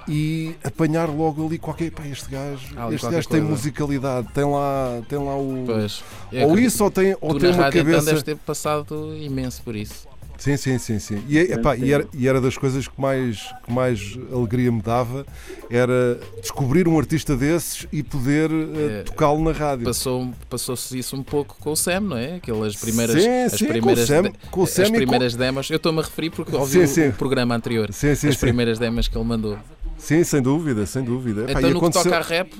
E 0.08 0.54
apanhar 0.62 1.08
logo 1.08 1.46
ali 1.46 1.58
qualquer. 1.58 1.90
Pá, 1.90 2.06
este 2.06 2.30
gajo, 2.30 2.78
ali 2.78 2.94
este 2.96 3.08
gajo 3.10 3.28
tem 3.28 3.40
coisa. 3.40 3.46
musicalidade, 3.54 4.28
tem 4.34 4.44
lá, 4.44 5.00
tem 5.08 5.18
lá 5.18 5.36
o. 5.36 5.62
Pois. 5.66 6.02
É 6.32 6.44
ou 6.44 6.58
isso, 6.58 6.84
ou 6.84 6.90
tem, 6.90 7.16
ou 7.20 7.34
tu 7.34 7.40
tem 7.40 7.50
na 7.50 7.56
uma 7.56 7.62
rádio, 7.64 7.80
então, 7.80 7.90
cabeça. 7.92 8.06
deves 8.06 8.22
ter 8.22 8.36
passado 8.36 9.16
imenso 9.18 9.62
por 9.62 9.74
isso. 9.74 10.06
Sim, 10.36 10.56
sim, 10.56 10.76
sim, 10.78 10.98
sim. 10.98 11.22
E, 11.28 11.38
é- 11.38 11.52
epá, 11.52 11.76
e, 11.76 11.92
era, 11.92 12.06
e 12.12 12.26
era 12.28 12.40
das 12.40 12.58
coisas 12.58 12.88
que 12.88 13.00
mais, 13.00 13.38
que 13.64 13.72
mais 13.72 14.18
alegria 14.32 14.70
me 14.70 14.82
dava 14.82 15.24
era 15.70 16.18
descobrir 16.42 16.88
um 16.88 16.98
artista 16.98 17.36
desses 17.36 17.86
e 17.92 18.02
poder 18.02 18.50
É, 18.50 19.02
tocá-lo 19.04 19.42
na 19.42 19.52
rádio. 19.52 19.84
Passou, 19.86 20.28
passou-se 20.50 20.98
isso 20.98 21.16
um 21.16 21.22
pouco 21.22 21.56
com 21.60 21.70
o 21.70 21.76
Sam, 21.76 22.00
não 22.00 22.16
é? 22.18 22.34
Aquelas 22.34 22.74
primeiras, 22.76 23.22
Sim, 23.22 23.28
as 23.44 23.52
sim, 23.52 23.58
com 23.58 23.64
o 23.64 23.68
primeiras, 23.68 24.06
Sam- 24.08 24.32
com 24.50 24.60
o 24.62 24.66
Sam 24.66 24.82
as 24.82 24.88
e 24.88 24.90
com- 24.90 24.96
primeiras 24.98 25.34
demos. 25.36 25.70
Eu 25.70 25.76
estou-me 25.76 26.00
a 26.00 26.02
referir 26.02 26.30
porque 26.30 26.54
ouvi 26.54 26.72
Sim, 26.72 26.82
o, 26.82 26.88
sim. 26.88 27.08
o 27.10 27.12
programa 27.14 27.54
anterior. 27.54 27.92
Sim, 27.92 28.14
sim, 28.16 28.28
as 28.28 28.34
sim. 28.34 28.40
primeiras 28.40 28.78
demos 28.78 29.06
que 29.06 29.16
ele 29.16 29.24
mandou. 29.24 29.56
Sim, 29.96 30.22
sem 30.24 30.42
dúvida, 30.42 30.84
sem 30.86 31.02
dúvida. 31.02 31.42
Epá, 31.42 31.52
então, 31.60 31.62
no 31.62 31.70
que 31.70 31.76
aconteceu- 31.78 32.04
toca 32.12 32.16
a 32.18 32.20
rap, 32.28 32.52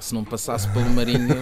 se 0.00 0.14
não 0.14 0.22
passasse 0.24 0.68
pelo 0.68 0.90
Marinho, 0.90 1.32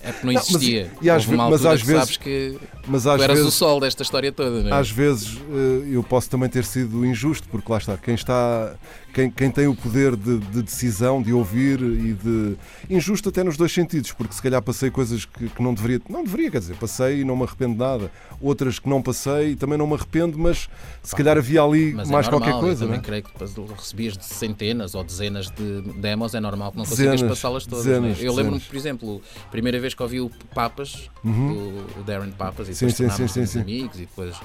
é 0.00 0.12
porque 0.12 0.26
não 0.26 0.32
Não, 0.32 0.40
mas- 0.40 0.48
existia. 0.50 0.92
e 1.02 1.10
às 1.10 1.24
Houve 1.24 1.34
uma 1.34 1.50
mas 1.50 1.66
às 1.66 1.80
que 1.80 1.86
vezes- 1.86 2.00
sabes 2.02 2.16
que 2.18 2.58
mas 2.86 3.02
tu 3.02 3.10
às 3.10 3.20
eras 3.22 3.38
o 3.38 3.42
vezes- 3.42 3.54
sol 3.54 3.80
desta 3.80 4.02
história 4.02 4.30
toda, 4.30 4.62
não 4.62 4.68
é? 4.76 4.78
Às 4.78 4.90
vezes 4.90 5.36
eh, 5.50 5.88
eu 5.92 6.02
posso 6.04 6.30
também 6.30 6.48
ter 6.48 6.64
sido 6.64 7.04
injusto, 7.04 7.48
porque 7.50 7.70
lá 7.72 7.78
está, 7.78 7.96
quem 7.96 8.14
está, 8.14 8.74
quem, 9.12 9.30
quem 9.30 9.50
tem 9.50 9.66
o 9.66 9.74
poder 9.74 10.14
de, 10.16 10.38
de 10.38 10.62
decisão, 10.62 11.22
de 11.22 11.32
ouvir 11.32 11.80
e 11.80 12.12
de. 12.14 12.56
Injusto 12.90 13.28
até 13.28 13.42
nos 13.42 13.56
dois 13.56 13.72
sentidos, 13.72 14.12
porque 14.12 14.34
se 14.34 14.42
calhar 14.42 14.60
passei 14.62 14.90
coisas 14.90 15.24
que, 15.24 15.48
que 15.48 15.62
não 15.62 15.74
deveria. 15.74 16.00
Não 16.08 16.22
deveria, 16.24 16.50
quer 16.50 16.58
dizer, 16.60 16.76
passei 16.76 17.20
e 17.20 17.24
não 17.24 17.36
me 17.36 17.42
arrependo 17.44 17.72
de 17.74 17.78
nada. 17.78 18.10
Outras 18.40 18.78
que 18.78 18.88
não 18.88 19.02
passei 19.02 19.50
e 19.52 19.56
também 19.56 19.76
não 19.78 19.86
me 19.86 19.94
arrependo, 19.94 20.38
mas 20.38 20.68
se 21.02 21.14
calhar 21.16 21.36
havia 21.36 21.62
ali 21.62 21.92
Mas 21.92 22.08
é 22.08 22.12
mais 22.12 22.26
normal, 22.26 22.40
qualquer 22.48 22.60
coisa. 22.60 22.84
Eu 22.84 22.88
também 22.88 23.00
não 23.00 23.16
é? 23.16 23.22
creio 23.22 23.22
que 23.22 23.72
recebias 23.74 24.16
de 24.16 24.24
centenas 24.24 24.94
ou 24.94 25.02
dezenas 25.02 25.50
de 25.50 25.82
demos, 26.00 26.34
é 26.34 26.40
normal 26.40 26.72
que 26.72 26.78
não 26.78 26.84
consigas 26.84 27.22
passá-las 27.22 27.66
todas. 27.66 27.84
dezenas, 27.84 28.18
né? 28.18 28.26
Eu 28.26 28.34
lembro-me, 28.34 28.60
por 28.60 28.76
exemplo, 28.76 29.22
a 29.46 29.50
primeira 29.50 29.80
vez 29.80 29.94
que 29.94 30.02
ouvi 30.02 30.20
o 30.20 30.30
Papas, 30.54 31.10
Uhum. 31.24 31.84
o, 31.98 32.02
Darren 32.04 32.30
Papas, 32.30 32.68
e 32.68 32.72
depois 32.72 32.94
sim, 32.94 33.10
sim, 33.10 33.28
sim, 33.28 33.46
sim. 33.46 33.60
amigos, 33.60 33.96
e 33.96 34.00
depois 34.00 34.36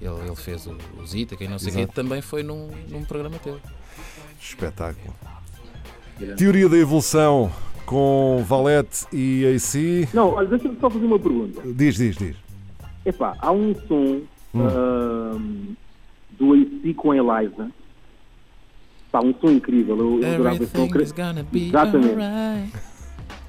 ele, 0.00 0.26
ele 0.26 0.36
fez 0.36 0.66
o, 0.66 0.76
o 1.00 1.06
Zita, 1.06 1.36
quem 1.36 1.48
não 1.48 1.58
sei 1.58 1.70
o 1.70 1.72
quê, 1.74 1.78
Exato. 1.80 1.94
também 1.94 2.20
foi 2.22 2.42
num, 2.42 2.68
num 2.88 3.04
programa 3.04 3.38
teu. 3.38 3.58
Espetáculo. 4.40 5.14
Teoria 6.36 6.68
da 6.68 6.76
evolução 6.76 7.50
com 7.86 8.42
Valete 8.46 9.06
e 9.12 9.44
AC. 9.54 10.08
Não, 10.14 10.34
olha, 10.34 10.48
deixa-me 10.48 10.76
só 10.80 10.88
fazer 10.90 11.04
uma 11.04 11.18
pergunta. 11.18 11.62
Diz, 11.74 11.96
diz, 11.96 12.16
diz. 12.16 12.36
Epá, 13.04 13.36
há 13.38 13.50
um 13.52 13.74
som 13.86 14.20
Hum. 14.52 14.66
ahm, 14.66 15.74
do 16.38 16.54
AC 16.54 16.94
com 16.96 17.12
a 17.12 17.16
Eliza. 17.16 17.70
Pá, 19.12 19.20
um 19.20 19.32
som 19.40 19.48
incrível. 19.50 19.96
Eu, 19.96 20.20
eu 20.20 20.34
adorava 20.34 20.62
esse 20.62 20.72
som. 20.72 20.88
Exatamente. 21.54 22.72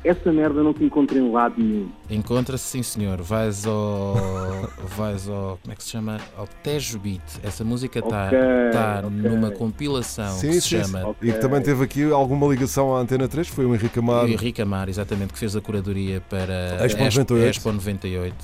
Essa 0.04 0.32
merda 0.32 0.64
não 0.64 0.74
se 0.76 0.84
encontra 0.84 1.18
em 1.20 1.32
lado 1.32 1.56
nenhum. 1.62 1.90
Encontra-se, 2.10 2.64
sim 2.64 2.82
senhor. 2.82 3.22
Vais 3.22 3.66
ao. 3.68 4.16
vais 4.98 5.30
ao. 5.30 5.60
Como 5.62 5.72
é 5.72 5.76
que 5.76 5.84
se 5.84 5.90
chama? 5.92 6.18
Ao 6.36 6.48
Tejo 6.64 6.98
Beat. 6.98 7.22
Essa 7.44 7.64
música 7.64 8.00
está 8.00 8.26
Ok, 8.28 8.40
tá 8.74 9.04
ok. 9.06 9.10
numa 9.30 9.52
compilação 9.52 10.32
Sim, 10.38 10.48
que 10.50 10.54
se 10.56 10.62
sim, 10.62 10.84
chama. 10.84 11.04
sim. 11.22 11.28
E 11.30 11.32
que 11.32 11.38
também 11.40 11.62
teve 11.62 11.84
aqui 11.84 12.12
alguma 12.12 12.48
ligação 12.48 12.96
à 12.96 13.00
Antena 13.00 13.28
3, 13.28 13.48
foi 13.48 13.66
o 13.66 13.76
Henrique 13.76 14.00
Amaro. 14.00 14.28
E 14.28 14.34
Henrique 14.34 14.62
Amar, 14.62 14.90
exatamente, 14.90 15.34
que 15.34 15.40
fez 15.40 15.56
a 15.56 15.62
curadoria 15.62 16.20
para 16.22 16.84
Expo 16.86 17.02
a 17.02 17.06
98. 17.06 17.50
Expo 17.50 17.72
98. 17.72 18.36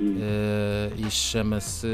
Eh, 0.00 0.90
e 0.96 1.08
chama-se 1.10 1.86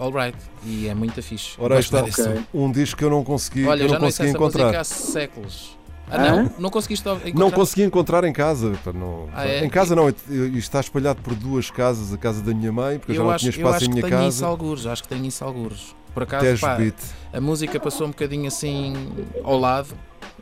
Alright 0.00 0.38
e 0.64 0.88
é 0.88 0.94
muito 0.94 1.22
fixe. 1.22 1.54
Ora, 1.58 1.78
está 1.78 2.06
som. 2.10 2.42
um 2.54 2.72
disco 2.72 2.96
que 2.98 3.04
eu 3.04 3.10
não 3.10 3.22
consegui, 3.22 3.66
Olha, 3.66 3.82
eu 3.82 3.88
já 3.90 3.98
não 3.98 4.06
consegui 4.06 4.28
essa 4.30 4.38
música 4.38 4.58
encontrar. 4.62 4.80
há 4.80 4.84
séculos. 4.84 5.76
Ah, 6.10 6.18
não? 6.18 6.50
Não 6.58 6.70
conseguiste 6.70 7.08
encontrar? 7.08 7.32
Não 7.34 7.50
consegui 7.50 7.82
encontrar 7.84 8.24
em 8.24 8.32
casa. 8.32 8.72
pá, 8.84 8.92
não- 8.92 9.28
Ah, 9.32 9.46
é? 9.46 9.64
Em 9.64 9.68
casa 9.70 9.94
não, 9.96 10.08
está 10.56 10.80
espalhado 10.80 11.22
por 11.22 11.34
duas 11.34 11.70
casas, 11.70 12.12
a 12.12 12.18
casa 12.18 12.42
da 12.42 12.52
minha 12.52 12.70
mãe, 12.72 12.98
porque 12.98 13.12
eu, 13.12 13.16
já 13.16 13.22
não 13.22 13.30
acho, 13.30 13.38
tinha 13.40 13.50
espaço 13.50 13.76
acho 13.76 13.84
em 13.84 13.88
que 13.88 13.94
minha 13.94 14.02
tenho 14.08 14.28
isso 14.28 14.40
casa. 14.40 14.46
algures, 14.46 14.86
acho 14.86 15.02
que 15.02 15.08
tenho 15.08 15.24
isso 15.24 15.44
algures. 15.44 15.94
Por 16.12 16.24
acaso, 16.24 16.60
pá, 16.60 16.76
a 17.32 17.40
música 17.40 17.80
passou 17.80 18.06
um 18.06 18.10
bocadinho 18.10 18.46
assim 18.46 18.92
ao 19.42 19.58
lado, 19.58 19.88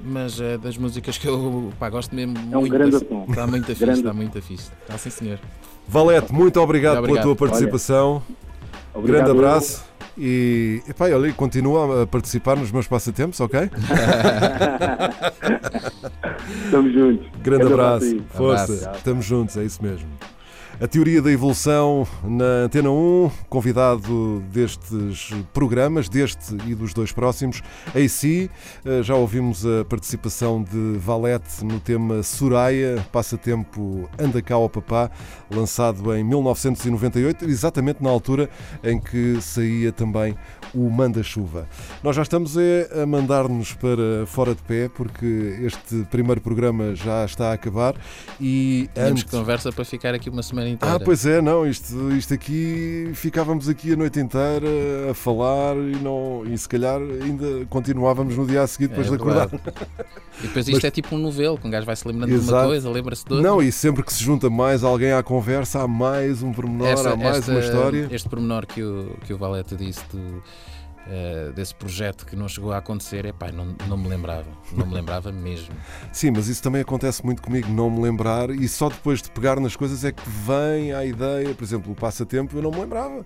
mas 0.02 0.40
é 0.40 0.58
das 0.58 0.76
músicas 0.76 1.16
que 1.16 1.28
eu 1.28 1.72
pá, 1.78 1.88
gosto 1.88 2.12
mesmo 2.12 2.34
É 2.50 2.56
um 2.56 2.60
muito. 2.62 2.72
grande 2.72 2.96
assim. 2.96 3.06
som. 3.08 3.26
Está 3.28 3.46
muito 3.46 3.66
fixe, 3.76 3.90
está 3.92 4.12
muito 4.12 4.42
fixe. 4.42 4.70
Está 4.82 4.98
sim, 4.98 5.10
senhor. 5.10 5.38
Valete, 5.86 6.32
muito 6.32 6.60
obrigado, 6.60 6.98
Obrigado. 6.98 7.22
pela 7.22 7.36
tua 7.36 7.48
participação. 7.48 8.22
Obrigado, 8.92 9.24
Grande 9.26 9.38
abraço. 9.38 9.84
E, 10.18 10.82
epá, 10.88 11.06
olha, 11.06 11.32
continua 11.32 12.02
a 12.02 12.06
participar 12.06 12.56
nos 12.56 12.70
meus 12.70 12.86
passatempos, 12.86 13.40
ok? 13.40 13.60
Estamos 16.64 16.92
juntos. 16.92 17.26
Grande 17.42 17.66
abraço, 17.66 18.20
força, 18.30 18.72
Abraço. 18.72 18.98
estamos 18.98 19.24
juntos, 19.24 19.56
é 19.56 19.64
isso 19.64 19.82
mesmo. 19.82 20.08
A 20.82 20.88
teoria 20.88 21.20
da 21.20 21.30
evolução 21.30 22.08
na 22.24 22.64
Antena 22.64 22.90
1, 22.90 23.30
convidado 23.50 24.42
destes 24.50 25.30
programas, 25.52 26.08
deste 26.08 26.56
e 26.66 26.74
dos 26.74 26.94
dois 26.94 27.12
próximos, 27.12 27.60
AC. 27.88 28.48
Eh, 28.86 29.02
Já 29.02 29.14
ouvimos 29.14 29.66
a 29.66 29.84
participação 29.84 30.62
de 30.62 30.96
Valete 30.96 31.62
no 31.66 31.78
tema 31.80 32.22
Soraya, 32.22 33.04
passatempo 33.12 34.08
Anda 34.18 34.40
Cá 34.40 34.54
ao 34.54 34.70
Papá, 34.70 35.10
lançado 35.50 36.14
em 36.16 36.24
1998, 36.24 37.44
exatamente 37.44 38.02
na 38.02 38.08
altura 38.08 38.48
em 38.82 38.98
que 38.98 39.38
saía 39.42 39.92
também 39.92 40.34
o 40.74 40.88
Manda-Chuva. 40.88 41.68
Nós 42.02 42.16
já 42.16 42.22
estamos 42.22 42.56
a 42.56 43.04
mandar-nos 43.04 43.74
para 43.74 44.24
fora 44.24 44.54
de 44.54 44.62
pé, 44.62 44.88
porque 44.88 45.58
este 45.60 46.06
primeiro 46.10 46.40
programa 46.40 46.94
já 46.94 47.22
está 47.22 47.50
a 47.50 47.52
acabar 47.52 47.94
e 48.40 48.88
antes... 48.96 49.24
conversa 49.24 49.70
para 49.70 49.84
ficar 49.84 50.14
aqui 50.14 50.30
uma 50.30 50.42
semana 50.42 50.69
inteira. 50.70 50.96
Ah, 50.96 51.00
pois 51.00 51.24
é, 51.26 51.40
não, 51.42 51.66
isto, 51.66 52.10
isto 52.12 52.32
aqui, 52.34 53.10
ficávamos 53.14 53.68
aqui 53.68 53.92
a 53.92 53.96
noite 53.96 54.18
inteira 54.20 54.66
a 55.10 55.14
falar 55.14 55.76
e, 55.76 55.96
não, 56.02 56.42
e 56.46 56.56
se 56.56 56.68
calhar 56.68 57.00
ainda 57.00 57.66
continuávamos 57.68 58.36
no 58.36 58.46
dia 58.46 58.62
a 58.62 58.66
seguir 58.66 58.88
depois 58.88 59.06
É 59.06 59.10
de 59.10 59.16
acordar. 59.16 59.48
E 60.38 60.42
depois 60.46 60.66
isto 60.66 60.76
Mas- 60.76 60.84
é 60.84 60.90
tipo 60.90 61.14
um 61.14 61.18
novelo, 61.18 61.58
que 61.58 61.66
um 61.66 61.70
gajo 61.70 61.84
vai 61.86 61.94
se 61.96 62.06
lembrando 62.08 62.28
de 62.30 62.34
uma 62.36 62.42
Exato. 62.42 62.66
coisa, 62.68 62.90
lembra-se 62.90 63.24
de 63.26 63.32
outra. 63.34 63.48
Não, 63.50 63.62
e 63.62 63.70
sempre 63.70 64.02
que 64.02 64.12
se 64.12 64.22
junta 64.24 64.48
mais 64.48 64.82
alguém 64.82 65.12
à 65.12 65.22
conversa, 65.22 65.82
há 65.82 65.88
mais 65.88 66.42
um 66.42 66.52
pormenor, 66.52 66.86
Esta- 66.88 67.10
há 67.12 67.16
mais 67.16 67.38
esta- 67.38 67.50
uma 67.50 67.60
história. 67.60 68.08
Este 68.10 68.28
pormenor 68.28 68.66
que 68.66 68.82
o, 68.82 69.16
que 69.26 69.32
o 69.34 69.38
Valete 69.38 69.76
disse 69.76 70.00
do, 70.12 70.42
eh, 71.08 71.52
desse 71.54 71.74
projeto 71.74 72.24
que 72.26 72.36
não 72.36 72.48
chegou 72.48 72.72
a 72.72 72.78
acontecer, 72.78 73.24
é 73.24 73.32
pá, 73.32 73.50
não, 73.50 73.74
não 73.88 73.96
me 73.96 74.08
lembrava. 74.08 74.46
Não 74.72 74.86
me 74.86 74.94
lembrava 74.94 75.30
mesmo. 75.32 75.74
Sim, 76.12 76.30
mas 76.32 76.48
isso 76.48 76.62
também 76.62 76.80
acontece 76.82 77.24
muito 77.24 77.42
comigo, 77.42 77.68
não 77.70 77.90
me 77.90 78.00
lembrar, 78.00 78.50
e 78.50 78.68
só 78.68 78.88
depois 78.88 79.22
de 79.22 79.30
pegar 79.30 79.58
nas 79.60 79.74
coisas 79.76 80.04
é 80.04 80.12
que 80.12 80.22
vem 80.28 80.92
a 80.92 81.04
ideia. 81.04 81.54
Por 81.54 81.64
exemplo, 81.64 81.92
o 81.92 81.94
passatempo 81.94 82.56
eu 82.56 82.62
não 82.62 82.70
me 82.70 82.80
lembrava. 82.80 83.24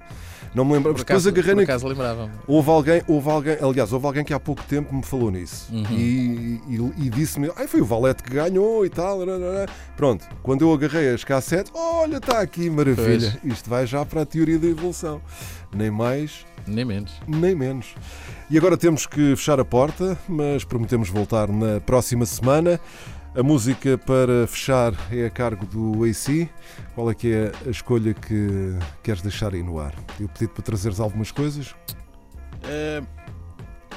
Não 0.55 0.65
me 0.65 0.73
lembrava. 0.75 0.95
Por 0.95 1.05
Depois 1.05 1.27
acaso, 1.27 1.29
agarrei 1.31 1.55
por 1.55 1.63
acaso 1.65 1.89
lembrava-me. 1.89 2.33
Houve 2.47 2.71
alguém, 2.71 3.03
houve 3.09 3.29
alguém, 3.31 3.59
aliás, 3.61 3.93
houve 3.93 4.07
alguém 4.07 4.25
que 4.25 4.33
há 4.33 4.39
pouco 4.39 4.63
tempo 4.65 4.95
me 4.95 5.03
falou 5.03 5.31
nisso 5.31 5.73
Uhum. 5.75 5.85
e, 5.91 6.61
e- 6.69 7.07
e 7.07 7.11
disse-me, 7.11 7.51
ai, 7.57 7.67
foi 7.67 7.81
o 7.81 7.85
Valete 7.85 8.23
que 8.23 8.31
ganhou 8.31 8.87
e 8.87 8.91
tal. 8.91 9.19
rarará." 9.27 9.67
Pronto, 9.97 10.25
quando 10.43 10.63
eu 10.63 10.73
agarrei 10.73 11.13
as 11.13 11.25
cassetes, 11.25 11.73
olha, 11.75 12.19
está 12.19 12.41
aqui, 12.41 12.71
maravilha. 12.71 13.37
Isto 13.43 13.69
vai 13.69 13.85
já 13.87 14.05
para 14.05 14.23
a 14.23 14.27
teoria 14.27 14.59
da 14.59 14.67
evolução. 14.69 15.21
Nem 15.75 15.91
mais, 15.91 16.47
Nem 16.67 16.85
menos. 16.85 17.13
nem 17.27 17.55
menos. 17.55 17.95
E 18.51 18.57
agora 18.57 18.77
temos 18.77 19.07
que 19.07 19.35
fechar 19.37 19.59
a 19.59 19.65
porta, 19.65 20.17
mas 20.29 20.65
prometemos 20.65 21.09
voltar 21.11 21.49
na 21.49 21.81
próxima 21.81 22.25
semana. 22.27 22.81
A 23.37 23.43
música 23.43 23.99
para 23.99 24.47
fechar 24.47 24.93
é 25.11 25.27
a 25.27 25.31
cargo 25.31 25.67
do 25.67 26.05
AC. 26.05 26.49
Qual 26.95 27.11
é 27.11 27.15
que 27.15 27.33
é 27.33 27.53
a 27.67 27.71
escolha 27.71 28.15
que 28.15 28.79
queres 29.03 29.23
deixar 29.23 29.53
aí 29.53 29.63
no 29.63 29.81
ar? 29.81 29.93
Eu 30.21 30.29
pedi 30.29 30.47
para 30.47 30.63
trazeres 30.63 31.01
algumas 31.01 31.33
coisas. 31.33 31.75
Eh, 32.63 33.03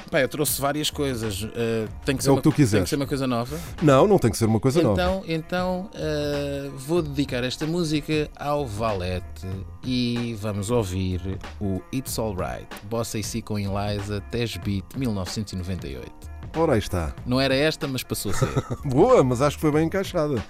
pá, 0.08 0.20
eu 0.20 0.28
trouxe 0.28 0.60
várias 0.60 0.90
coisas. 0.90 1.46
Eh, 1.54 1.86
tem 2.04 2.16
que 2.16 2.22
ser 2.24 2.30
É 2.30 2.32
o 2.32 2.34
uma, 2.36 2.40
que 2.42 2.48
tu 2.48 2.50
Tem 2.50 2.56
que 2.56 2.62
quiseres. 2.62 2.88
ser 2.88 2.96
uma 2.96 3.06
coisa 3.06 3.26
nova. 3.26 3.58
Não, 3.82 4.06
não 4.06 4.18
tem 4.18 4.30
que 4.30 4.36
ser 4.38 4.46
uma 4.46 4.60
coisa 4.60 4.82
nova. 4.82 5.00
Então, 5.00 5.24
então 5.26 5.90
eh, 5.94 6.70
vou 6.76 7.02
dedicar 7.02 7.44
esta 7.44 7.66
música 7.66 8.30
ao 8.36 8.66
Valete 8.66 9.46
e 9.84 10.36
vamos 10.40 10.70
ouvir 10.70 11.38
o 11.60 11.80
It's 11.92 12.18
Alright, 12.18 12.66
Boss 12.84 13.14
AC 13.14 13.42
com 13.42 13.58
Eliza, 13.58 14.22
10 14.30 14.56
Beat, 14.58 14.84
1998. 14.96 16.10
Ora, 16.56 16.72
aí 16.72 16.78
está. 16.78 17.14
Não 17.26 17.40
era 17.40 17.54
esta, 17.54 17.86
mas 17.86 18.02
passou 18.02 18.30
a 18.32 18.34
ser. 18.34 18.48
Boa, 18.84 19.22
mas 19.22 19.42
acho 19.42 19.56
que 19.56 19.60
foi 19.60 19.70
bem 19.72 19.86
encaixada. 19.86 20.42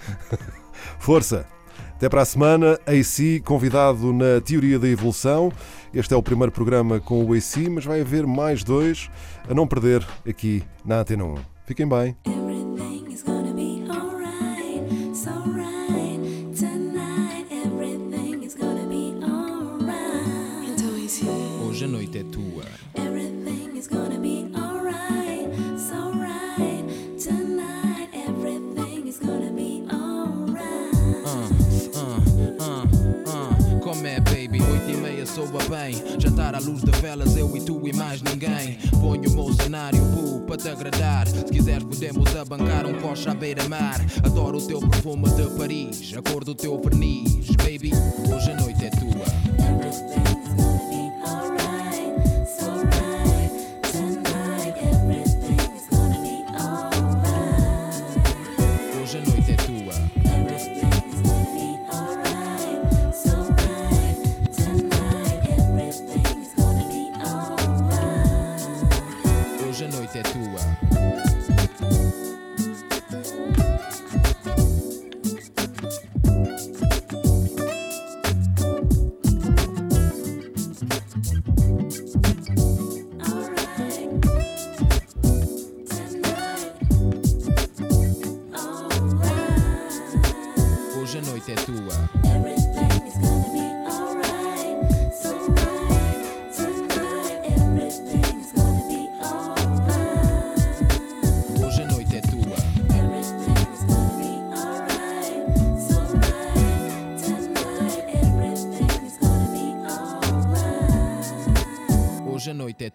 Força! 0.99 1.45
Até 1.99 2.07
para 2.07 2.21
a 2.21 2.25
semana, 2.25 2.79
AC, 2.87 3.41
convidado 3.43 4.13
na 4.13 4.39
Teoria 4.39 4.79
da 4.79 4.87
Evolução. 4.87 5.51
Este 5.93 6.13
é 6.13 6.17
o 6.17 6.23
primeiro 6.23 6.49
programa 6.49 6.97
com 6.97 7.25
o 7.25 7.33
AC, 7.33 7.67
mas 7.69 7.83
vai 7.83 7.99
haver 7.99 8.25
mais 8.25 8.63
dois 8.63 9.09
a 9.49 9.53
não 9.53 9.67
perder 9.67 10.07
aqui 10.25 10.63
na 10.85 11.01
Antena 11.01 11.25
1. 11.25 11.35
Fiquem 11.65 11.85
bem. 11.85 12.15
Soa 35.49 35.77
bem. 35.77 35.95
Jantar 36.19 36.53
à 36.55 36.59
luz 36.59 36.81
de 36.83 36.91
velas, 37.01 37.35
eu 37.35 37.55
e 37.55 37.61
tu 37.61 37.87
e 37.87 37.93
mais 37.93 38.21
ninguém. 38.21 38.77
Ponho 39.01 39.29
o 39.29 39.33
meu 39.33 39.53
cenário, 39.53 39.99
boo, 40.05 40.41
para 40.41 40.57
te 40.57 40.69
agradar. 40.69 41.27
Se 41.27 41.43
quiseres, 41.45 41.83
podemos 41.83 42.35
abancar 42.35 42.85
um 42.85 42.93
coche 43.01 43.27
à 43.29 43.33
beira-mar. 43.33 43.99
Adoro 44.23 44.59
o 44.59 44.61
teu 44.61 44.79
perfume 44.79 45.29
de 45.29 45.49
Paris, 45.57 46.13
a 46.15 46.21
cor 46.21 46.43
do 46.43 46.53
teu 46.53 46.79
verniz. 46.79 47.49
Baby, 47.57 47.91
hoje 48.33 48.51
a 48.51 48.61
noite 48.61 48.85
é 48.85 48.89
tua. 48.91 49.38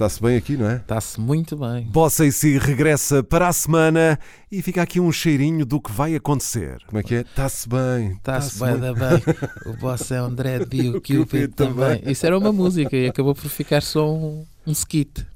Está-se 0.00 0.22
bem 0.22 0.34
aqui, 0.34 0.56
não 0.56 0.66
é? 0.66 0.76
Está-se 0.76 1.20
muito 1.20 1.58
bem. 1.58 1.84
Bossa 1.84 2.24
AC 2.24 2.58
regressa 2.58 3.22
para 3.22 3.48
a 3.48 3.52
semana 3.52 4.18
e 4.50 4.62
fica 4.62 4.80
aqui 4.80 4.98
um 4.98 5.12
cheirinho 5.12 5.66
do 5.66 5.78
que 5.78 5.92
vai 5.92 6.14
acontecer. 6.14 6.78
Como 6.86 6.98
é 6.98 7.02
que 7.02 7.16
é? 7.16 7.20
Está-se 7.20 7.68
bem. 7.68 8.12
Está-se 8.12 8.58
tá-se 8.58 8.72
bem, 8.72 8.80
da 8.80 8.94
bem. 8.96 9.22
O 9.66 9.76
boss 9.76 10.10
é 10.10 10.16
André 10.16 10.66
e 10.72 10.88
o 10.88 11.02
Cupid 11.02 11.48
também. 11.54 12.00
Isso 12.06 12.24
era 12.24 12.38
uma 12.38 12.50
música 12.50 12.96
e 12.96 13.08
acabou 13.08 13.34
por 13.34 13.50
ficar 13.50 13.82
só 13.82 14.10
um, 14.10 14.46
um 14.66 14.72
skit. 14.72 15.26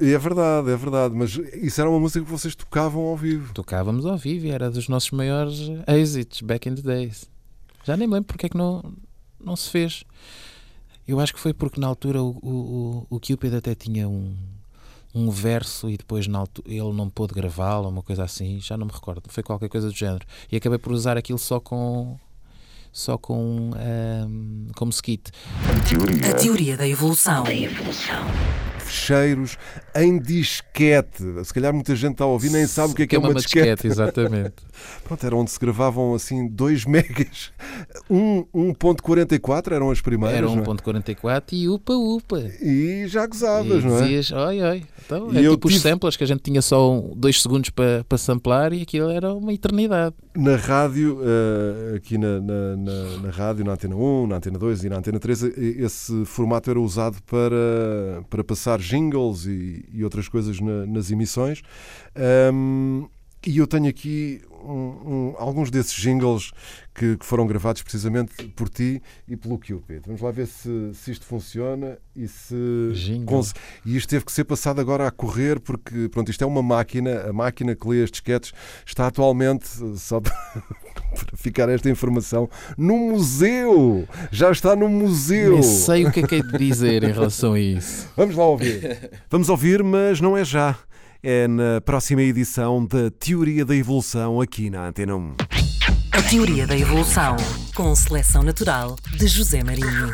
E 0.00 0.12
É 0.12 0.18
verdade, 0.18 0.70
é 0.70 0.76
verdade, 0.76 1.12
mas 1.12 1.36
isso 1.60 1.80
era 1.80 1.90
uma 1.90 1.98
música 1.98 2.24
que 2.24 2.30
vocês 2.30 2.54
tocavam 2.54 3.02
ao 3.02 3.16
vivo. 3.16 3.52
Tocávamos 3.52 4.06
ao 4.06 4.16
vivo 4.16 4.46
e 4.46 4.50
era 4.50 4.70
dos 4.70 4.86
nossos 4.86 5.10
maiores 5.10 5.58
êxitos 5.88 6.40
back 6.40 6.68
in 6.68 6.76
the 6.76 6.82
days. 6.82 7.28
Já 7.82 7.96
nem 7.96 8.06
lembro 8.08 8.26
porque 8.26 8.46
é 8.46 8.48
que 8.48 8.56
não, 8.56 8.80
não 9.44 9.56
se 9.56 9.70
fez. 9.70 10.04
Eu 11.06 11.20
acho 11.20 11.34
que 11.34 11.40
foi 11.40 11.52
porque 11.52 11.80
na 11.80 11.86
altura 11.86 12.22
o, 12.22 12.30
o, 12.42 13.06
o 13.10 13.20
Cupid 13.20 13.54
até 13.54 13.74
tinha 13.74 14.08
um, 14.08 14.34
um 15.14 15.30
verso 15.30 15.88
e 15.88 15.96
depois 15.96 16.26
na 16.26 16.38
altura, 16.38 16.68
ele 16.68 16.92
não 16.92 17.08
pôde 17.10 17.34
gravá-lo, 17.34 17.88
uma 17.88 18.02
coisa 18.02 18.24
assim, 18.24 18.58
já 18.60 18.76
não 18.76 18.86
me 18.86 18.92
recordo. 18.92 19.22
Foi 19.28 19.42
qualquer 19.42 19.68
coisa 19.68 19.88
do 19.88 19.94
género. 19.94 20.26
E 20.50 20.56
acabei 20.56 20.78
por 20.78 20.92
usar 20.92 21.16
aquilo 21.16 21.38
só 21.38 21.60
com. 21.60 22.18
Só 22.92 23.18
com. 23.18 23.70
ehm, 23.76 24.68
como 24.76 24.90
skit. 24.90 25.30
A 26.30 26.34
teoria 26.34 26.76
da 26.76 27.54
evolução. 27.54 28.24
Fecheiros 28.84 29.56
em 29.94 30.18
disquete. 30.18 31.22
Se 31.44 31.52
calhar 31.54 31.72
muita 31.72 31.94
gente 31.96 32.12
está 32.12 32.24
a 32.24 32.28
ouvir 32.28 32.50
nem 32.50 32.66
sabe 32.66 32.92
o 32.92 32.96
que 32.96 33.02
é 33.02 33.06
que 33.06 33.16
é 33.16 33.18
uma, 33.18 33.34
disquete. 33.34 33.86
Exatamente. 33.86 34.54
Pronto, 35.04 35.24
era 35.26 35.36
onde 35.36 35.50
se 35.50 35.58
gravavam 35.58 36.14
assim 36.14 36.48
2 36.48 36.84
megas. 36.86 37.52
Um, 38.10 38.44
1.44 38.54 39.72
eram 39.72 39.90
as 39.90 40.00
primeiras. 40.00 40.36
Era 40.38 40.46
não 40.46 40.58
é? 40.62 40.66
1.44 40.66 41.42
e 41.52 41.68
upa 41.68 41.92
upa. 41.94 42.40
E 42.60 43.06
já 43.08 43.26
gozavas, 43.26 43.82
E 43.82 43.86
não 43.86 43.98
é? 43.98 44.02
dizias, 44.02 44.30
oi, 44.32 44.62
oi. 44.62 44.82
Então, 45.04 45.32
E 45.32 45.38
é 45.46 45.50
tipo 45.50 45.68
os 45.68 45.74
tive- 45.74 45.88
samplers 45.88 46.16
que 46.16 46.24
a 46.24 46.26
gente 46.26 46.40
tinha 46.42 46.62
só 46.62 47.02
2 47.14 47.42
segundos 47.42 47.70
para 47.70 48.04
para 48.08 48.18
samplar 48.18 48.72
e 48.72 48.82
aquilo 48.82 49.10
era 49.10 49.32
uma 49.34 49.52
eternidade. 49.52 50.14
Na 50.36 50.56
rádio, 50.56 51.20
eh, 51.22 51.96
aqui 51.96 52.16
na, 52.18 52.40
na, 52.40 52.76
na- 52.76 53.16
na 53.22 53.30
rádio, 53.30 53.64
na 53.64 53.72
Antena 53.72 53.94
1, 53.94 54.26
na 54.26 54.36
Antena 54.36 54.58
2 54.58 54.84
e 54.84 54.88
na 54.88 54.96
Antena 54.98 55.18
3, 55.20 55.44
eh, 55.44 55.50
esse 55.78 56.24
formato 56.24 56.70
era 56.70 56.80
usado 56.80 57.16
para, 57.24 58.22
para 58.30 58.42
passar 58.42 58.73
jingles 58.80 59.46
e, 59.46 59.84
e 59.92 60.04
outras 60.04 60.28
coisas 60.28 60.60
na- 60.60 60.86
nas 60.86 61.10
emissões. 61.10 61.62
Ahm, 62.14 63.06
e 63.46 63.58
eu 63.58 63.66
tenho 63.66 63.88
aqui 63.88 64.40
um- 64.64 65.10
um- 65.30 65.34
alguns 65.38 65.70
desses 65.70 65.92
jingles 65.94 66.50
que, 66.94 67.16
que 67.16 67.26
foram 67.26 67.46
gravados 67.46 67.82
precisamente 67.82 68.32
por 68.56 68.68
ti 68.68 69.02
e 69.28 69.36
pelo 69.36 69.58
Cupid. 69.58 70.02
Vamos 70.06 70.20
lá 70.20 70.30
ver 70.30 70.46
se, 70.46 70.90
se 70.94 71.10
isto 71.10 71.26
funciona 71.26 71.98
e 72.14 72.28
se. 72.28 72.54
Cons- 73.26 73.54
E 73.84 73.96
isto 73.96 74.08
teve 74.08 74.24
que 74.24 74.32
ser 74.32 74.44
passado 74.44 74.80
agora 74.80 75.06
a 75.06 75.10
correr, 75.10 75.58
porque 75.60 76.08
pronto, 76.08 76.30
isto 76.30 76.42
é 76.42 76.46
uma 76.46 76.62
máquina, 76.62 77.22
a 77.28 77.32
máquina 77.32 77.74
que 77.74 77.86
lê 77.88 78.02
estes 78.02 78.20
disquetes 78.20 78.52
está 78.86 79.06
atualmente, 79.08 79.66
só 79.98 80.20
para 80.22 80.32
para 81.14 81.36
ficar 81.36 81.68
esta 81.68 81.88
informação, 81.90 82.48
no 82.78 82.96
museu! 82.96 84.06
Já 84.30 84.50
está 84.50 84.74
no 84.76 84.88
museu! 84.88 85.52
Nem 85.54 85.62
sei 85.62 86.06
o 86.06 86.12
que 86.12 86.20
é 86.20 86.26
que 86.26 86.34
é 86.36 86.42
de 86.42 86.58
dizer 86.58 87.02
em 87.04 87.12
relação 87.12 87.52
a 87.54 87.60
isso. 87.60 88.08
Vamos 88.16 88.34
lá 88.36 88.44
ouvir. 88.46 89.10
Vamos 89.30 89.48
ouvir, 89.48 89.82
mas 89.82 90.20
não 90.20 90.36
é 90.36 90.44
já. 90.44 90.76
É 91.26 91.48
na 91.48 91.80
próxima 91.80 92.20
edição 92.20 92.84
da 92.84 93.10
Teoria 93.10 93.64
da 93.64 93.74
Evolução 93.74 94.42
aqui 94.42 94.68
na 94.68 94.88
Antena 94.88 95.16
1. 95.16 95.36
A 96.12 96.22
teoria 96.28 96.66
da 96.66 96.76
evolução 96.76 97.36
com 97.74 97.94
seleção 97.94 98.42
natural 98.42 98.94
de 99.16 99.26
José 99.26 99.64
Marinho. 99.64 100.12